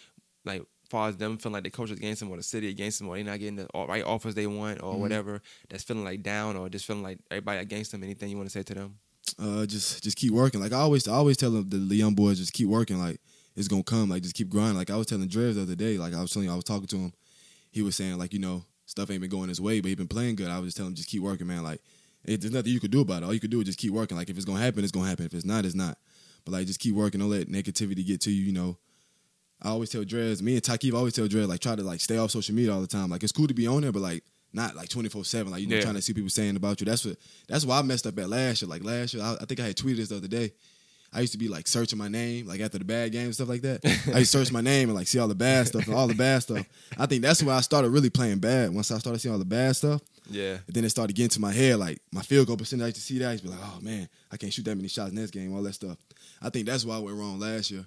like 0.45 0.63
far 0.89 1.09
as 1.09 1.17
them 1.17 1.37
feeling 1.37 1.53
like 1.55 1.63
the 1.65 1.69
coach 1.69 1.91
is 1.91 1.97
against 1.97 2.19
them 2.21 2.29
or 2.31 2.37
the 2.37 2.43
city 2.43 2.69
against 2.69 2.99
them 2.99 3.09
or 3.09 3.15
they're 3.15 3.25
not 3.25 3.39
getting 3.39 3.57
the 3.57 3.67
right 3.75 4.05
offers 4.05 4.33
they 4.35 4.47
want 4.47 4.77
Mm-hmm. 4.77 4.87
or 4.87 4.97
whatever 4.99 5.41
that's 5.69 5.83
feeling 5.83 6.05
like 6.05 6.23
down 6.23 6.55
or 6.55 6.69
just 6.69 6.85
feeling 6.85 7.03
like 7.03 7.19
everybody 7.29 7.59
against 7.59 7.91
them. 7.91 8.03
Anything 8.03 8.29
you 8.29 8.37
want 8.37 8.47
to 8.49 8.53
say 8.57 8.63
to 8.63 8.73
them? 8.73 8.95
uh, 9.39 9.65
just 9.65 10.03
just 10.03 10.15
keep 10.17 10.31
working. 10.31 10.61
Like 10.61 10.71
I 10.73 10.77
always 10.79 11.07
I 11.07 11.13
always 11.13 11.35
tell 11.37 11.51
them 11.51 11.69
the, 11.69 11.77
the 11.77 11.95
young 11.95 12.15
boys 12.15 12.37
just 12.39 12.53
keep 12.53 12.67
working. 12.69 12.97
Like 12.99 13.19
it's 13.55 13.67
gonna 13.67 13.83
come. 13.83 14.09
Like 14.09 14.23
just 14.23 14.35
keep 14.35 14.47
grinding. 14.49 14.77
Like 14.77 14.89
I 14.89 14.95
was 14.95 15.07
telling 15.07 15.27
Drev 15.27 15.55
the 15.55 15.63
other 15.63 15.75
day. 15.75 15.97
Like 15.97 16.13
I 16.13 16.21
was 16.21 16.31
telling 16.31 16.47
you, 16.47 16.53
I 16.53 16.55
was 16.55 16.63
talking 16.63 16.87
to 16.87 16.95
him. 16.97 17.13
He 17.71 17.81
was 17.81 17.95
saying 17.97 18.17
like 18.17 18.31
you 18.33 18.39
know 18.39 18.63
stuff 18.87 19.11
ain't 19.11 19.21
been 19.21 19.29
going 19.29 19.49
his 19.49 19.61
way, 19.61 19.79
but 19.79 19.89
he 19.89 19.95
been 19.95 20.07
playing 20.07 20.35
good. 20.35 20.49
I 20.49 20.57
was 20.57 20.69
just 20.69 20.77
telling 20.77 20.91
him 20.91 20.95
just 20.95 21.09
keep 21.09 21.21
working, 21.21 21.45
man. 21.45 21.61
Like 21.61 21.81
it, 22.25 22.41
there's 22.41 22.51
nothing 22.53 22.71
you 22.73 22.79
could 22.79 22.89
do 22.91 23.01
about 23.01 23.21
it. 23.21 23.25
All 23.25 23.33
you 23.33 23.39
could 23.39 23.51
do 23.51 23.59
is 23.59 23.65
just 23.67 23.77
keep 23.77 23.91
working. 23.93 24.17
Like 24.17 24.29
if 24.29 24.35
it's 24.35 24.45
gonna 24.45 24.59
happen, 24.59 24.83
it's 24.83 24.91
gonna 24.91 25.07
happen. 25.07 25.25
If 25.25 25.33
it's 25.35 25.45
not, 25.45 25.63
it's 25.65 25.75
not. 25.75 25.99
But 26.43 26.53
like 26.53 26.65
just 26.65 26.79
keep 26.79 26.95
working. 26.95 27.19
Don't 27.19 27.29
let 27.29 27.47
negativity 27.49 28.03
get 28.05 28.21
to 28.21 28.31
you. 28.31 28.43
You 28.43 28.53
know. 28.53 28.77
I 29.61 29.69
always 29.69 29.89
tell 29.89 30.03
Drez, 30.03 30.41
me 30.41 30.53
and 30.53 30.61
Takif 30.63 30.93
always 30.93 31.13
tell 31.13 31.27
Drez, 31.27 31.47
like 31.47 31.59
try 31.59 31.75
to 31.75 31.81
like 31.83 31.99
stay 31.99 32.17
off 32.17 32.29
social 32.31 32.53
media 32.53 32.71
all 32.73 32.81
the 32.81 32.87
time. 32.87 33.09
Like 33.09 33.23
it's 33.23 33.31
cool 33.31 33.47
to 33.47 33.55
be 33.55 33.65
on 33.67 33.81
there, 33.81 33.91
but 33.91 34.01
like 34.03 34.23
not 34.53 34.75
like 34.75 34.87
twenty 34.89 35.09
four 35.09 35.25
seven. 35.25 35.51
Like 35.51 35.61
you 35.61 35.67
know, 35.67 35.75
Yeah. 35.77 35.81
trying 35.81 35.95
to 35.95 36.01
see 36.01 36.13
people 36.13 36.29
saying 36.29 36.55
about 36.55 36.79
you. 36.79 36.85
That's 36.85 37.03
what 37.05 37.17
that's 37.47 37.65
why 37.65 37.79
I 37.79 37.81
messed 37.81 38.05
up 38.07 38.17
at 38.19 38.29
last 38.29 38.61
year. 38.61 38.69
Like 38.69 38.83
last 38.83 39.13
year, 39.15 39.23
I, 39.23 39.37
I 39.41 39.45
think 39.45 39.59
I 39.59 39.63
had 39.63 39.75
tweeted 39.75 39.97
this 39.97 40.09
the 40.09 40.17
other 40.17 40.27
day. 40.27 40.53
I 41.13 41.21
used 41.21 41.31
to 41.33 41.39
be 41.39 41.47
like 41.47 41.67
searching 41.67 41.97
my 41.97 42.07
name, 42.09 42.47
like 42.47 42.59
after 42.59 42.77
the 42.77 42.85
bad 42.85 43.11
game 43.13 43.25
and 43.25 43.33
stuff 43.33 43.47
like 43.49 43.61
that. 43.61 43.79
I 44.13 44.19
used 44.19 44.31
to 44.33 44.37
search 44.39 44.51
my 44.51 44.61
name 44.61 44.89
and 44.89 44.95
like 44.97 45.07
see 45.07 45.19
all 45.19 45.27
the 45.27 45.35
bad 45.35 45.67
stuff 45.67 45.85
and 45.87 45.95
all 45.95 46.07
the 46.07 46.13
bad 46.13 46.41
stuff. 46.43 46.65
I 46.97 47.05
think 47.05 47.21
that's 47.21 47.41
when 47.41 47.55
I 47.55 47.61
started 47.61 47.89
really 47.89 48.09
playing 48.09 48.39
bad. 48.39 48.73
Once 48.73 48.91
I 48.91 48.97
started 48.97 49.19
seeing 49.19 49.31
all 49.33 49.39
the 49.39 49.45
bad 49.45 49.75
stuff, 49.75 50.01
Yeah. 50.29 50.57
and 50.67 50.75
then 50.75 50.83
it 50.85 50.89
started 50.89 51.15
getting 51.15 51.29
to 51.29 51.39
my 51.41 51.51
head, 51.53 51.77
like 51.77 52.01
my 52.11 52.21
field 52.21 52.47
goal 52.47 52.57
percentage. 52.57 52.83
I 52.83 52.87
used 52.87 52.97
to 52.97 53.01
see 53.01 53.19
that. 53.19 53.29
I 53.29 53.31
used 53.31 53.43
to 53.45 53.49
be 53.49 53.55
like, 53.55 53.63
oh 53.65 53.79
man, 53.81 54.09
I 54.31 54.37
can't 54.37 54.51
shoot 54.53 54.65
that 54.65 54.75
many 54.75 54.89
shots 54.89 55.09
in 55.09 55.15
this 55.15 55.31
game, 55.31 55.55
all 55.55 55.63
that 55.63 55.73
stuff. 55.73 55.97
I 56.41 56.49
think 56.49 56.65
that's 56.67 56.83
why 56.85 56.95
I 56.95 56.99
went 56.99 57.17
wrong 57.17 57.39
last 57.39 57.71
year. 57.71 57.85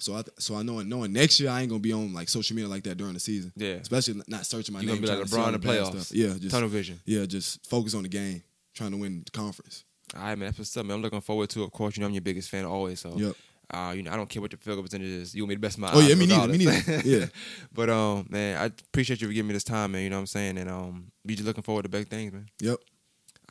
So 0.00 0.14
I 0.14 0.22
so 0.38 0.54
I 0.54 0.62
know 0.62 0.80
knowing 0.82 1.12
next 1.12 1.40
year 1.40 1.50
I 1.50 1.60
ain't 1.62 1.70
gonna 1.70 1.80
be 1.80 1.92
on 1.92 2.12
like 2.12 2.28
social 2.28 2.54
media 2.54 2.68
like 2.68 2.84
that 2.84 2.96
during 2.98 3.14
the 3.14 3.20
season. 3.20 3.50
Yeah. 3.56 3.70
Especially 3.76 4.20
not 4.28 4.46
searching 4.46 4.72
my 4.74 4.80
You're 4.80 4.94
name. 4.94 5.02
gonna 5.04 5.16
be 5.16 5.20
like 5.22 5.28
LeBron 5.30 5.54
in 5.54 5.60
the 5.60 5.66
playoffs. 5.66 6.02
stuff. 6.02 6.12
Yeah, 6.16 6.34
just 6.38 6.50
Tunnel 6.50 6.68
vision. 6.68 7.00
yeah, 7.06 7.24
just 7.26 7.66
focus 7.68 7.94
on 7.94 8.04
the 8.04 8.08
game, 8.08 8.42
trying 8.74 8.92
to 8.92 8.96
win 8.98 9.22
the 9.24 9.30
conference. 9.32 9.84
All 10.16 10.22
right, 10.22 10.38
man. 10.38 10.46
That's 10.48 10.58
what's 10.58 10.76
up, 10.76 10.86
man. 10.86 10.96
I'm 10.96 11.02
looking 11.02 11.20
forward 11.20 11.50
to. 11.50 11.62
it. 11.62 11.64
Of 11.66 11.72
course, 11.72 11.96
you 11.96 12.00
know 12.00 12.06
I'm 12.06 12.14
your 12.14 12.22
biggest 12.22 12.48
fan 12.50 12.64
always. 12.64 13.00
So, 13.00 13.14
Yep. 13.16 13.36
uh, 13.72 13.92
you 13.94 14.02
know 14.02 14.10
I 14.12 14.16
don't 14.16 14.28
care 14.28 14.40
what 14.40 14.52
your 14.52 14.58
field 14.58 14.76
goal 14.76 14.82
percentage 14.84 15.08
is. 15.08 15.34
You 15.34 15.42
will 15.42 15.48
be 15.48 15.54
the 15.56 15.60
best 15.60 15.76
of 15.76 15.80
my 15.82 15.90
Oh, 15.92 16.00
yeah, 16.00 16.12
eyes 16.12 16.16
me 16.16 16.26
neither, 16.26 16.52
me 16.52 16.64
neither. 16.64 17.02
Yeah. 17.04 17.26
but 17.72 17.90
um, 17.90 18.26
man, 18.30 18.56
I 18.58 18.64
appreciate 18.66 19.20
you 19.20 19.28
for 19.28 19.32
giving 19.34 19.48
me 19.48 19.52
this 19.54 19.64
time, 19.64 19.92
man. 19.92 20.02
You 20.02 20.10
know 20.10 20.16
what 20.16 20.20
I'm 20.20 20.26
saying, 20.26 20.58
and 20.58 20.70
um, 20.70 21.12
be 21.26 21.34
just 21.34 21.46
looking 21.46 21.62
forward 21.62 21.82
to 21.82 21.88
big 21.88 22.08
things, 22.08 22.32
man. 22.32 22.46
Yep. 22.60 22.78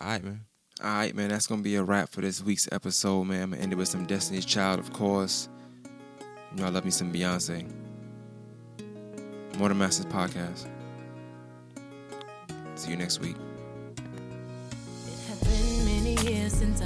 All 0.01 0.08
right, 0.08 0.24
man. 0.24 0.41
All 0.84 0.89
right, 0.89 1.16
man. 1.16 1.30
That's 1.30 1.47
gonna 1.47 1.62
be 1.62 1.76
a 1.76 1.84
wrap 1.84 2.10
for 2.10 2.22
this 2.22 2.41
week's 2.43 2.68
episode, 2.72 3.24
man. 3.26 3.43
I'm 3.43 3.49
gonna 3.51 3.62
end 3.64 3.74
it 3.74 3.76
with 3.78 3.88
some 3.88 4.05
Destiny's 4.05 4.45
Child, 4.45 4.80
of 4.80 4.91
course. 4.93 5.49
You 6.55 6.62
know, 6.62 6.66
I 6.68 6.70
love 6.70 6.86
me 6.86 6.91
some 6.91 7.12
Beyonce. 7.14 7.68
More 9.58 9.70
Than 9.70 9.78
Masters 9.80 10.05
podcast. 10.05 10.68
See 12.76 12.91
you 12.91 12.95
next 12.97 13.20
week. 13.20 13.36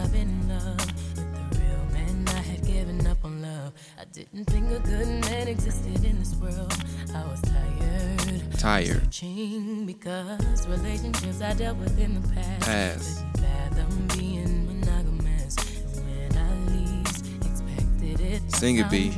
I've 0.02 0.12
been 0.12 0.30
in 0.30 0.50
love 0.50 0.78
with 1.16 1.52
the 1.52 1.60
real 1.60 1.86
man. 1.94 2.26
I 2.30 2.40
had 2.42 2.66
given 2.66 3.06
up 3.06 3.24
on 3.24 3.42
love. 3.44 3.74
I 4.00 4.06
didn't 4.06 4.46
think 4.46 4.72
a 4.72 4.80
good 4.80 5.08
man 5.08 5.48
existed 5.48 6.04
in 6.04 6.18
this 6.18 6.34
world. 6.36 6.74
I 7.14 7.24
was 7.28 7.40
tired. 7.42 8.60
Tired. 8.60 9.04
Searching 9.04 9.86
because 9.86 10.68
relationships 10.68 11.42
I 11.42 11.54
dealt 11.54 11.78
with 11.78 12.00
in 12.00 12.20
the 12.20 12.28
past. 12.30 12.62
Past. 12.62 13.26
Fathom 13.38 14.08
being 14.18 14.66
monogamous. 14.66 15.56
When 15.96 16.36
I 16.36 16.54
least 16.72 17.26
expected 17.46 18.22
it, 18.22 18.52
Sing 18.56 18.78
it, 18.78 18.90
B. 18.90 19.12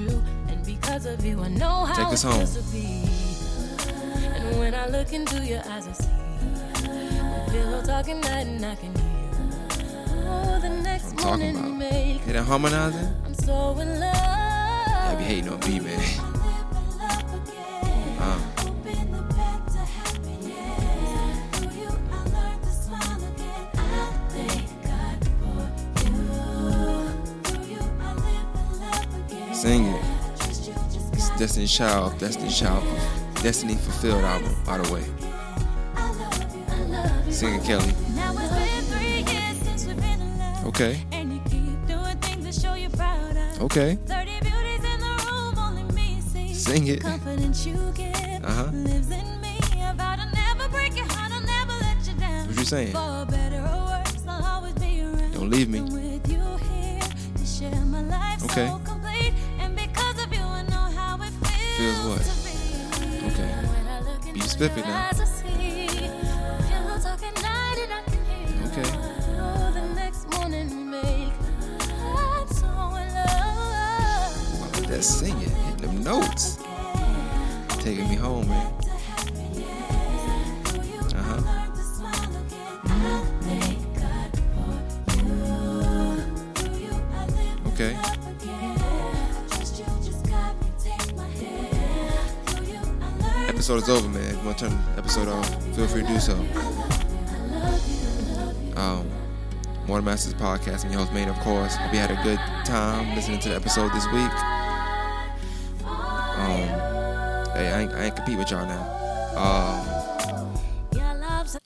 And 0.50 0.66
because 0.66 1.06
of 1.06 1.24
you, 1.26 1.40
I 1.42 1.48
know 1.48 1.86
how 1.86 1.96
Take 1.96 2.14
us 2.14 2.24
home. 2.24 2.46
to 2.46 2.62
be. 2.74 3.04
And 4.36 4.60
when 4.60 4.76
I 4.76 4.88
look 4.88 5.14
into 5.14 5.46
your 5.46 5.60
eyes, 5.70 5.88
I 5.88 5.92
see 5.94 6.10
pillow 7.52 7.82
talking 7.84 8.20
night 8.22 8.48
and 8.48 8.66
I 8.66 8.76
can 8.76 8.94
I'm 10.34 11.18
talking 11.18 11.58
about. 11.58 11.78
make. 11.78 12.22
Hear 12.22 12.34
that 12.34 12.44
harmonizing? 12.44 13.14
I'm 13.26 13.34
so 13.34 13.78
in 13.80 14.00
love. 14.00 14.14
I 14.14 15.16
be 15.18 15.24
hating 15.24 15.50
on 15.50 15.60
me, 15.62 15.80
man. 15.80 16.00
Uh. 18.20 18.40
Sing 29.54 29.86
it. 29.86 30.04
It's 31.14 31.30
Destiny's 31.38 31.72
Child, 31.72 32.18
Destiny 32.20 32.50
Child, 32.50 32.84
Destiny 33.42 33.76
Fulfilled 33.76 34.24
album, 34.24 34.56
by 34.66 34.78
the 34.78 34.94
way. 34.94 35.04
Sing 37.32 37.56
it, 37.56 37.64
Kelly. 37.64 37.94
Me 45.94 46.22
see. 46.22 46.54
Sing 46.54 46.88
it. 46.88 47.02
Confidence 47.02 47.66
you 47.66 47.92
give 47.96 48.14
Uh-huh. 48.44 48.70
lives 48.74 49.10
in 49.12 49.42
me. 49.42 49.58
I 49.82 49.94
vow 49.96 50.16
to 50.16 50.26
never 50.36 50.70
break 50.70 50.96
your 50.96 51.06
heart, 51.08 51.32
I'll 51.32 51.42
never 51.42 51.74
let 51.82 52.06
you 52.08 52.14
down. 52.20 52.48
What 52.48 52.58
you 52.58 52.66
saying? 52.66 52.92
For 52.94 53.26
better 53.30 53.60
or 53.62 53.86
worse, 53.86 54.24
I'll 54.28 54.46
always 54.46 54.74
be 54.74 55.02
around. 55.02 55.34
Don't 55.34 55.50
leave 55.50 55.70
me. 55.70 55.80
And 55.80 55.94
with 55.94 56.28
you 56.32 56.44
here 56.68 57.00
to 57.38 57.46
share 57.46 57.86
my 57.86 58.02
life 58.02 58.44
Okay. 58.46 58.68
so 58.68 58.80
complete. 58.84 59.34
And 59.60 59.76
because 59.76 60.18
of 60.24 60.32
you, 60.34 60.42
I 60.42 60.64
know 60.64 60.86
how 61.00 61.16
it 61.22 61.34
feels. 61.44 61.78
Feels 61.78 62.00
what? 62.10 62.22
Okay. 63.32 63.50
When 63.72 63.88
I 63.88 64.00
look 64.02 64.34
Be 64.34 64.40
spiffy 64.42 64.82
now. 64.82 65.10
Notes. 76.20 76.60
Taking 77.80 78.08
me 78.08 78.16
home, 78.16 78.48
man. 78.48 78.74
Uh-huh. 81.16 81.42
Okay. 87.70 87.98
Episode 93.50 93.78
is 93.78 93.90
over, 93.90 94.08
man. 94.10 94.22
If 94.22 94.38
you 94.38 94.46
want 94.46 94.58
to 94.60 94.70
turn 94.70 94.78
the 94.78 94.98
episode 94.98 95.28
off, 95.28 95.76
feel 95.76 95.88
free 95.88 96.04
to 96.04 96.08
do 96.08 96.20
so. 96.20 96.36
Um, 98.76 99.10
Than 99.88 100.06
Masters 100.06 100.34
podcast 100.36 100.84
and 100.84 100.92
your 100.92 101.02
host, 101.02 101.14
Maine, 101.14 101.30
of 101.30 101.40
course. 101.40 101.76
Hope 101.76 101.92
you 101.92 102.00
had 102.00 102.12
a 102.12 102.22
good 102.24 102.40
time 102.66 103.16
listening 103.16 103.40
to 103.40 103.50
the 103.50 103.56
episode 103.56 103.92
this 103.94 104.06
week. 104.12 104.53
I 107.96 108.06
ain't, 108.06 108.16
compete 108.16 108.38
with 108.38 108.52
y'all 108.52 108.66
now. 108.66 109.04
Um, 109.36 110.04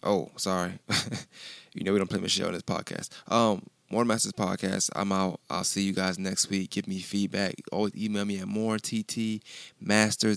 oh, 0.03 0.29
sorry. 0.35 0.73
you 1.73 1.83
know 1.83 1.93
we 1.93 1.97
don't 1.97 2.09
play 2.09 2.19
Michelle 2.19 2.47
on 2.47 2.53
this 2.53 2.61
podcast. 2.63 3.09
Um, 3.31 3.63
More 3.89 4.05
Masters 4.05 4.33
Podcast. 4.33 4.89
I'm 4.95 5.11
out. 5.11 5.39
I'll 5.49 5.63
see 5.63 5.83
you 5.83 5.93
guys 5.93 6.19
next 6.19 6.49
week. 6.49 6.71
Give 6.71 6.87
me 6.87 6.99
feedback. 6.99 7.55
Always 7.71 7.95
email 7.95 8.25
me 8.25 8.39
at 8.39 8.47
moretttmasters 8.47 9.41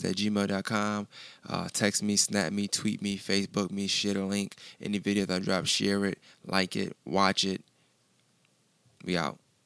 at 0.04 0.16
gmail.com. 0.16 1.08
Uh, 1.48 1.68
text 1.72 2.02
me, 2.02 2.16
snap 2.16 2.52
me, 2.52 2.68
tweet 2.68 3.02
me, 3.02 3.16
Facebook 3.18 3.70
me, 3.70 3.86
share 3.86 4.14
the 4.14 4.24
link. 4.24 4.56
Any 4.80 4.98
video 4.98 5.26
that 5.26 5.42
I 5.42 5.44
drop, 5.44 5.66
share 5.66 6.04
it, 6.04 6.18
like 6.46 6.76
it, 6.76 6.96
watch 7.04 7.44
it. 7.44 7.62
We 9.04 9.16
out. 9.16 9.38